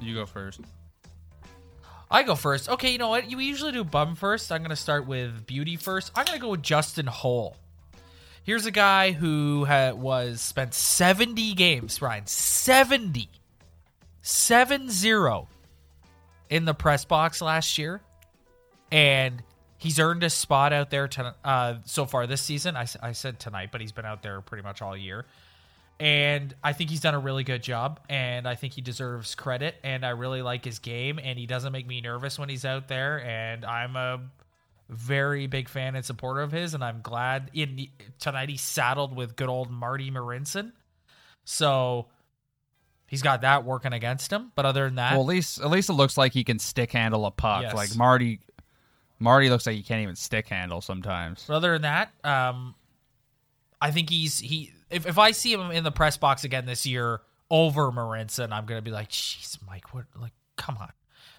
You 0.00 0.14
go 0.14 0.26
first. 0.26 0.60
I 2.10 2.22
go 2.24 2.34
first. 2.34 2.68
Okay, 2.68 2.90
you 2.90 2.98
know 2.98 3.08
what? 3.08 3.30
You 3.30 3.38
usually 3.38 3.72
do 3.72 3.84
bum 3.84 4.16
first. 4.16 4.50
I'm 4.50 4.60
to 4.70 4.76
start 4.76 5.06
with 5.06 5.46
beauty 5.46 5.76
first. 5.76 6.10
I'm 6.16 6.24
to 6.34 6.40
go 6.40 6.50
with 6.50 6.62
Justin 6.62 7.06
Holl. 7.06 7.56
Here's 8.42 8.66
a 8.66 8.70
guy 8.72 9.12
who 9.12 9.64
ha- 9.64 9.92
was 9.92 10.40
spent 10.40 10.74
70 10.74 11.54
games, 11.54 12.02
Ryan, 12.02 12.26
70, 12.26 13.28
7-0 14.24 15.46
in 16.48 16.64
the 16.64 16.74
press 16.74 17.04
box 17.04 17.42
last 17.42 17.78
year, 17.78 18.00
and 18.90 19.42
he's 19.78 20.00
earned 20.00 20.24
a 20.24 20.30
spot 20.30 20.72
out 20.72 20.90
there 20.90 21.06
to, 21.06 21.34
uh, 21.44 21.74
so 21.84 22.06
far 22.06 22.26
this 22.26 22.40
season. 22.40 22.76
I 22.76 23.12
said 23.12 23.38
tonight, 23.38 23.68
but 23.70 23.80
he's 23.82 23.92
been 23.92 24.06
out 24.06 24.22
there 24.22 24.40
pretty 24.40 24.64
much 24.64 24.82
all 24.82 24.96
year 24.96 25.26
and 26.00 26.54
I 26.64 26.72
think 26.72 26.90
he's 26.90 27.00
done 27.00 27.14
a 27.14 27.18
really 27.18 27.44
good 27.44 27.62
job, 27.62 28.00
and 28.08 28.48
I 28.48 28.54
think 28.54 28.72
he 28.72 28.80
deserves 28.80 29.34
credit. 29.34 29.76
And 29.84 30.04
I 30.04 30.10
really 30.10 30.40
like 30.42 30.64
his 30.64 30.78
game, 30.78 31.20
and 31.22 31.38
he 31.38 31.46
doesn't 31.46 31.72
make 31.72 31.86
me 31.86 32.00
nervous 32.00 32.38
when 32.38 32.48
he's 32.48 32.64
out 32.64 32.88
there. 32.88 33.22
And 33.22 33.64
I'm 33.64 33.94
a 33.96 34.20
very 34.88 35.46
big 35.46 35.68
fan 35.68 35.94
and 35.94 36.04
supporter 36.04 36.40
of 36.40 36.52
his, 36.52 36.74
and 36.74 36.82
I'm 36.82 37.02
glad 37.02 37.50
in 37.52 37.86
tonight 38.18 38.48
he's 38.48 38.62
saddled 38.62 39.14
with 39.14 39.36
good 39.36 39.48
old 39.48 39.70
Marty 39.70 40.10
Marincin, 40.10 40.72
so 41.44 42.06
he's 43.06 43.22
got 43.22 43.42
that 43.42 43.64
working 43.64 43.92
against 43.92 44.32
him. 44.32 44.52
But 44.54 44.64
other 44.64 44.86
than 44.86 44.94
that, 44.96 45.12
Well, 45.12 45.20
at 45.20 45.26
least 45.26 45.60
at 45.60 45.70
least 45.70 45.90
it 45.90 45.94
looks 45.94 46.16
like 46.16 46.32
he 46.32 46.44
can 46.44 46.58
stick 46.58 46.92
handle 46.92 47.26
a 47.26 47.30
puck. 47.30 47.62
Yes. 47.62 47.74
Like 47.74 47.94
Marty, 47.94 48.40
Marty 49.18 49.50
looks 49.50 49.66
like 49.66 49.76
he 49.76 49.82
can't 49.82 50.02
even 50.02 50.16
stick 50.16 50.48
handle 50.48 50.80
sometimes. 50.80 51.44
But 51.46 51.56
other 51.56 51.72
than 51.72 51.82
that, 51.82 52.10
um, 52.24 52.74
I 53.80 53.90
think 53.90 54.10
he's 54.10 54.38
he. 54.38 54.72
If, 54.90 55.06
if 55.06 55.18
I 55.18 55.30
see 55.30 55.52
him 55.52 55.70
in 55.70 55.84
the 55.84 55.92
press 55.92 56.16
box 56.16 56.44
again 56.44 56.66
this 56.66 56.86
year 56.86 57.20
over 57.50 57.90
Marincin, 57.90 58.52
I'm 58.52 58.66
gonna 58.66 58.82
be 58.82 58.90
like, 58.90 59.10
"Jeez, 59.10 59.58
Mike, 59.66 59.94
what? 59.94 60.04
Like, 60.20 60.32
come 60.56 60.76
on." 60.78 60.90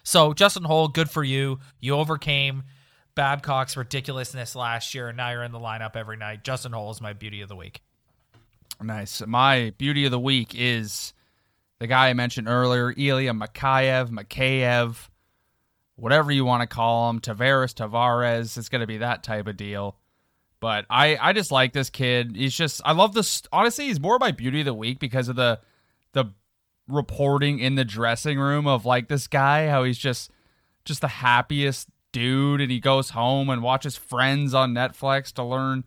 So 0.02 0.32
Justin 0.32 0.64
Holl, 0.64 0.88
good 0.88 1.10
for 1.10 1.22
you. 1.22 1.60
You 1.80 1.94
overcame 1.94 2.64
Babcock's 3.14 3.76
ridiculousness 3.76 4.56
last 4.56 4.94
year, 4.94 5.08
and 5.08 5.16
now 5.16 5.30
you're 5.30 5.44
in 5.44 5.52
the 5.52 5.60
lineup 5.60 5.96
every 5.96 6.16
night. 6.16 6.44
Justin 6.44 6.72
Holl 6.72 6.90
is 6.90 7.00
my 7.00 7.12
beauty 7.12 7.40
of 7.40 7.48
the 7.48 7.56
week. 7.56 7.82
Nice. 8.80 9.22
My 9.26 9.72
beauty 9.78 10.04
of 10.04 10.10
the 10.10 10.18
week 10.18 10.54
is 10.54 11.12
the 11.78 11.86
guy 11.86 12.08
I 12.08 12.14
mentioned 12.14 12.48
earlier, 12.48 12.92
Ilya 12.96 13.32
Mikheyev, 13.32 14.10
Mikheyev, 14.10 15.08
whatever 15.96 16.32
you 16.32 16.44
want 16.44 16.62
to 16.62 16.66
call 16.66 17.10
him, 17.10 17.20
Tavares, 17.20 17.74
Tavares. 17.74 18.56
It's 18.56 18.68
going 18.68 18.80
to 18.80 18.86
be 18.86 18.98
that 18.98 19.22
type 19.22 19.46
of 19.46 19.56
deal. 19.56 19.96
But 20.62 20.86
I, 20.88 21.18
I 21.20 21.32
just 21.32 21.50
like 21.50 21.72
this 21.72 21.90
kid. 21.90 22.36
He's 22.36 22.54
just 22.54 22.80
I 22.84 22.92
love 22.92 23.14
this. 23.14 23.42
Honestly, 23.52 23.86
he's 23.86 23.98
more 23.98 24.20
my 24.20 24.30
beauty 24.30 24.60
of 24.60 24.66
the 24.66 24.72
week 24.72 25.00
because 25.00 25.28
of 25.28 25.34
the 25.34 25.58
the 26.12 26.26
reporting 26.86 27.58
in 27.58 27.74
the 27.74 27.84
dressing 27.84 28.38
room 28.38 28.68
of 28.68 28.86
like 28.86 29.08
this 29.08 29.26
guy 29.26 29.66
how 29.66 29.82
he's 29.82 29.98
just 29.98 30.30
just 30.84 31.00
the 31.00 31.08
happiest 31.08 31.88
dude 32.12 32.60
and 32.60 32.70
he 32.70 32.78
goes 32.78 33.10
home 33.10 33.50
and 33.50 33.60
watches 33.60 33.96
Friends 33.96 34.54
on 34.54 34.72
Netflix 34.72 35.32
to 35.32 35.42
learn 35.42 35.82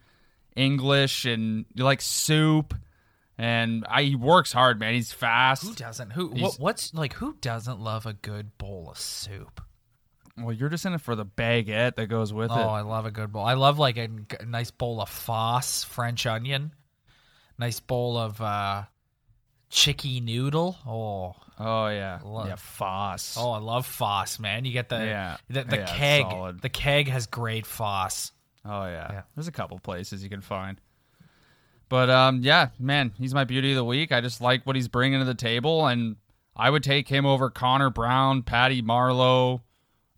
English 0.57 1.23
and 1.23 1.63
like 1.77 2.01
soup 2.01 2.73
and 3.37 3.85
I, 3.89 4.03
he 4.03 4.15
works 4.15 4.51
hard, 4.51 4.77
man. 4.77 4.93
He's 4.93 5.13
fast. 5.13 5.63
Who 5.63 5.73
doesn't? 5.73 6.11
Who 6.11 6.27
what, 6.31 6.55
what's 6.59 6.93
like 6.93 7.13
who 7.13 7.37
doesn't 7.39 7.79
love 7.79 8.05
a 8.05 8.13
good 8.13 8.57
bowl 8.57 8.89
of 8.91 8.97
soup? 8.97 9.61
Well, 10.37 10.51
you're 10.53 10.69
just 10.69 10.85
in 10.85 10.93
it 10.93 11.01
for 11.01 11.15
the 11.15 11.25
baguette 11.25 11.95
that 11.95 12.07
goes 12.07 12.33
with 12.33 12.51
Oh, 12.51 12.55
it. 12.59 12.63
Oh, 12.63 12.69
I 12.69 12.81
love 12.81 13.05
a 13.05 13.11
good 13.11 13.31
bowl. 13.31 13.45
I 13.45 13.53
love 13.53 13.79
like 13.79 13.97
a, 13.97 14.09
a 14.39 14.45
nice 14.45 14.69
bowl 14.71 14.99
of 15.01 15.09
foss 15.09 15.83
French 15.85 16.25
onion. 16.25 16.71
Nice 17.57 17.79
bowl 17.79 18.17
of 18.17 18.41
uh 18.41 18.83
chicky 19.69 20.19
noodle. 20.19 20.77
Oh, 20.85 21.35
Oh 21.57 21.87
yeah, 21.87 22.19
Love- 22.21 22.47
yeah, 22.49 22.55
Foss. 22.57 23.37
oh, 23.39 23.51
I 23.51 23.59
love 23.59 23.85
foss, 23.85 24.39
man. 24.39 24.65
You 24.65 24.73
get 24.73 24.89
the 24.89 24.97
Yeah. 24.97 25.37
the, 25.49 25.63
the 25.63 25.77
Yeah, 25.77 25.85
keg. 25.85 26.23
solid. 26.29 26.61
The 26.61 26.67
keg 26.69 27.07
has 27.07 27.27
great 27.27 27.65
foss. 27.65 28.33
Oh 28.65 28.85
yeah. 28.87 29.07
Yeah. 29.09 29.21
There's 29.35 29.47
a 29.47 29.53
couple 29.53 29.79
places 29.79 30.21
you 30.21 30.29
can 30.29 30.41
find. 30.41 30.81
But 31.87 32.09
um 32.09 32.41
yeah, 32.43 32.69
man, 32.77 33.13
he's 33.17 33.33
my 33.33 33.45
beauty 33.45 33.71
of 33.71 33.77
the 33.77 33.85
week. 33.85 34.11
I 34.11 34.19
just 34.19 34.41
like 34.41 34.65
what 34.65 34.75
he's 34.75 34.89
bringing 34.89 35.19
to 35.19 35.25
the 35.25 35.33
table 35.33 35.87
and 35.87 36.17
I 36.57 36.69
would 36.69 36.83
take 36.83 37.07
him 37.07 37.25
over 37.25 37.49
Connor 37.49 37.89
Brown, 37.89 38.41
Patty 38.43 38.81
Marleau, 38.81 39.61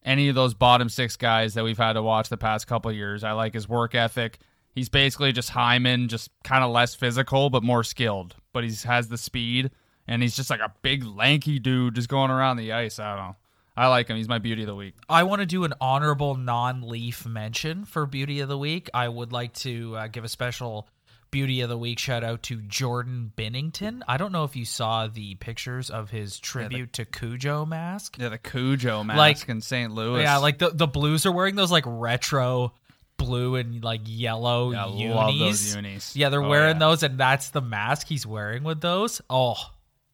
any 0.08 0.30
of 0.30 0.36
those 0.36 0.54
bottom 0.54 0.90
6 0.90 1.18
guys 1.18 1.54
that 1.54 1.64
we've 1.64 1.78
had 1.78 1.94
to 1.94 2.02
watch 2.02 2.30
the 2.30 2.38
past 2.38 2.66
couple 2.66 2.92
years. 2.92 3.24
I 3.24 3.34
like 3.34 3.54
his 3.54 3.68
work 3.68 3.94
ethic. 3.94 4.40
He's 4.74 4.90
basically 4.90 5.32
just 5.34 5.50
Hyman, 5.50 6.08
just 6.08 6.32
kind 6.44 6.64
of 6.64 6.72
less 6.72 6.96
physical 6.96 7.50
but 7.50 7.62
more 7.62 7.84
skilled. 7.84 8.36
But 8.54 8.64
he 8.64 8.74
has 8.88 9.10
the 9.10 9.18
speed 9.18 9.70
and 10.08 10.22
he's 10.22 10.36
just 10.36 10.50
like 10.50 10.62
a 10.62 10.74
big 10.82 11.04
lanky 11.04 11.60
dude 11.60 11.96
just 11.96 12.08
going 12.08 12.32
around 12.32 12.58
the 12.58 12.72
ice. 12.72 13.00
I 13.00 13.16
don't 13.16 13.26
know. 13.26 13.36
I 13.76 13.88
like 13.88 14.08
him. 14.08 14.18
He's 14.18 14.30
my 14.30 14.40
beauty 14.40 14.64
of 14.64 14.68
the 14.68 14.76
week. 14.76 14.96
I 15.08 15.24
want 15.24 15.42
to 15.42 15.46
do 15.46 15.64
an 15.64 15.74
honorable 15.80 16.34
non-leaf 16.36 17.28
mention 17.28 17.86
for 17.86 18.08
beauty 18.08 18.40
of 18.40 18.50
the 18.50 18.58
week. 18.58 18.90
I 18.94 19.08
would 19.08 19.32
like 19.32 19.54
to 19.56 19.96
uh, 19.96 20.08
give 20.08 20.24
a 20.24 20.30
special 20.30 20.88
beauty 21.32 21.62
of 21.62 21.70
the 21.70 21.78
week 21.78 22.00
shout 22.00 22.24
out 22.24 22.44
to 22.44 22.62
Jordan 22.62 23.32
Binnington. 23.38 24.02
I 24.08 24.18
don't 24.18 24.32
know 24.32 24.44
if 24.44 24.56
you 24.56 24.66
saw 24.66 25.08
the 25.08 25.36
pictures 25.36 25.90
of 25.90 26.10
his 26.10 26.40
tribute 26.40 26.94
to 26.94 27.06
Cujo 27.06 27.66
mask. 27.66 28.18
Yeah, 28.20 28.30
the 28.30 28.38
Cujo 28.38 29.04
mask 29.04 29.18
Like- 29.18 29.50
in 29.50 29.62
St. 29.62 29.92
Louis. 29.94 30.22
Yeah, 30.22 30.38
like 30.38 30.58
the 30.60 30.70
the 30.70 30.88
Blues 30.88 31.26
are 31.26 31.32
wearing 31.32 31.56
those 31.56 31.72
like 31.72 31.84
retro 31.86 32.74
blue 33.18 33.56
and 33.56 33.84
like 33.84 34.02
yellow 34.06 34.72
Yeah, 34.72 34.88
unis. 34.90 35.16
love 35.16 35.38
those 35.40 35.76
unis. 35.76 36.16
Yeah, 36.16 36.30
they're 36.30 36.44
Oh, 36.44 36.50
wearing 36.50 36.76
yeah. 36.76 36.80
those, 36.88 37.04
and 37.04 37.18
that's 37.20 37.50
the 37.50 37.62
mask 37.62 38.08
he's 38.08 38.26
wearing 38.28 38.64
with 38.64 38.80
those. 38.82 39.22
Oh, 39.30 39.56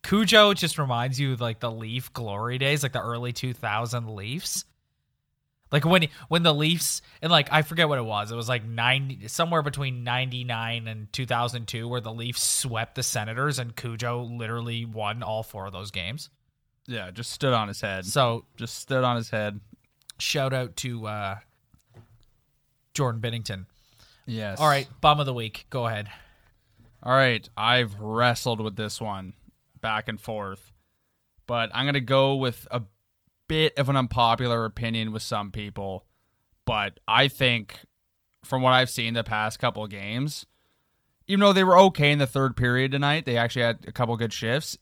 Cujo 0.04 0.54
just 0.54 0.78
reminds 0.78 1.20
you 1.20 1.34
of 1.34 1.42
like 1.42 1.60
the 1.60 1.72
Leaf 1.72 2.12
glory 2.14 2.58
days, 2.58 2.84
like 2.84 2.94
the 2.94 3.02
early 3.02 3.34
two 3.34 3.54
thousand 3.54 4.10
Leafs. 4.16 4.66
Like 5.74 5.84
when 5.86 6.08
when 6.30 6.44
the 6.44 6.54
Leafs 6.54 7.02
and 7.22 7.32
like 7.32 7.50
I 7.52 7.64
forget 7.64 7.90
what 7.90 7.98
it 7.98 8.06
was. 8.06 8.32
It 8.32 8.36
was 8.36 8.48
like 8.48 8.64
ninety 8.64 9.28
somewhere 9.28 9.64
between 9.64 10.04
ninety 10.06 10.44
nine 10.44 10.88
and 10.88 11.12
two 11.12 11.26
thousand 11.26 11.68
two, 11.68 11.88
where 11.90 12.00
the 12.00 12.14
Leafs 12.14 12.42
swept 12.44 12.94
the 12.96 13.02
Senators, 13.04 13.58
and 13.60 13.76
Cujo 13.76 14.22
literally 14.24 14.86
won 14.86 15.24
all 15.24 15.42
four 15.44 15.66
of 15.66 15.74
those 15.74 15.90
games. 15.92 16.30
Yeah, 16.86 17.10
just 17.12 17.32
stood 17.32 17.54
on 17.54 17.68
his 17.70 17.82
head. 17.82 18.06
So 18.06 18.46
Just 18.56 18.78
stood 18.78 19.04
on 19.04 19.16
his 19.16 19.30
head. 19.32 19.60
shout 20.20 20.54
out 20.54 20.76
to 20.78 21.08
uh, 21.08 21.36
Jordan 22.94 23.22
Binnington. 23.22 23.66
Yes. 24.26 24.60
All 24.60 24.68
right, 24.68 24.88
bum 25.02 25.20
of 25.20 25.26
the 25.26 25.34
week. 25.34 25.66
Go 25.70 25.88
ahead. 25.88 26.08
All 27.02 27.14
right. 27.14 27.48
I've 27.58 28.00
wrestled 28.00 28.62
with 28.62 28.76
this 28.76 29.02
one 29.02 29.34
back 29.82 30.08
and 30.08 30.20
forth, 30.22 30.72
but 31.48 31.70
I'm 31.74 31.86
going 31.86 31.96
to 31.96 32.00
go 32.02 32.36
with 32.36 32.66
a 32.72 32.82
bit 33.48 33.78
of 33.78 33.90
an 33.90 33.96
unpopular 33.96 34.66
opinion 34.66 35.12
with 35.12 35.22
some 35.22 35.52
people. 35.52 36.06
But 36.66 37.00
I 37.08 37.28
think, 37.28 37.78
from 38.44 38.62
what 38.62 38.74
I've 38.74 38.90
seen 38.90 39.14
the 39.14 39.24
past 39.24 39.60
couple 39.60 39.86
games, 39.88 40.46
even 41.28 41.42
though 41.42 41.54
they 41.54 41.64
were 41.64 41.78
okay 41.80 42.12
in 42.12 42.20
the 42.20 42.28
third 42.28 42.56
period 42.56 42.92
tonight, 42.92 43.26
they 43.26 43.38
actually 43.38 43.64
had 43.64 43.86
a 43.88 43.92
couple 43.92 44.16
good 44.18 44.34
shifts. 44.34 44.78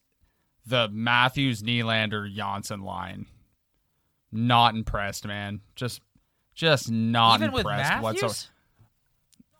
The 0.65 0.89
Matthews, 0.89 1.63
Nylander, 1.63 2.31
Johnsson 2.33 2.81
line, 2.81 3.25
not 4.31 4.75
impressed, 4.75 5.25
man. 5.25 5.61
Just, 5.75 6.01
just 6.53 6.91
not 6.91 7.41
Even 7.41 7.55
impressed 7.55 8.01
whatsoever. 8.01 8.33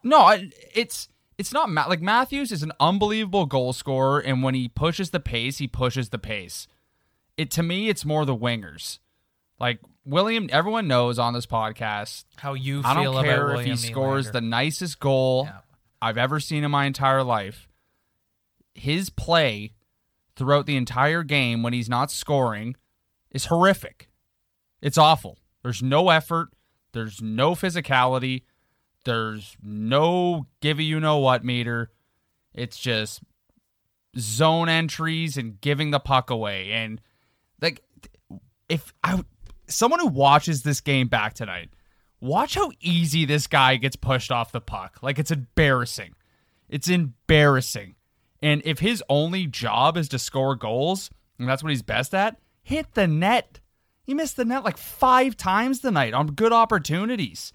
No, 0.04 0.38
it's 0.74 1.10
it's 1.38 1.54
not 1.54 1.72
like 1.90 2.02
Matthews 2.02 2.52
is 2.52 2.62
an 2.62 2.72
unbelievable 2.80 3.48
goal 3.48 3.74
scorer, 3.74 4.20
and 4.20 4.44
when 4.44 4.54
he 4.54 4.68
pushes 4.68 5.10
the 5.10 5.20
pace, 5.20 5.58
he 5.58 5.68
pushes 5.68 6.10
the 6.10 6.20
pace. 6.20 6.68
It 7.42 7.52
to 7.52 7.64
me, 7.64 7.90
it's 7.90 8.06
more 8.06 8.26
the 8.26 8.36
wingers. 8.36 9.00
Like 9.60 9.80
William, 10.06 10.50
everyone 10.52 10.88
knows 10.88 11.20
on 11.20 11.34
this 11.34 11.46
podcast. 11.46 12.26
how 12.38 12.54
you 12.54 12.82
I 12.86 12.96
feel 12.96 13.14
don't 13.14 13.24
care 13.24 13.48
about 13.48 13.60
if 13.60 13.66
he 13.66 13.72
William 13.72 13.78
scores 13.78 14.28
Nylander. 14.28 14.32
the 14.34 14.42
nicest 14.42 15.00
goal 15.00 15.44
Yeah. 15.46 15.60
I've 16.02 16.18
ever 16.18 16.40
seen 16.40 16.64
in 16.64 16.72
my 16.72 16.86
entire 16.86 17.24
life. 17.24 17.68
His 18.74 19.10
play 19.10 19.74
throughout 20.36 20.66
the 20.66 20.76
entire 20.78 21.24
game 21.24 21.62
when 21.62 21.74
he's 21.74 21.90
not 21.90 22.10
scoring 22.12 22.76
is 23.32 23.46
horrific. 23.46 24.10
It's 24.82 24.98
awful. 24.98 25.38
There's 25.64 25.84
no 25.84 26.10
effort. 26.10 26.50
There's 26.94 27.22
no 27.22 27.52
physicality. 27.54 28.44
There's 29.06 29.56
no 29.62 30.48
give 30.62 30.80
you 30.80 31.00
know 31.00 31.18
what 31.18 31.44
meter. 31.46 31.92
It's 32.54 32.78
just 32.80 33.22
zone 34.18 34.70
entries 34.70 35.38
and 35.38 35.60
giving 35.62 35.92
the 35.92 36.00
puck 36.00 36.30
away. 36.30 36.72
And 36.72 37.00
if 38.72 38.94
I 39.04 39.24
someone 39.68 40.00
who 40.00 40.08
watches 40.08 40.64
this 40.64 40.82
game 40.82 41.08
back 41.08 41.34
tonight, 41.34 41.70
watch 42.20 42.56
how 42.56 42.72
easy 42.82 43.26
this 43.26 43.48
guy 43.48 43.76
gets 43.76 43.96
pushed 43.96 44.32
off 44.32 44.52
the 44.52 44.62
puck. 44.62 45.00
Like 45.02 45.20
it's 45.20 45.32
embarrassing. 45.32 46.14
It's 46.70 46.88
embarrassing. 46.88 47.96
And 48.42 48.62
if 48.66 48.80
his 48.80 49.04
only 49.10 49.46
job 49.46 49.98
is 49.98 50.10
to 50.10 50.20
score 50.20 50.56
goals, 50.56 51.10
and 51.38 51.48
that's 51.48 51.62
what 51.64 51.70
he's 51.70 51.84
best 51.84 52.14
at, 52.16 52.38
hit 52.64 52.94
the 52.94 53.08
net. 53.08 53.60
He 54.04 54.14
missed 54.14 54.36
the 54.36 54.46
net 54.46 54.64
like 54.64 54.78
five 54.78 55.38
times 55.38 55.80
tonight 55.80 56.14
on 56.14 56.28
good 56.28 56.52
opportunities. 56.54 57.54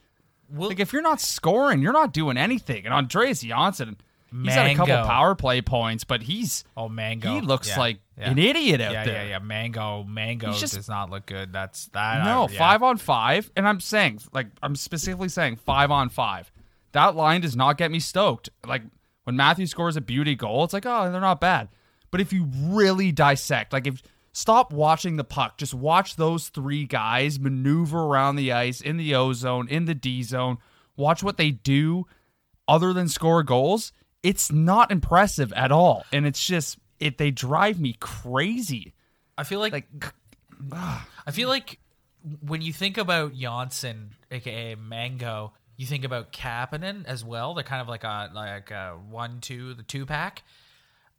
Will- 0.49 0.69
Like 0.69 0.81
if 0.81 0.93
you're 0.93 1.03
not 1.03 1.21
scoring, 1.21 1.83
you're 1.83 1.93
not 1.93 2.12
doing 2.12 2.37
anything. 2.37 2.85
And 2.85 2.95
Andreas 2.95 3.41
Johnsson, 3.41 3.97
he's 4.45 4.55
had 4.55 4.66
a 4.66 4.74
couple 4.74 4.95
power 5.05 5.34
play 5.34 5.62
points, 5.62 6.05
but 6.05 6.22
he's 6.22 6.64
oh, 6.76 6.89
Mango. 6.89 7.34
he 7.34 7.41
looks 7.41 7.68
Yeah, 7.68 7.78
like 7.78 8.01
yeah. 8.18 8.30
an 8.30 8.39
idiot 8.39 8.80
out 8.80 8.93
Yeah, 8.93 9.05
there. 9.05 9.22
yeah, 9.24 9.28
yeah. 9.30 9.39
Mango, 9.39 10.05
Mango 10.05 10.53
just- 10.53 10.74
does 10.74 10.89
not 10.89 11.11
look 11.11 11.26
good. 11.26 11.53
That's 11.53 11.87
that. 11.89 12.24
No, 12.24 12.45
I- 12.45 12.49
five 12.49 12.82
on 12.82 12.97
five, 12.97 13.51
and 13.57 13.66
I'm 13.68 13.80
saying 13.80 14.20
like 14.32 14.49
I'm 14.62 14.76
specifically 14.76 15.28
saying 15.28 15.57
five 15.57 15.91
on 15.91 16.09
five. 16.09 16.51
That 16.93 17.14
line 17.16 17.41
does 17.41 17.57
not 17.57 17.76
get 17.78 17.91
me 17.91 18.01
stoked. 18.01 18.49
Like 18.66 18.82
when 19.24 19.37
Matthew 19.37 19.66
scores 19.66 19.97
a 19.97 20.01
beauty 20.01 20.34
goal, 20.34 20.64
it's 20.64 20.72
like 20.72 20.87
oh 20.87 21.11
they're 21.11 21.20
not 21.20 21.41
bad. 21.41 21.68
But 22.11 22.20
if 22.20 22.32
you 22.32 22.49
really 22.62 23.12
dissect, 23.12 23.72
like 23.72 23.87
if 23.87 24.03
stop 24.32 24.72
watching 24.72 25.16
the 25.16 25.24
puck, 25.24 25.59
just 25.59 25.74
watch 25.74 26.16
those 26.16 26.49
three 26.49 26.84
guys 26.87 27.39
maneuver 27.41 28.01
around 28.05 28.37
the 28.37 28.53
ice 28.53 28.80
in 28.80 28.97
the 28.97 29.14
O 29.14 29.32
zone, 29.32 29.68
in 29.68 29.84
the 29.87 29.95
D 29.95 30.22
zone. 30.22 30.59
Watch 30.97 31.22
what 31.22 31.37
they 31.37 31.51
do, 31.51 32.07
other 32.66 32.93
than 32.95 33.09
score 33.09 33.43
goals. 33.43 33.93
It's 34.27 34.51
not 34.51 34.91
impressive 34.91 35.53
at 35.53 35.70
all, 35.70 36.05
and 36.12 36.27
it's 36.27 36.45
just 36.45 36.79
it. 36.99 37.16
They 37.16 37.31
drive 37.31 37.79
me 37.79 37.95
crazy. 38.01 38.93
I 39.39 39.45
feel 39.45 39.61
like, 39.61 39.72
Like 39.72 40.12
I 41.24 41.31
feel 41.31 41.49
like 41.49 41.79
when 42.41 42.61
you 42.61 42.72
think 42.72 42.99
about 42.99 43.35
Johnsson, 43.35 44.16
aka 44.33 44.74
Mango, 44.74 45.53
you 45.77 45.87
think 45.87 46.05
about 46.05 46.33
Kapanen 46.33 47.05
as 47.07 47.24
well. 47.24 47.55
They're 47.55 47.62
kind 47.62 47.81
of 47.81 47.87
like 47.87 48.03
a 48.03 48.31
like 48.35 48.72
a 48.72 48.99
one 49.09 49.41
two 49.41 49.74
the 49.74 49.85
two 49.85 50.07
pack. 50.07 50.43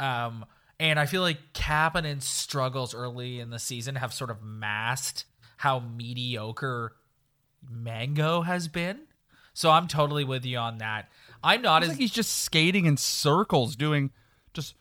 Um, 0.01 0.45
and 0.77 0.99
I 0.99 1.05
feel 1.05 1.21
like 1.21 1.53
Kapanen's 1.53 2.27
struggles 2.27 2.93
early 2.93 3.39
in 3.39 3.51
the 3.51 3.59
season 3.59 3.95
have 3.95 4.13
sort 4.13 4.29
of 4.31 4.43
masked 4.43 5.23
how 5.55 5.79
mediocre 5.79 6.93
Mango 7.69 8.41
has 8.41 8.67
been. 8.67 8.99
So 9.53 9.71
I'm 9.71 9.87
totally 9.87 10.23
with 10.23 10.45
you 10.45 10.57
on 10.57 10.79
that. 10.79 11.09
I'm 11.47 11.61
not 11.61 11.83
as 11.83 11.89
like 11.89 11.97
he's 11.97 12.11
just 12.11 12.43
skating 12.43 12.85
in 12.85 12.97
circles, 12.97 13.75
doing 13.75 14.11
just 14.53 14.75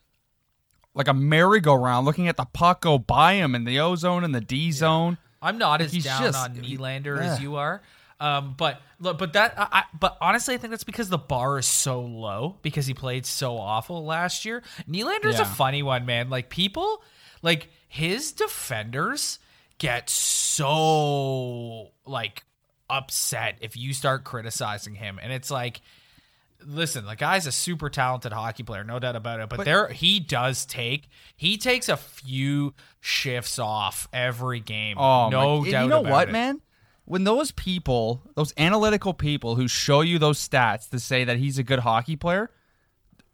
like 0.94 1.08
a 1.08 1.14
merry-go-round, 1.14 2.04
looking 2.06 2.26
at 2.28 2.36
the 2.36 2.46
puck 2.46 2.80
go 2.80 2.98
by 2.98 3.34
him 3.34 3.54
in 3.54 3.64
the 3.64 3.78
O 3.80 3.94
zone 3.96 4.24
and 4.24 4.34
the 4.34 4.40
D 4.40 4.72
zone. 4.72 5.18
I'm 5.42 5.58
not 5.58 5.80
as 5.80 5.92
He's 5.92 6.04
down 6.04 6.22
just- 6.22 6.38
on 6.38 6.56
Nylander 6.56 7.18
as 7.20 7.40
you 7.40 7.56
are. 7.56 7.82
Um, 8.18 8.54
but 8.56 8.80
look, 8.98 9.18
but 9.18 9.34
that, 9.34 9.52
I, 9.58 9.68
I, 9.70 9.82
but 10.00 10.16
honestly, 10.22 10.54
I 10.54 10.56
think 10.56 10.70
that's 10.70 10.84
because 10.84 11.10
the 11.10 11.18
bar 11.18 11.58
is 11.58 11.66
so 11.66 12.00
low 12.00 12.56
because 12.62 12.86
he 12.86 12.94
played 12.94 13.26
so 13.26 13.58
awful 13.58 14.06
last 14.06 14.46
year. 14.46 14.62
Nylander's 14.88 15.34
a 15.36 15.42
Yeah. 15.42 15.44
funny 15.44 15.82
one, 15.82 16.06
man. 16.06 16.30
Like 16.30 16.48
people, 16.48 17.02
like 17.42 17.68
his 17.88 18.32
defenders 18.32 19.38
get 19.76 20.08
so 20.08 21.90
like 22.06 22.44
upset 22.88 23.58
if 23.60 23.76
you 23.76 23.92
start 23.92 24.24
criticizing 24.24 24.94
him, 24.94 25.18
and 25.22 25.32
it's 25.32 25.50
like 25.50 25.80
listen, 26.64 27.04
the 27.06 27.16
guy's 27.16 27.46
a 27.46 27.52
super 27.52 27.88
talented 27.88 28.32
hockey 28.32 28.62
player, 28.62 28.84
no 28.84 28.98
doubt 28.98 29.16
about 29.16 29.40
it. 29.40 29.48
But, 29.48 29.64
there, 29.64 29.88
he 29.88 30.20
does 30.20 30.66
take 30.66 31.08
he 31.36 31.56
takes 31.56 31.88
a 31.88 31.96
few 31.96 32.74
shifts 33.00 33.58
off 33.58 34.08
every 34.12 34.60
game. 34.60 34.98
Oh, 34.98 35.28
no 35.28 35.60
my, 35.60 35.70
doubt. 35.70 35.82
You 35.84 35.88
know 35.88 36.00
what, 36.00 36.28
it. 36.28 36.32
man? 36.32 36.60
When 37.04 37.24
those 37.24 37.52
people, 37.52 38.22
those 38.34 38.52
analytical 38.58 39.14
people 39.14 39.54
who 39.54 39.68
show 39.68 40.00
you 40.00 40.18
those 40.18 40.46
stats 40.46 40.88
to 40.90 40.98
say 40.98 41.24
that 41.24 41.38
he's 41.38 41.56
a 41.56 41.62
good 41.62 41.80
hockey 41.80 42.16
player, 42.16 42.50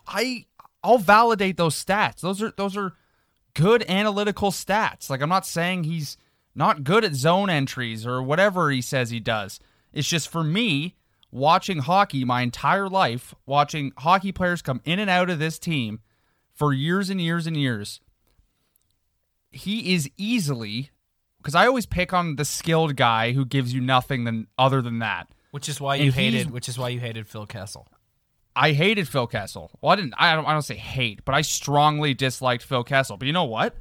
I 0.07 0.45
I'll 0.83 0.99
validate 0.99 1.57
those 1.57 1.83
stats. 1.83 2.20
Those 2.20 2.43
are 2.43 2.53
those 2.57 2.77
are 2.77 2.93
good 3.55 3.85
analytical 3.89 4.51
stats. 4.51 5.09
Like 5.09 5.23
I'm 5.23 5.29
not 5.29 5.47
saying 5.47 5.85
he's 5.85 6.16
not 6.55 6.85
good 6.85 7.05
at 7.05 7.14
zone 7.14 7.49
entries 7.49 8.07
or 8.07 8.23
whatever 8.23 8.70
he 8.70 8.83
says 8.83 9.11
he 9.11 9.20
does. 9.20 9.59
It's 9.93 10.09
just 10.09 10.29
for 10.29 10.45
me 10.45 10.97
watching 11.33 11.78
hockey 11.78 12.24
my 12.24 12.43
entire 12.43 12.89
life, 12.89 13.35
watching 13.47 13.93
hockey 13.99 14.30
players 14.30 14.62
come 14.62 14.80
in 14.85 14.99
and 15.01 15.11
out 15.11 15.30
of 15.30 15.39
this 15.41 15.59
team 15.59 16.01
for 16.55 16.72
years 16.72 17.11
and 17.11 17.20
years 17.20 17.47
and 17.49 17.57
years. 17.57 18.01
He 19.51 19.95
is 19.95 20.09
easily 20.16 20.91
because 21.39 21.55
I 21.55 21.66
always 21.66 21.87
pick 21.87 22.12
on 22.12 22.37
the 22.37 22.45
skilled 22.45 22.97
guy 22.97 23.33
who 23.33 23.45
gives 23.45 23.74
you 23.74 23.80
nothing 23.80 24.24
than 24.24 24.47
other 24.57 24.80
than 24.80 25.01
that. 25.01 25.28
Which 25.51 25.68
is 25.68 25.80
why 25.80 25.97
you 25.97 26.05
he's- 26.12 26.14
hated. 26.14 26.51
Which 26.51 26.68
is 26.68 26.78
why 26.78 26.91
you 26.91 27.01
hated 27.01 27.26
Phil 27.26 27.47
Kessel. 27.47 27.87
I 28.55 28.72
hated 28.72 29.09
Phil 29.09 29.26
Kessel. 29.26 29.70
Well, 29.80 29.93
I 29.93 29.97
didn't. 29.97 30.14
I 30.18 30.35
don't. 30.35 30.45
I 30.47 30.53
don't 30.53 30.61
say 30.62 30.76
hate, 30.76 31.24
but 31.24 31.35
I 31.35 31.41
strongly 31.41 32.12
disliked 32.14 32.62
Phil 32.62 32.85
Kessel. 32.85 33.16
But 33.16 33.26
you 33.26 33.33
know 33.33 33.45
what? 33.45 33.74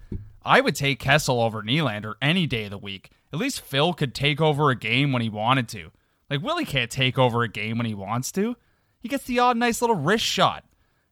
I 0.43 0.61
would 0.61 0.75
take 0.75 0.99
Kessel 0.99 1.41
over 1.41 1.61
Nylander 1.61 2.13
any 2.21 2.47
day 2.47 2.63
of 2.65 2.71
the 2.71 2.77
week. 2.77 3.11
At 3.33 3.39
least 3.39 3.61
Phil 3.61 3.93
could 3.93 4.15
take 4.15 4.39
over 4.41 4.69
a 4.69 4.75
game 4.75 5.11
when 5.11 5.21
he 5.21 5.29
wanted 5.29 5.67
to. 5.69 5.91
Like 6.31 6.41
Willie 6.41 6.63
can't 6.63 6.89
take 6.89 7.19
over 7.19 7.43
a 7.43 7.49
game 7.49 7.77
when 7.77 7.85
he 7.85 7.93
wants 7.93 8.31
to. 8.31 8.55
He 9.01 9.09
gets 9.09 9.25
the 9.25 9.39
odd 9.39 9.57
nice 9.57 9.81
little 9.81 9.97
wrist 9.97 10.23
shot, 10.23 10.63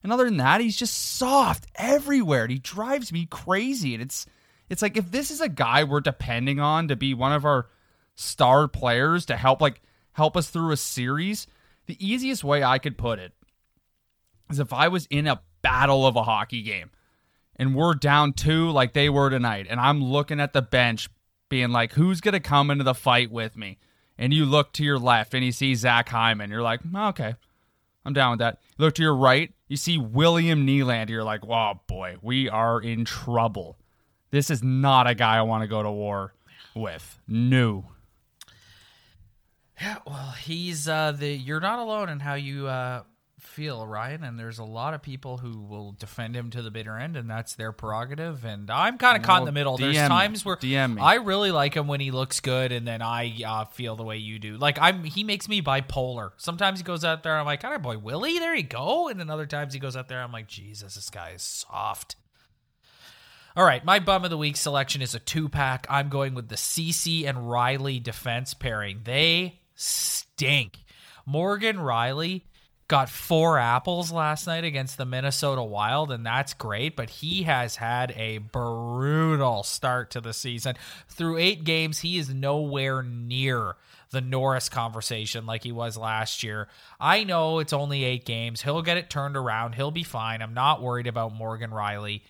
and 0.02 0.14
other 0.14 0.24
than 0.24 0.38
that, 0.38 0.62
he's 0.62 0.78
just 0.78 1.18
soft 1.18 1.68
everywhere. 1.76 2.44
And 2.44 2.52
he 2.52 2.60
drives 2.60 3.12
me 3.12 3.28
crazy. 3.30 3.94
And 3.94 4.02
it's 4.02 4.26
it's 4.70 4.82
like 4.82 4.96
if 4.96 5.12
this 5.12 5.30
is 5.30 5.42
a 5.42 5.50
guy 5.50 5.84
we're 5.84 6.00
depending 6.00 6.62
on 6.62 6.88
to 6.88 6.96
be 6.96 7.14
one 7.14 7.34
of 7.34 7.44
our 7.44 7.68
star 8.16 8.70
players 8.70 9.26
to 9.26 9.36
help 9.36 9.60
like 9.60 9.82
help 10.14 10.38
us 10.38 10.50
through 10.50 10.72
a 10.72 10.78
series, 10.78 11.48
the 11.88 11.98
easiest 12.00 12.46
way 12.46 12.64
I 12.64 12.78
could 12.78 12.98
put 12.98 13.20
it 13.20 13.34
is 14.50 14.60
if 14.60 14.72
I 14.72 14.88
was 14.88 15.06
in 15.08 15.28
a 15.28 15.42
battle 15.62 16.08
of 16.08 16.16
a 16.16 16.24
hockey 16.24 16.62
game 16.62 16.92
and 17.58 17.76
we're 17.76 17.94
down 17.94 18.32
two 18.32 18.72
like 18.72 18.94
they 18.94 19.10
were 19.10 19.30
tonight, 19.30 19.68
and 19.70 19.82
I'm 19.82 20.02
looking 20.02 20.40
at 20.40 20.54
the 20.54 20.62
bench 20.62 21.10
being 21.50 21.72
like, 21.72 21.92
who's 21.92 22.22
to 22.22 22.40
come 22.40 22.72
into 22.72 22.86
the 22.86 22.94
fight 22.94 23.30
with 23.30 23.58
me? 23.58 23.80
And 24.20 24.32
you 24.34 24.46
look 24.46 24.74
to 24.74 24.84
your 24.84 25.00
left 25.00 25.34
and 25.34 25.44
you 25.44 25.52
see 25.52 25.74
Zach 25.74 26.10
Hyman. 26.10 26.52
You're 26.52 26.62
like, 26.62 26.82
"Oh, 26.94 27.08
okay, 27.08 27.36
I'm 28.06 28.14
down 28.14 28.32
with 28.32 28.40
that. 28.40 28.60
You 28.78 28.86
look 28.86 28.96
to 28.96 29.02
your 29.02 29.16
right, 29.16 29.54
you 29.68 29.78
see 29.78 29.98
William 29.98 30.66
Nylander. 30.66 31.10
You're 31.10 31.24
like, 31.24 31.46
oh 31.48 31.74
boy, 31.88 32.18
we 32.22 32.50
are 32.50 32.82
in 32.82 33.06
trouble. 33.06 33.78
This 34.32 34.50
is 34.50 34.64
not 34.64 35.08
a 35.08 35.16
guy 35.16 35.38
I 35.38 35.44
want 35.44 35.64
to 35.64 35.68
go 35.68 35.84
to 35.84 35.92
war 35.92 36.34
with. 36.76 37.20
No. 37.28 37.86
Yeah, 39.80 39.98
well, 40.06 40.32
he's 40.32 40.90
uh, 40.90 41.14
the. 41.14 41.30
You're 41.30 41.62
not 41.62 41.80
alone 41.80 42.10
in 42.10 42.20
how 42.20 42.34
you 42.34 42.68
uh, 42.68 43.04
feel, 43.50 43.86
Ryan. 43.86 44.24
And 44.24 44.40
there's 44.40 44.60
a 44.60 44.64
lot 44.64 44.94
of 44.94 45.02
people 45.02 45.38
who 45.38 45.60
will 45.60 45.92
defend 45.94 46.36
him 46.36 46.50
to 46.52 46.62
the 46.62 46.72
bitter 46.72 46.98
end, 46.98 47.18
and 47.18 47.30
that's 47.30 47.56
their 47.56 47.72
prerogative. 47.72 48.46
And 48.46 48.70
I'm 48.70 48.98
kind 48.98 49.18
of 49.18 49.24
caught 49.24 49.42
in 49.42 49.46
the 49.46 49.52
middle. 49.52 49.78
There's 49.78 49.98
DM 49.98 50.04
me. 50.04 50.08
times 50.08 50.46
where 50.46 50.56
DM. 50.56 51.02
I 51.02 51.16
really 51.16 51.52
like 51.52 51.74
him 51.74 51.88
when 51.88 52.00
he 52.00 52.12
looks 52.12 52.40
good, 52.40 52.72
and 52.72 52.88
then 52.88 53.02
I 53.02 53.36
uh, 53.46 53.66
feel 53.66 53.96
the 53.96 54.04
way 54.04 54.18
you 54.18 54.40
do. 54.40 54.58
Like 54.58 54.78
I'm, 54.80 55.04
he 55.04 55.24
makes 55.24 55.50
me 55.50 55.62
bipolar. 55.62 56.32
Sometimes 56.38 56.80
he 56.80 56.84
goes 56.84 57.04
out 57.04 57.24
there, 57.24 57.38
I'm 57.38 57.46
like, 57.46 57.64
"All 57.64 57.72
right, 57.72 57.82
boy, 57.82 57.98
Willie, 57.98 58.40
there 58.40 58.56
you 58.56 58.64
go," 58.64 59.08
and 59.08 59.20
then 59.20 59.30
other 59.30 59.46
times 59.46 59.74
he 59.74 59.80
goes 59.80 59.98
out 59.98 60.08
there, 60.08 60.22
I'm 60.22 60.32
like, 60.32 60.48
"Jesus, 60.48 60.96
this 60.96 61.10
guy 61.10 61.32
is 61.32 61.42
soft." 61.42 62.16
All 63.56 63.66
right, 63.66 63.84
my 63.84 64.00
bum 64.00 64.24
of 64.24 64.30
the 64.30 64.38
week 64.38 64.56
selection 64.56 65.02
is 65.02 65.16
a 65.16 65.20
two 65.20 65.50
pack. 65.50 65.88
I'm 65.90 66.10
going 66.10 66.34
with 66.34 66.50
the 66.50 66.56
Cece 66.56 67.28
and 67.28 67.40
Rielly 67.40 68.02
defense 68.02 68.54
pairing. 68.54 69.02
They 69.04 69.60
stink. 69.76 70.80
Morgan 71.26 71.78
Rielly 71.78 72.44
got 72.90 73.08
four 73.08 73.60
apples 73.60 74.12
last 74.12 74.48
night 74.48 74.64
against 74.64 74.98
the 74.98 75.06
Minnesota 75.06 75.64
Wild, 75.64 76.12
and 76.12 76.26
that's 76.26 76.56
great, 76.56 76.96
but 76.96 77.10
he 77.10 77.44
has 77.44 77.78
had 77.78 78.12
a 78.18 78.40
brutal 78.40 79.62
start 79.64 80.10
to 80.12 80.20
the 80.20 80.34
season. 80.34 80.76
Through 81.08 81.38
eight 81.38 81.64
games, 81.64 82.00
he 82.00 82.18
is 82.18 82.34
nowhere 82.34 83.04
near 83.04 83.76
the 84.10 84.22
Norris 84.22 84.70
conversation 84.70 85.46
like 85.46 85.64
he 85.64 85.72
was 85.72 85.98
last 85.98 86.42
year. 86.42 86.68
I 87.00 87.24
know 87.24 87.60
it's 87.60 87.74
only 87.74 88.04
eight 88.04 88.26
games. 88.26 88.64
He'll 88.64 88.82
get 88.82 88.98
it 88.98 89.08
turned 89.10 89.38
around. 89.38 89.76
He'll 89.76 89.92
be 89.92 90.04
fine. 90.04 90.42
I'm 90.42 90.56
not 90.56 90.82
worried 90.82 91.08
about 91.08 91.36
Morgan 91.36 91.70
Rielly 91.70 92.22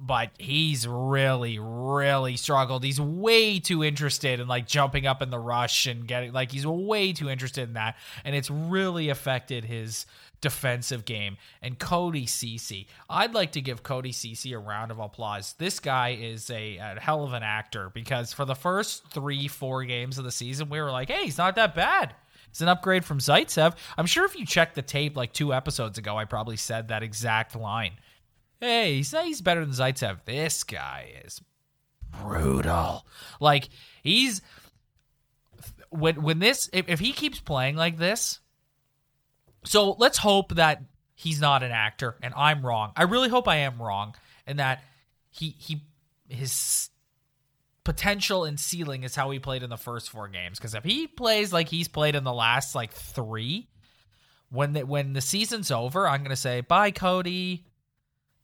but 0.00 0.30
he's 0.38 0.86
really 0.86 1.58
really 1.58 2.36
struggled. 2.36 2.84
He's 2.84 3.00
way 3.00 3.58
too 3.58 3.84
interested 3.84 4.40
in 4.40 4.48
like 4.48 4.66
jumping 4.66 5.06
up 5.06 5.22
in 5.22 5.30
the 5.30 5.38
rush 5.38 5.86
and 5.86 6.06
getting 6.06 6.32
like 6.32 6.50
he's 6.50 6.66
way 6.66 7.12
too 7.12 7.28
interested 7.28 7.68
in 7.68 7.74
that. 7.74 7.96
And 8.24 8.34
it's 8.34 8.50
really 8.50 9.08
affected 9.08 9.64
his 9.64 10.06
defensive 10.40 11.04
game. 11.04 11.36
And 11.62 11.78
Cody 11.78 12.26
Cece 12.26 12.86
I'd 13.08 13.34
like 13.34 13.52
to 13.52 13.60
give 13.60 13.82
Cody 13.82 14.12
Cece 14.12 14.54
a 14.54 14.58
round 14.58 14.90
of 14.90 14.98
applause. 14.98 15.54
This 15.58 15.80
guy 15.80 16.18
is 16.20 16.50
a, 16.50 16.76
a 16.76 17.00
hell 17.00 17.24
of 17.24 17.32
an 17.32 17.42
actor 17.42 17.90
because 17.94 18.32
for 18.32 18.44
the 18.44 18.54
first 18.54 19.08
3 19.10 19.48
4 19.48 19.84
games 19.84 20.18
of 20.18 20.24
the 20.24 20.32
season 20.32 20.68
we 20.68 20.80
were 20.80 20.90
like 20.90 21.08
hey 21.08 21.24
he's 21.24 21.38
not 21.38 21.56
that 21.56 21.74
bad. 21.74 22.14
It's 22.50 22.60
an 22.60 22.68
upgrade 22.68 23.04
from 23.04 23.18
Zaitsev. 23.18 23.74
I'm 23.98 24.06
sure 24.06 24.24
if 24.24 24.38
you 24.38 24.46
check 24.46 24.74
the 24.74 24.82
tape 24.82 25.16
like 25.16 25.32
two 25.32 25.52
episodes 25.52 25.98
ago, 25.98 26.16
I 26.16 26.24
probably 26.24 26.56
said 26.56 26.86
that 26.86 27.02
exact 27.02 27.56
line 27.56 27.94
hey, 28.64 28.96
he's, 28.96 29.10
he's 29.10 29.40
better 29.40 29.64
than 29.64 29.74
Zaitsev. 29.74 30.24
This 30.24 30.64
guy 30.64 31.12
is 31.24 31.40
brutal. 32.22 33.06
Like 33.40 33.68
he's 34.02 34.42
when 35.90 36.22
when 36.22 36.38
this 36.38 36.68
if, 36.72 36.88
if 36.88 37.00
he 37.00 37.12
keeps 37.12 37.40
playing 37.40 37.76
like 37.76 37.98
this. 37.98 38.40
So 39.64 39.92
let's 39.92 40.18
hope 40.18 40.56
that 40.56 40.82
he's 41.14 41.40
not 41.40 41.62
an 41.62 41.70
actor 41.70 42.16
and 42.22 42.34
I'm 42.36 42.64
wrong. 42.64 42.92
I 42.96 43.04
really 43.04 43.28
hope 43.28 43.48
I 43.48 43.56
am 43.56 43.80
wrong 43.80 44.14
and 44.46 44.58
that 44.58 44.82
he 45.30 45.54
he 45.58 45.82
his 46.28 46.90
potential 47.84 48.44
and 48.44 48.58
ceiling 48.58 49.02
is 49.02 49.14
how 49.14 49.30
he 49.30 49.38
played 49.38 49.62
in 49.62 49.68
the 49.70 49.76
first 49.76 50.10
four 50.10 50.26
games 50.26 50.58
because 50.58 50.74
if 50.74 50.84
he 50.84 51.06
plays 51.06 51.52
like 51.52 51.68
he's 51.68 51.88
played 51.88 52.14
in 52.14 52.24
the 52.24 52.32
last 52.32 52.74
like 52.74 52.92
3 52.92 53.68
when 54.48 54.72
the, 54.72 54.86
when 54.86 55.12
the 55.12 55.20
season's 55.20 55.70
over, 55.70 56.08
I'm 56.08 56.20
going 56.20 56.30
to 56.30 56.36
say 56.36 56.60
bye 56.62 56.90
Cody. 56.90 57.66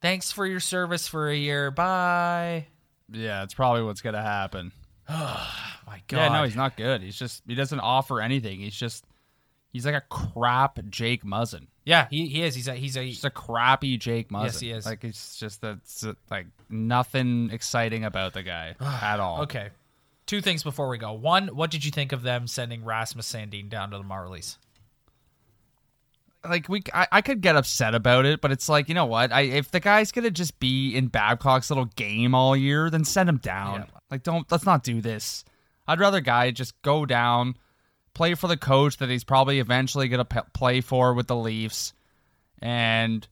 Thanks 0.01 0.33
for 0.33 0.47
your 0.47 0.61
service 0.61 1.07
for 1.09 1.29
a 1.29 1.37
year. 1.37 1.71
Bye. 1.71 2.67
Yeah, 3.13 3.43
it's 3.43 3.55
probably 3.55 3.83
what's 3.83 4.01
going 4.01 4.15
to 4.15 4.23
happen. 4.23 4.73
Oh 5.13 5.57
my 5.89 6.01
God. 6.07 6.17
Yeah, 6.19 6.29
no, 6.29 6.45
he's 6.45 6.55
not 6.55 6.77
good. 6.77 7.03
He's 7.03 7.17
just, 7.19 7.43
he 7.45 7.57
doesn't 7.57 7.81
offer 7.81 8.21
anything. 8.21 8.61
He's 8.61 8.77
just, 8.77 9.05
he's 9.73 9.85
like 9.85 9.97
a 9.97 10.03
crap 10.03 10.79
Jake 10.89 11.25
Muzzin. 11.25 11.67
Yeah, 11.85 12.07
he, 12.09 12.29
he 12.29 12.43
is. 12.45 12.55
He's 12.55 12.69
a 12.69 12.75
he's 12.75 12.97
a 12.97 13.09
Just 13.09 13.25
a 13.25 13.31
crappy 13.31 13.97
Jake 13.97 14.29
Muzzin. 14.29 14.45
Yes, 14.45 14.61
he 14.61 14.71
is. 14.71 14.87
Like, 14.87 15.03
it's 15.03 15.37
just, 15.37 15.61
that's 15.63 16.07
like 16.31 16.47
nothing 16.69 17.51
exciting 17.51 18.05
about 18.05 18.35
the 18.35 18.45
guy 18.45 18.77
at 18.81 19.19
all. 19.19 19.43
okay. 19.43 19.71
Two 20.27 20.41
things 20.41 20.63
before 20.63 20.89
we 20.89 20.97
go. 20.97 21.13
One, 21.13 21.49
what 21.49 21.73
did 21.73 21.85
you 21.85 21.91
think 21.91 22.13
of 22.13 22.23
them 22.23 22.47
sending 22.47 22.85
Rasmus 22.85 23.33
Sandin 23.33 23.69
down 23.69 23.91
to 23.91 23.99
the 23.99 24.05
Marlies? 24.05 24.59
Like 26.49 26.69
we 26.69 26.83
I, 26.95 27.07
I 27.13 27.21
could 27.21 27.43
get 27.43 27.57
upset 27.57 27.95
about 27.95 28.25
it, 28.25 28.41
but 28.41 28.51
it's 28.51 28.69
like, 28.69 28.89
you 28.89 28.95
know 28.95 29.05
what? 29.07 29.33
I 29.33 29.43
if 29.43 29.71
the 29.71 29.81
guy's 29.81 30.11
gonna 30.13 30.31
just 30.31 30.59
be 30.59 30.97
in 30.97 31.09
Babcock's 31.09 31.71
little 31.71 31.85
game 31.97 32.35
all 32.35 32.57
year, 32.57 32.89
then 32.89 33.05
send 33.05 33.29
him 33.29 33.37
down. 33.39 33.81
Yeah. 33.81 33.99
Like 34.11 34.23
don't 34.23 34.51
let's 34.51 34.65
not 34.65 34.83
do 34.83 35.01
this. 35.01 35.45
I'd 35.87 36.01
rather 36.01 36.21
guy 36.21 36.51
just 36.51 36.81
go 36.83 37.05
down, 37.05 37.57
play 38.15 38.35
for 38.35 38.47
the 38.47 38.57
coach 38.57 38.97
that 38.99 39.11
he's 39.11 39.25
probably 39.25 39.59
eventually 39.59 40.09
gonna 40.09 40.25
p- 40.25 40.41
play 40.55 40.81
for 40.81 41.13
with 41.13 41.27
the 41.27 41.37
Leafs, 41.37 41.93
and 42.63 43.27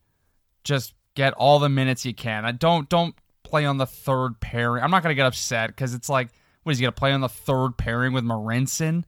just 0.65 0.93
get 1.15 1.33
all 1.35 1.59
the 1.59 1.69
minutes 1.69 2.05
you 2.05 2.15
can. 2.15 2.45
I 2.45 2.53
don't 2.53 2.89
don't 2.89 3.15
play 3.43 3.65
on 3.65 3.79
the 3.79 3.87
third 3.87 4.39
pairing. 4.41 4.85
I'm 4.85 4.91
not 4.91 5.03
gonna 5.03 5.15
get 5.15 5.27
upset 5.27 5.69
because 5.69 5.95
it's 5.95 6.11
like, 6.11 6.29
what 6.63 6.73
is 6.73 6.79
he 6.79 6.83
gonna 6.83 6.93
play 6.93 7.13
on 7.13 7.23
the 7.23 7.29
third 7.29 7.79
pairing 7.79 8.13
with 8.13 8.25
Marincin? 8.25 9.05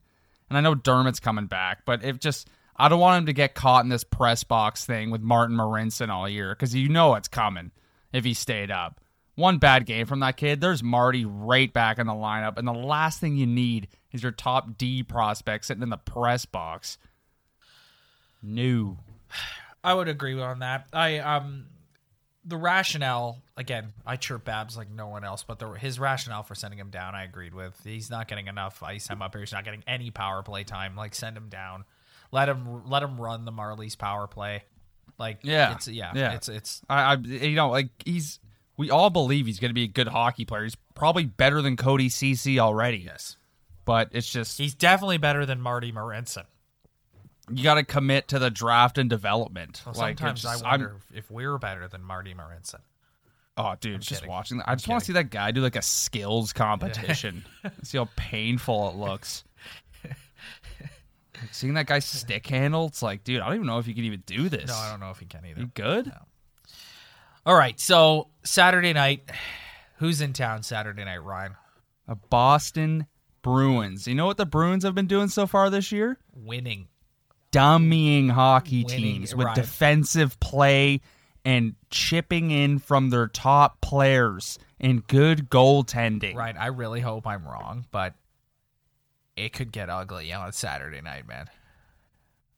And 0.49 0.57
I 0.57 0.61
know 0.61 0.73
Dermott's 0.75 1.19
coming 1.19 1.45
back, 1.45 1.85
but 1.85 2.03
if 2.03 2.19
just 2.19 2.49
I 2.81 2.89
don't 2.89 2.99
want 2.99 3.19
him 3.19 3.25
to 3.27 3.33
get 3.33 3.53
caught 3.53 3.83
in 3.85 3.89
this 3.89 4.03
press 4.03 4.43
box 4.43 4.85
thing 4.85 5.11
with 5.11 5.21
Martin 5.21 5.55
Marincin 5.55 6.09
all 6.09 6.27
year 6.27 6.49
because 6.55 6.73
you 6.73 6.89
know 6.89 7.13
it's 7.13 7.27
coming 7.27 7.69
if 8.11 8.25
he 8.25 8.33
stayed 8.33 8.71
up. 8.71 8.99
One 9.35 9.59
bad 9.59 9.85
game 9.85 10.07
from 10.07 10.21
that 10.21 10.35
kid, 10.35 10.61
there's 10.61 10.81
Marty 10.81 11.23
right 11.23 11.71
back 11.71 11.99
in 11.99 12.07
the 12.07 12.13
lineup, 12.13 12.57
and 12.57 12.67
the 12.67 12.73
last 12.73 13.19
thing 13.19 13.37
you 13.37 13.45
need 13.45 13.87
is 14.11 14.23
your 14.23 14.31
top 14.31 14.79
D 14.79 15.03
prospect 15.03 15.65
sitting 15.65 15.83
in 15.83 15.89
the 15.89 15.97
press 15.97 16.45
box. 16.47 16.97
No. 18.41 18.97
I 19.83 19.93
would 19.93 20.07
agree 20.07 20.39
on 20.41 20.59
that. 20.59 20.87
I 20.91 21.19
um 21.19 21.67
the 22.43 22.57
rationale 22.57 23.43
again, 23.57 23.93
I 24.07 24.15
chirp 24.15 24.43
Babs 24.43 24.75
like 24.75 24.89
no 24.89 25.07
one 25.07 25.23
else, 25.23 25.43
but 25.43 25.59
the 25.59 25.69
his 25.73 25.99
rationale 25.99 26.41
for 26.41 26.55
sending 26.55 26.79
him 26.79 26.89
down, 26.89 27.13
I 27.13 27.25
agreed 27.25 27.53
with. 27.53 27.79
He's 27.83 28.09
not 28.09 28.27
getting 28.27 28.47
enough 28.47 28.81
ice 28.81 29.05
time 29.05 29.21
up 29.21 29.35
here. 29.35 29.41
He's 29.41 29.53
not 29.53 29.65
getting 29.65 29.83
any 29.85 30.09
power 30.09 30.41
play 30.41 30.63
time. 30.63 30.95
Like 30.95 31.13
send 31.13 31.37
him 31.37 31.47
down. 31.47 31.85
Let 32.31 32.47
him 32.49 32.87
let 32.89 33.03
him 33.03 33.19
run 33.19 33.45
the 33.45 33.51
Marlies 33.51 33.97
power 33.97 34.27
play. 34.27 34.63
Like 35.17 35.39
Yeah, 35.43 35.73
it's 35.73 35.87
yeah, 35.87 36.11
yeah. 36.15 36.33
it's 36.33 36.49
it's 36.49 36.81
I, 36.89 37.13
I 37.13 37.15
you 37.15 37.55
know 37.55 37.69
like 37.69 37.89
he's 38.05 38.39
we 38.77 38.89
all 38.89 39.09
believe 39.09 39.45
he's 39.45 39.59
going 39.59 39.69
to 39.69 39.75
be 39.75 39.83
a 39.83 39.87
good 39.87 40.07
hockey 40.07 40.45
player. 40.45 40.63
He's 40.63 40.77
probably 40.95 41.25
better 41.25 41.61
than 41.61 41.75
Cody 41.77 42.09
Cece 42.09 42.57
already. 42.57 42.97
yes. 42.99 43.37
But 43.85 44.09
it's 44.13 44.31
just 44.31 44.57
He's 44.57 44.73
definitely 44.75 45.17
better 45.17 45.45
than 45.45 45.59
Marty 45.59 45.91
Marincin. 45.91 46.45
you 47.51 47.63
got 47.63 47.75
to 47.75 47.83
commit 47.83 48.27
to 48.29 48.39
the 48.39 48.49
draft 48.49 48.97
and 48.97 49.09
development. 49.09 49.81
Well, 49.85 49.95
like 49.95 50.17
sometimes 50.19 50.39
it's 50.39 50.45
I 50.45 50.53
just- 50.53 50.63
wonder 50.63 50.95
if 51.13 51.29
we're 51.29 51.57
better 51.57 51.87
than 51.87 52.01
Marty 52.03 52.33
Marincin. 52.33 52.79
Oh, 53.57 53.75
dude, 53.79 53.99
just 54.01 54.21
kidding. 54.21 54.29
watching 54.29 54.57
that. 54.59 54.69
I 54.69 54.71
I'm 54.71 54.77
just 54.77 54.87
want 54.87 55.01
to 55.01 55.05
see 55.05 55.13
that 55.13 55.29
guy 55.29 55.51
do 55.51 55.61
like 55.61 55.75
a 55.75 55.81
skills 55.81 56.53
competition. 56.53 57.43
see 57.83 57.97
how 57.97 58.07
painful 58.15 58.89
it 58.91 58.95
looks. 58.95 59.43
Seeing 61.51 61.73
that 61.75 61.87
guy 61.87 61.99
stick 61.99 62.45
handle, 62.47 62.87
it's 62.87 63.01
like, 63.01 63.23
dude, 63.23 63.41
I 63.41 63.47
don't 63.47 63.55
even 63.55 63.67
know 63.67 63.79
if 63.79 63.87
you 63.87 63.95
can 63.95 64.03
even 64.03 64.23
do 64.25 64.49
this. 64.49 64.67
No, 64.67 64.75
I 64.75 64.89
don't 64.89 64.99
know 64.99 65.09
if 65.09 65.19
he 65.19 65.25
can 65.25 65.45
either. 65.45 65.61
You 65.61 65.67
good? 65.73 66.11
All 67.45 67.55
right, 67.55 67.79
so 67.79 68.27
Saturday 68.43 68.93
night, 68.93 69.29
who's 69.97 70.21
in 70.21 70.33
town 70.33 70.63
Saturday 70.63 71.03
night, 71.03 71.23
Ryan? 71.23 71.55
A 72.07 72.15
Boston 72.15 73.07
Bruins. 73.41 74.07
You 74.07 74.15
know 74.15 74.25
what 74.25 74.37
the 74.37 74.45
Bruins 74.45 74.83
have 74.83 74.93
been 74.93 75.07
doing 75.07 75.27
so 75.27 75.47
far 75.47 75.69
this 75.69 75.91
year? 75.91 76.17
Winning. 76.35 76.87
Dummying 77.51 78.29
hockey 78.29 78.83
Winning, 78.83 79.01
teams 79.01 79.35
with 79.35 79.47
right. 79.47 79.55
defensive 79.55 80.39
play 80.39 81.01
and 81.43 81.75
chipping 81.89 82.51
in 82.51 82.79
from 82.79 83.09
their 83.09 83.27
top 83.27 83.81
players 83.81 84.59
and 84.79 85.05
good 85.07 85.49
goaltending. 85.49 86.35
Right. 86.35 86.55
I 86.57 86.67
really 86.67 87.01
hope 87.01 87.25
I'm 87.27 87.45
wrong, 87.45 87.85
but 87.91 88.13
it 89.35 89.53
could 89.53 89.71
get 89.71 89.89
ugly 89.89 90.31
on 90.33 90.51
Saturday 90.51 91.01
night, 91.01 91.27
man. 91.27 91.49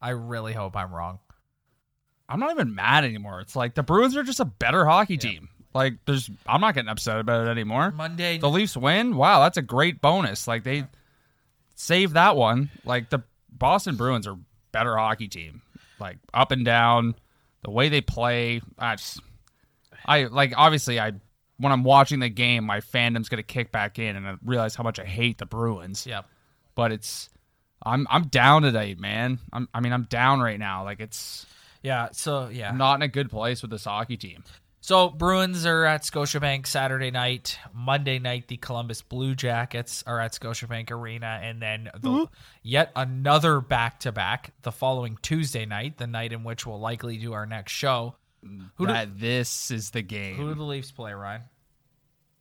I 0.02 0.10
really 0.10 0.54
hope 0.54 0.76
I'm 0.76 0.94
wrong. 0.94 1.20
I'm 2.28 2.40
not 2.40 2.52
even 2.52 2.76
mad 2.76 3.04
anymore. 3.06 3.42
It's 3.42 3.56
like 3.56 3.76
the 3.76 3.84
Bruins 3.84 4.16
are 4.16 4.24
just 4.24 4.40
a 4.40 4.46
better 4.46 4.86
hockey 4.86 5.18
team. 5.18 5.50
Like 5.74 5.96
there's 6.06 6.30
I'm 6.46 6.62
not 6.62 6.76
getting 6.76 6.90
upset 6.90 7.20
about 7.20 7.48
it 7.48 7.50
anymore. 7.50 7.92
Monday 7.92 8.38
The 8.38 8.50
Leafs 8.50 8.78
win. 8.78 9.16
Wow, 9.16 9.42
that's 9.42 9.58
a 9.58 9.62
great 9.62 10.02
bonus. 10.02 10.48
Like 10.48 10.64
they 10.64 10.86
save 11.76 12.14
that 12.14 12.36
one. 12.36 12.70
Like 12.86 13.10
the 13.10 13.24
Boston 13.52 13.96
Bruins 13.96 14.28
are 14.28 14.38
better 14.72 14.98
hockey 14.98 15.28
team. 15.28 15.62
Like 16.00 16.18
up 16.34 16.52
and 16.52 16.66
down, 16.66 17.16
the 17.64 17.72
way 17.72 17.90
they 17.90 18.02
play. 18.02 18.62
I 18.78 18.96
just 18.96 19.20
I 20.06 20.26
like 20.26 20.54
obviously 20.56 21.00
I 21.00 21.14
when 21.58 21.72
I'm 21.72 21.84
watching 21.84 22.20
the 22.20 22.30
game, 22.30 22.66
my 22.66 22.82
fandom's 22.82 23.30
gonna 23.30 23.44
kick 23.44 23.72
back 23.72 24.00
in 24.00 24.16
and 24.16 24.28
I 24.28 24.36
realize 24.44 24.76
how 24.76 24.84
much 24.84 25.00
I 25.00 25.06
hate 25.06 25.38
the 25.38 25.46
Bruins. 25.46 26.06
Yep. 26.06 26.26
But 26.76 26.92
it's 26.92 27.30
I'm 27.84 28.08
I'm 28.10 28.28
down 28.28 28.64
today, 28.64 28.96
man. 28.98 29.40
I'm 29.52 29.68
I 29.74 29.80
mean 29.80 29.94
I'm 29.94 30.04
down 30.04 30.40
right 30.40 30.60
now. 30.60 30.84
Like 30.84 31.00
it's 31.00 31.46
Yeah, 31.82 32.10
so 32.12 32.50
yeah. 32.50 32.70
I'm 32.70 32.78
not 32.78 32.96
in 32.96 33.02
a 33.02 33.08
good 33.08 33.30
place 33.30 33.62
with 33.62 33.72
this 33.72 33.86
hockey 33.86 34.18
team. 34.18 34.44
So 34.84 35.10
Bruins 35.10 35.66
are 35.66 35.86
at 35.86 36.02
Scotiabank 36.02 36.68
Saturday 36.68 37.10
night. 37.10 37.58
Monday 37.74 38.20
night, 38.20 38.50
the 38.50 38.58
Columbus 38.58 39.02
Blue 39.02 39.34
Jackets 39.34 40.04
are 40.06 40.20
at 40.20 40.34
Scotiabank 40.34 40.92
Arena, 40.92 41.40
and 41.42 41.62
then 41.62 41.90
the, 42.02 42.10
mm-hmm. 42.10 42.24
yet 42.64 42.92
another 42.94 43.62
back 43.62 44.02
to 44.02 44.12
back 44.12 44.52
the 44.64 44.74
following 44.74 45.18
Tuesday 45.22 45.66
night, 45.66 45.98
the 45.98 46.06
night 46.06 46.34
in 46.34 46.44
which 46.44 46.66
we'll 46.66 46.82
likely 46.82 47.16
do 47.16 47.32
our 47.32 47.46
next 47.46 47.72
show. 47.72 48.16
Mm, 48.46 48.72
who 48.76 48.88
do, 48.88 48.92
that 48.92 49.18
this 49.18 49.72
is 49.72 49.92
the 49.92 50.02
game. 50.02 50.36
who 50.36 50.50
do 50.50 50.56
the 50.56 50.64
Leafs 50.64 50.92
play, 50.92 51.14
Ryan? 51.14 51.44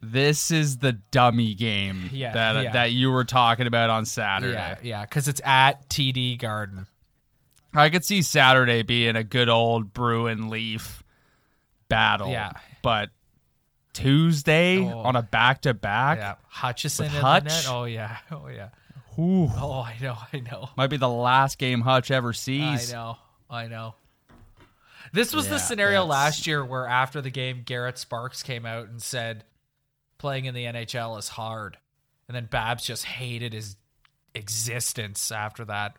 This 0.05 0.51
is 0.51 0.79
the 0.79 0.93
dummy 0.93 1.55
game 1.55 2.11
Yeah, 2.13 2.33
that 2.33 2.65
yeah. 2.65 2.73
that 2.73 2.91
you 2.93 3.11
were 3.13 3.25
talking 3.25 3.67
about 3.69 3.89
on 3.89 4.05
Saturday. 4.05 4.53
Yeah, 4.55 4.77
yeah, 4.83 5.01
because 5.03 5.29
it's 5.29 5.41
at 5.45 5.89
TD 5.89 6.39
Garden. 6.39 6.87
I 7.73 7.89
could 7.89 8.05
see 8.05 8.21
Saturday 8.23 8.83
being 8.83 9.15
a 9.17 9.23
good 9.25 9.49
old 9.49 9.93
Bruin 9.95 10.51
Leaf 10.51 11.03
battle. 11.89 12.31
Yeah. 12.31 12.51
But 12.83 13.11
Tuesday 13.93 14.79
Oh. 14.85 15.01
on 15.01 15.17
a 15.17 15.23
back 15.23 15.63
to 15.63 15.75
back 15.75 16.19
Yeah, 16.19 16.35
Hutchinson 16.49 17.07
in 17.07 17.11
Hutch? 17.13 17.45
the 17.45 17.49
net. 17.51 17.67
Oh 17.69 17.85
yeah, 17.85 18.17
oh 18.31 18.49
yeah. 18.49 18.69
Ooh, 19.19 19.49
Oh, 19.55 19.83
I 19.83 19.97
know, 20.01 20.17
I 20.33 20.41
know, 20.41 20.71
might 20.77 20.87
be 20.89 20.97
the 20.97 21.09
last 21.09 21.59
game 21.59 21.83
Hutch 21.83 22.11
ever 22.11 22.33
sees. 22.33 22.93
I 22.93 22.97
know, 22.97 23.19
I 23.51 23.67
know. 23.69 23.95
This 25.13 25.35
was 25.35 25.49
the 25.49 25.59
scenario 25.59 26.07
that's- 26.07 26.11
last 26.11 26.47
year 26.47 26.65
where 26.65 26.87
after 26.87 27.21
the 27.21 27.31
game, 27.31 27.63
Garrett 27.65 27.99
Sparks 27.99 28.43
came 28.43 28.65
out 28.65 28.89
and 28.89 29.03
said, 29.03 29.45
"Playing 30.23 30.45
in 30.45 30.55
the 30.55 30.67
NHL 30.67 31.19
is 31.19 31.29
hard," 31.29 31.79
and 32.29 32.37
then 32.37 32.47
Babs 32.47 32.87
just 32.87 33.05
hated 33.05 33.53
his 33.53 33.77
existence 34.37 35.33
after 35.33 35.65
that. 35.65 35.97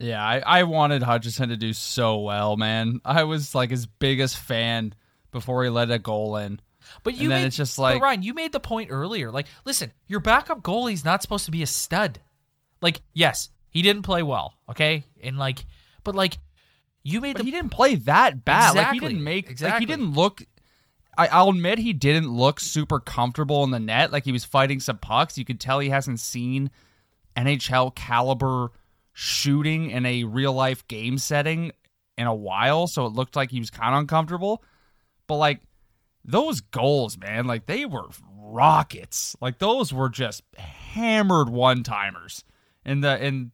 Yeah, 0.00 0.20
I, 0.20 0.40
I 0.44 0.62
wanted 0.64 1.04
Hutchinson 1.04 1.50
to 1.50 1.56
do 1.56 1.72
so 1.72 2.18
well, 2.18 2.56
man. 2.56 3.00
I 3.04 3.22
was 3.22 3.54
like 3.54 3.70
his 3.70 3.86
biggest 3.86 4.36
fan 4.36 4.94
before 5.30 5.62
he 5.62 5.70
let 5.70 5.92
a 5.92 6.00
goal 6.00 6.36
in. 6.38 6.60
But 7.04 7.14
you 7.14 7.22
And 7.22 7.30
then 7.30 7.40
made, 7.42 7.46
it's 7.46 7.56
just 7.56 7.78
like- 7.78 8.02
Ryan, 8.02 8.22
you 8.24 8.34
made 8.34 8.50
the 8.50 8.58
point 8.58 8.90
earlier. 8.90 9.30
Like, 9.30 9.46
listen, 9.64 9.92
your 10.08 10.18
backup 10.18 10.62
goalie's 10.62 11.04
not 11.04 11.22
supposed 11.22 11.44
to 11.44 11.52
be 11.52 11.62
a 11.62 11.66
stud. 11.68 12.18
Like, 12.82 13.00
yes, 13.12 13.48
he 13.70 13.80
didn't 13.80 14.02
play 14.02 14.24
well, 14.24 14.54
okay, 14.68 15.04
and 15.22 15.38
like, 15.38 15.64
but 16.02 16.16
like, 16.16 16.38
you 17.04 17.20
made 17.20 17.36
the 17.36 17.44
he 17.44 17.52
didn't 17.52 17.70
play 17.70 17.94
that 17.94 18.44
bad. 18.44 18.74
Like 18.74 18.94
he 18.94 18.98
didn't 18.98 19.22
make 19.22 19.46
like 19.46 19.52
exactly. 19.52 19.80
he 19.80 19.86
didn't 19.86 20.14
look 20.14 20.42
I, 21.16 21.28
I'll 21.28 21.50
admit 21.50 21.78
he 21.78 21.92
didn't 21.92 22.28
look 22.28 22.60
super 22.60 23.00
comfortable 23.00 23.64
in 23.64 23.70
the 23.70 23.80
net. 23.80 24.12
Like 24.12 24.24
he 24.24 24.32
was 24.32 24.44
fighting 24.44 24.80
some 24.80 24.98
pucks. 24.98 25.38
You 25.38 25.44
could 25.44 25.60
tell 25.60 25.78
he 25.78 25.90
hasn't 25.90 26.20
seen 26.20 26.70
NHL 27.36 27.94
caliber 27.94 28.70
shooting 29.12 29.90
in 29.90 30.04
a 30.06 30.24
real 30.24 30.52
life 30.52 30.86
game 30.88 31.18
setting 31.18 31.72
in 32.16 32.26
a 32.26 32.34
while, 32.34 32.86
so 32.86 33.06
it 33.06 33.12
looked 33.12 33.36
like 33.36 33.50
he 33.50 33.60
was 33.60 33.70
kind 33.70 33.94
of 33.94 34.00
uncomfortable. 34.00 34.62
But 35.26 35.36
like 35.36 35.60
those 36.24 36.60
goals, 36.60 37.18
man, 37.18 37.46
like 37.46 37.66
they 37.66 37.84
were 37.84 38.08
rockets. 38.36 39.36
Like 39.40 39.58
those 39.58 39.92
were 39.92 40.08
just 40.08 40.42
hammered 40.56 41.48
one 41.48 41.82
timers. 41.82 42.44
And 42.84 43.02
the 43.02 43.10
and 43.10 43.50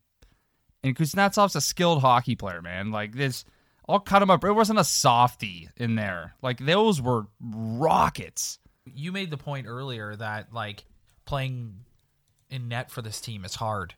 and 0.82 0.96
Kuznetsov's 0.96 1.56
a 1.56 1.60
skilled 1.60 2.00
hockey 2.00 2.36
player, 2.36 2.62
man. 2.62 2.90
Like 2.90 3.14
this, 3.14 3.44
I'll 3.90 4.00
cut 4.00 4.22
him 4.22 4.30
up. 4.30 4.44
It 4.44 4.52
wasn't 4.52 4.78
a 4.78 4.84
softie 4.84 5.68
in 5.76 5.94
there. 5.96 6.34
Like 6.42 6.58
those 6.58 7.00
were 7.00 7.26
rockets. 7.40 8.58
you 8.84 9.12
made 9.12 9.30
the 9.30 9.36
point 9.36 9.66
earlier 9.66 10.14
that 10.16 10.52
like 10.52 10.84
playing 11.24 11.74
in 12.48 12.68
net 12.68 12.90
for 12.90 13.02
this 13.02 13.20
team 13.20 13.44
is 13.44 13.54
hard. 13.54 13.94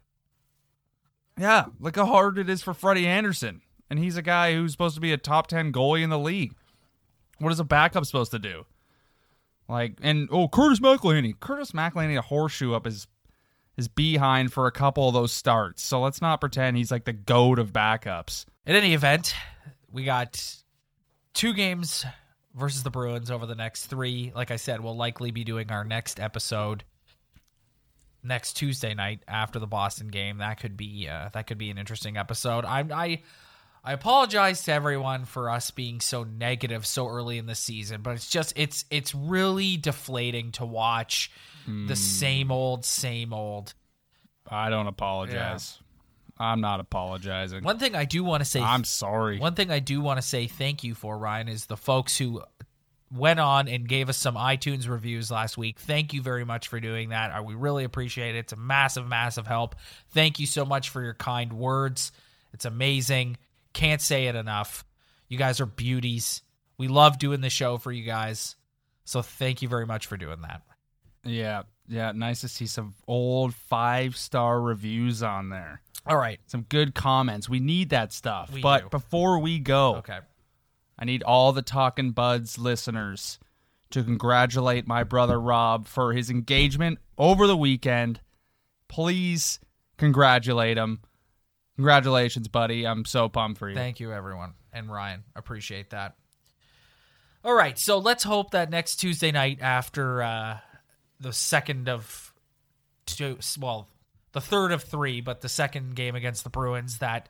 Yeah, 1.39 1.67
look 1.81 1.97
how 1.97 2.07
hard 2.07 2.39
it 2.39 2.51
is 2.51 2.63
for 2.63 2.75
Freddie 2.75 3.07
Andersen, 3.07 3.63
and 3.89 3.99
he's 3.99 4.17
a 4.17 4.23
guy 4.23 4.55
who's 4.55 4.73
supposed 4.73 4.95
to 4.97 5.01
be 5.01 5.13
a 5.13 5.17
top 5.17 5.47
ten 5.47 5.73
goalie 5.73 6.03
in 6.03 6.11
the 6.11 6.19
league. 6.19 6.55
What 7.39 7.53
is 7.53 7.61
a 7.61 7.65
backup 7.65 8.05
supposed 8.05 8.33
to 8.33 8.39
do? 8.39 8.67
Like, 9.69 9.99
and 10.03 10.29
oh, 10.31 10.49
Curtis 10.49 10.81
McElhinney, 10.81 11.39
Curtis 11.41 11.73
McElhinney, 11.73 12.19
a 12.19 12.23
horseshoe 12.23 12.75
up 12.75 12.85
his 12.85 13.07
his 13.77 13.89
behind 13.89 14.53
for 14.53 14.67
a 14.67 14.73
couple 14.73 15.09
of 15.09 15.15
those 15.15 15.33
starts. 15.33 15.83
So 15.83 16.01
let's 16.01 16.21
not 16.21 16.41
pretend 16.41 16.77
he's 16.77 16.91
like 16.91 17.05
the 17.05 17.15
goat 17.15 17.59
of 17.59 17.73
backups. 17.73 18.45
In 18.67 18.77
any 18.77 18.93
event, 18.93 19.35
we 19.93 20.05
got 20.05 20.43
two 21.35 21.53
games 21.53 22.05
versus 22.55 22.83
the 22.83 22.91
Bruins 22.91 23.31
over 23.31 23.47
the 23.47 23.55
next 23.55 23.87
three. 23.87 24.33
Like 24.35 24.51
I 24.51 24.57
said, 24.57 24.81
we'll 24.81 24.97
likely 24.97 25.31
be 25.31 25.45
doing 25.45 25.71
our 25.71 25.85
next 25.85 26.21
episode 26.21 26.85
next 28.23 28.55
Tuesday 28.55 28.95
night 28.95 29.23
after 29.27 29.59
the 29.59 29.67
Boston 29.67 30.09
game. 30.09 30.39
That 30.39 30.61
could 30.61 30.77
be 30.77 31.09
uh, 31.09 31.31
that 31.33 31.47
could 31.47 31.59
be 31.59 31.71
an 31.71 31.79
interesting 31.79 32.17
episode. 32.17 32.65
I'm 32.65 32.93
I 32.93 33.23
I 33.85 33.93
apologize 33.93 34.63
to 34.65 34.73
everyone 34.73 35.25
for 35.25 35.51
us 35.51 35.71
being 35.71 36.01
so 36.01 36.23
negative 36.25 36.87
so 36.87 37.09
early 37.09 37.39
in 37.39 37.47
the 37.47 37.55
season, 37.55 38.03
but 38.03 38.13
it's 38.13 38.29
just 38.29 38.53
it's 38.57 38.85
it's 38.91 39.15
really 39.15 39.77
deflating 39.77 40.53
to 40.53 40.65
watch 40.65 41.31
the 41.89 41.97
same 41.97 42.51
old 42.51 42.85
same 42.85 43.33
old. 43.33 43.75
I 44.49 44.71
don't 44.71 44.87
apologize. 44.89 45.79
I'm 46.43 46.61
not 46.61 46.81
apologizing. 46.81 47.63
One 47.63 47.79
thing 47.79 47.95
I 47.95 48.05
do 48.05 48.25
want 48.25 48.41
to 48.43 48.45
say 48.45 48.61
I'm 48.61 48.85
sorry. 48.85 49.39
One 49.39 49.55
thing 49.55 49.71
I 49.71 49.79
do 49.79 50.01
want 50.01 50.21
to 50.21 50.27
say 50.27 50.47
thank 50.49 50.83
you 50.83 50.95
for, 50.95 51.17
Ryan, 51.17 51.49
is 51.49 51.67
the 51.67 51.77
folks 51.77 52.19
who 52.19 52.43
went 53.15 53.39
on 53.41 53.69
and 53.69 53.87
gave 53.89 54.09
us 54.09 54.17
some 54.17 54.35
iTunes 54.35 54.89
reviews 54.89 55.31
last 55.31 55.57
week. 55.59 55.79
Thank 55.79 56.15
you 56.15 56.23
very 56.23 56.45
much 56.45 56.69
for 56.69 56.81
doing 56.81 57.11
that. 57.11 57.31
Uh, 57.31 57.43
We 57.43 57.55
really 57.55 57.85
appreciate 57.85 58.35
it. 58.35 58.39
It's 58.41 58.53
a 58.53 58.57
massive, 58.57 59.07
massive 59.07 59.47
help. 59.47 59.77
Thank 60.11 60.39
you 60.41 60.47
so 60.47 60.65
much 60.65 60.89
for 60.89 61.03
your 61.03 61.15
kind 61.15 61.53
words. 61.53 62.11
It's 62.53 62.65
amazing. 62.65 63.37
Can't 63.73 64.01
say 64.01 64.27
it 64.27 64.35
enough. 64.35 64.85
You 65.29 65.39
guys 65.39 65.61
are 65.61 65.67
beauties. 65.67 66.43
We 66.79 66.89
love 66.89 67.19
doing 67.19 67.41
the 67.41 67.51
show 67.51 67.77
for 67.79 67.93
you 67.93 68.05
guys. 68.05 68.57
So 69.05 69.23
thank 69.23 69.63
you 69.63 69.69
very 69.69 69.87
much 69.87 70.07
for 70.07 70.17
doing 70.17 70.41
that. 70.43 70.63
Yeah, 71.25 71.63
yeah, 71.89 72.13
nice 72.13 72.41
to 72.41 72.49
see 72.49 72.67
some 72.67 72.95
old 73.07 73.55
five 73.55 74.17
star 74.17 74.61
reviews 74.61 75.23
on 75.23 75.51
there. 75.51 75.81
All 76.07 76.17
right. 76.17 76.41
Some 76.47 76.63
good 76.63 76.95
comments. 76.95 77.49
We 77.49 77.61
need 77.61 77.91
that 77.91 78.13
stuff. 78.13 78.53
We 78.53 78.61
but 78.61 78.83
do. 78.83 78.89
before 78.89 79.39
we 79.39 79.59
go, 79.59 79.97
Okay. 79.97 80.19
I 80.99 81.05
need 81.05 81.23
all 81.23 81.53
the 81.53 81.63
Talking 81.63 82.11
Buds 82.13 82.59
listeners 82.59 83.39
to 83.91 84.03
congratulate 84.03 84.87
my 84.87 85.05
brother 85.05 85.41
Rob 85.41 85.87
for 85.87 86.13
his 86.13 86.31
engagement 86.31 86.99
over 87.19 87.47
the 87.47 87.57
weekend. 87.57 88.21
Please 88.89 89.59
congratulate 89.97 90.77
him. 90.79 91.01
Congratulations, 91.77 92.49
buddy. 92.49 92.87
I'm 92.87 93.05
so 93.05 93.29
pumped 93.29 93.59
for 93.59 93.69
you. 93.69 93.75
Thank 93.75 94.01
you, 94.01 94.13
everyone. 94.13 94.55
And 94.73 94.91
Ryan, 94.91 95.25
appreciate 95.35 95.91
that. 95.91 96.17
All 97.45 97.55
right, 97.55 97.79
so 97.79 97.99
let's 97.99 98.23
hope 98.23 98.53
that 98.53 98.71
next 98.71 98.97
Tuesday 98.97 99.33
night, 99.33 99.59
after 99.61 100.23
uh, 100.23 100.59
the 101.19 101.33
second 101.33 101.89
of 101.89 102.33
two, 103.05 103.39
well, 103.59 103.89
the 104.33 104.41
third 104.41 104.73
of 104.73 104.83
three, 104.83 105.21
but 105.21 105.41
the 105.41 105.49
second 105.49 105.95
game 105.95 106.15
against 106.15 106.45
the 106.45 106.51
Bruins, 106.51 106.99
that 106.99 107.29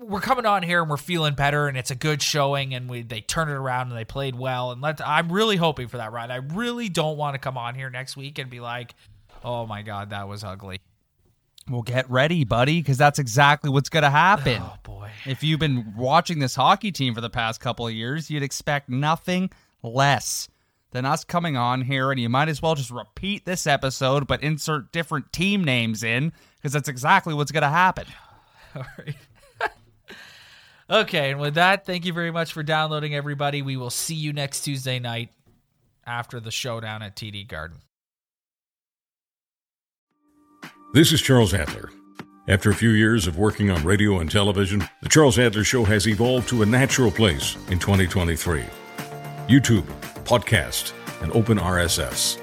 we're 0.00 0.20
coming 0.20 0.46
on 0.46 0.62
here 0.62 0.80
and 0.80 0.90
we're 0.90 0.96
feeling 0.96 1.34
better, 1.34 1.68
and 1.68 1.76
it's 1.76 1.90
a 1.90 1.94
good 1.94 2.22
showing, 2.22 2.74
and 2.74 2.88
we 2.88 3.02
they 3.02 3.20
turn 3.20 3.48
it 3.48 3.54
around 3.54 3.88
and 3.88 3.96
they 3.96 4.04
played 4.04 4.36
well, 4.36 4.70
and 4.72 4.80
let 4.80 5.06
I'm 5.06 5.30
really 5.30 5.56
hoping 5.56 5.88
for 5.88 5.98
that, 5.98 6.12
Ryan. 6.12 6.30
I 6.30 6.36
really 6.36 6.88
don't 6.88 7.16
want 7.16 7.34
to 7.34 7.38
come 7.38 7.56
on 7.56 7.74
here 7.74 7.90
next 7.90 8.16
week 8.16 8.38
and 8.38 8.50
be 8.50 8.60
like, 8.60 8.94
oh 9.44 9.66
my 9.66 9.82
god, 9.82 10.10
that 10.10 10.28
was 10.28 10.44
ugly. 10.44 10.80
Well, 11.70 11.82
get 11.82 12.10
ready, 12.10 12.44
buddy, 12.44 12.80
because 12.80 12.98
that's 12.98 13.18
exactly 13.18 13.70
what's 13.70 13.88
going 13.88 14.02
to 14.02 14.10
happen. 14.10 14.60
Oh 14.62 14.74
boy. 14.82 15.10
If 15.24 15.42
you've 15.42 15.60
been 15.60 15.94
watching 15.96 16.38
this 16.38 16.54
hockey 16.54 16.92
team 16.92 17.14
for 17.14 17.22
the 17.22 17.30
past 17.30 17.60
couple 17.60 17.86
of 17.86 17.94
years, 17.94 18.30
you'd 18.30 18.42
expect 18.42 18.90
nothing 18.90 19.50
less 19.82 20.48
than 20.94 21.04
us 21.04 21.24
coming 21.24 21.56
on 21.56 21.82
here, 21.82 22.10
and 22.12 22.20
you 22.20 22.28
might 22.28 22.48
as 22.48 22.62
well 22.62 22.76
just 22.76 22.90
repeat 22.90 23.44
this 23.44 23.66
episode, 23.66 24.28
but 24.28 24.42
insert 24.42 24.92
different 24.92 25.32
team 25.32 25.64
names 25.64 26.04
in, 26.04 26.32
because 26.56 26.72
that's 26.72 26.88
exactly 26.88 27.34
what's 27.34 27.50
going 27.50 27.64
to 27.64 27.68
happen. 27.68 28.06
All 28.76 28.84
right. 28.96 29.16
okay, 31.00 31.32
and 31.32 31.40
with 31.40 31.54
that, 31.54 31.84
thank 31.84 32.06
you 32.06 32.12
very 32.12 32.30
much 32.30 32.52
for 32.52 32.62
downloading, 32.62 33.12
everybody. 33.12 33.60
We 33.60 33.76
will 33.76 33.90
see 33.90 34.14
you 34.14 34.32
next 34.32 34.60
Tuesday 34.60 35.00
night 35.00 35.30
after 36.06 36.38
the 36.38 36.52
showdown 36.52 37.02
at 37.02 37.16
TD 37.16 37.48
Garden. 37.48 37.78
This 40.94 41.12
is 41.12 41.20
Charles 41.20 41.52
Adler. 41.52 41.90
After 42.46 42.70
a 42.70 42.74
few 42.74 42.90
years 42.90 43.26
of 43.26 43.36
working 43.36 43.68
on 43.68 43.82
radio 43.82 44.20
and 44.20 44.30
television, 44.30 44.84
The 45.02 45.08
Charles 45.08 45.40
Adler 45.40 45.64
Show 45.64 45.82
has 45.84 46.06
evolved 46.06 46.48
to 46.50 46.62
a 46.62 46.66
natural 46.66 47.10
place 47.10 47.56
in 47.68 47.80
2023. 47.80 48.62
YouTube, 49.48 49.86
podcast, 50.24 50.92
and 51.22 51.32
open 51.32 51.58
RSS. 51.58 52.40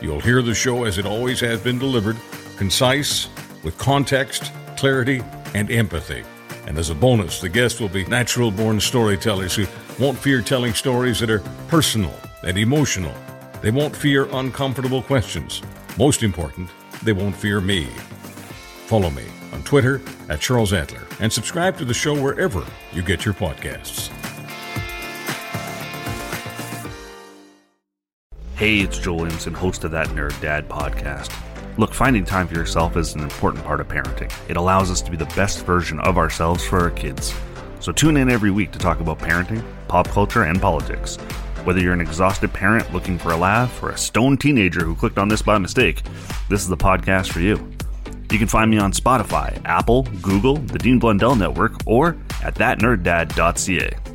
You'll 0.00 0.20
hear 0.20 0.42
the 0.42 0.54
show 0.54 0.84
as 0.84 0.98
it 0.98 1.06
always 1.06 1.40
has 1.40 1.60
been 1.60 1.78
delivered, 1.78 2.16
concise, 2.56 3.28
with 3.62 3.78
context, 3.78 4.52
clarity, 4.76 5.22
and 5.54 5.70
empathy. 5.70 6.24
And 6.66 6.78
as 6.78 6.90
a 6.90 6.94
bonus, 6.94 7.40
the 7.40 7.48
guests 7.48 7.80
will 7.80 7.88
be 7.88 8.04
natural 8.06 8.50
born 8.50 8.80
storytellers 8.80 9.54
who 9.54 9.66
won't 9.98 10.18
fear 10.18 10.40
telling 10.40 10.74
stories 10.74 11.20
that 11.20 11.30
are 11.30 11.42
personal 11.68 12.14
and 12.44 12.58
emotional. 12.58 13.14
They 13.60 13.70
won't 13.70 13.94
fear 13.94 14.28
uncomfortable 14.32 15.02
questions. 15.02 15.62
Most 15.98 16.22
important, 16.22 16.70
they 17.02 17.12
won't 17.12 17.36
fear 17.36 17.60
me. 17.60 17.84
Follow 18.86 19.10
me 19.10 19.24
on 19.52 19.62
Twitter 19.62 20.00
at 20.28 20.40
Charles 20.40 20.72
Adler 20.72 21.02
and 21.20 21.32
subscribe 21.32 21.76
to 21.78 21.84
the 21.84 21.94
show 21.94 22.20
wherever 22.20 22.64
you 22.92 23.02
get 23.02 23.24
your 23.24 23.34
podcasts. 23.34 24.10
Hey, 28.62 28.78
it's 28.78 28.96
Joel 28.96 29.16
Williamson, 29.16 29.54
host 29.54 29.82
of 29.82 29.90
that 29.90 30.06
Nerd 30.10 30.40
Dad 30.40 30.68
podcast. 30.68 31.36
Look, 31.78 31.92
finding 31.92 32.24
time 32.24 32.46
for 32.46 32.54
yourself 32.54 32.96
is 32.96 33.12
an 33.12 33.22
important 33.22 33.64
part 33.64 33.80
of 33.80 33.88
parenting. 33.88 34.32
It 34.48 34.56
allows 34.56 34.88
us 34.88 35.02
to 35.02 35.10
be 35.10 35.16
the 35.16 35.26
best 35.34 35.66
version 35.66 35.98
of 35.98 36.16
ourselves 36.16 36.64
for 36.64 36.78
our 36.78 36.92
kids. 36.92 37.34
So 37.80 37.90
tune 37.90 38.16
in 38.16 38.30
every 38.30 38.52
week 38.52 38.70
to 38.70 38.78
talk 38.78 39.00
about 39.00 39.18
parenting, 39.18 39.64
pop 39.88 40.06
culture, 40.06 40.44
and 40.44 40.60
politics. 40.60 41.16
Whether 41.64 41.80
you're 41.80 41.92
an 41.92 42.00
exhausted 42.00 42.52
parent 42.52 42.92
looking 42.92 43.18
for 43.18 43.32
a 43.32 43.36
laugh 43.36 43.82
or 43.82 43.90
a 43.90 43.98
stoned 43.98 44.40
teenager 44.40 44.84
who 44.84 44.94
clicked 44.94 45.18
on 45.18 45.26
this 45.26 45.42
by 45.42 45.58
mistake, 45.58 46.00
this 46.48 46.62
is 46.62 46.68
the 46.68 46.76
podcast 46.76 47.32
for 47.32 47.40
you. 47.40 47.56
You 48.30 48.38
can 48.38 48.46
find 48.46 48.70
me 48.70 48.78
on 48.78 48.92
Spotify, 48.92 49.60
Apple, 49.64 50.04
Google, 50.22 50.58
the 50.58 50.78
Dean 50.78 51.00
Blundell 51.00 51.34
Network, 51.34 51.72
or 51.84 52.16
at 52.44 52.54
thatnerddad.ca. 52.54 54.11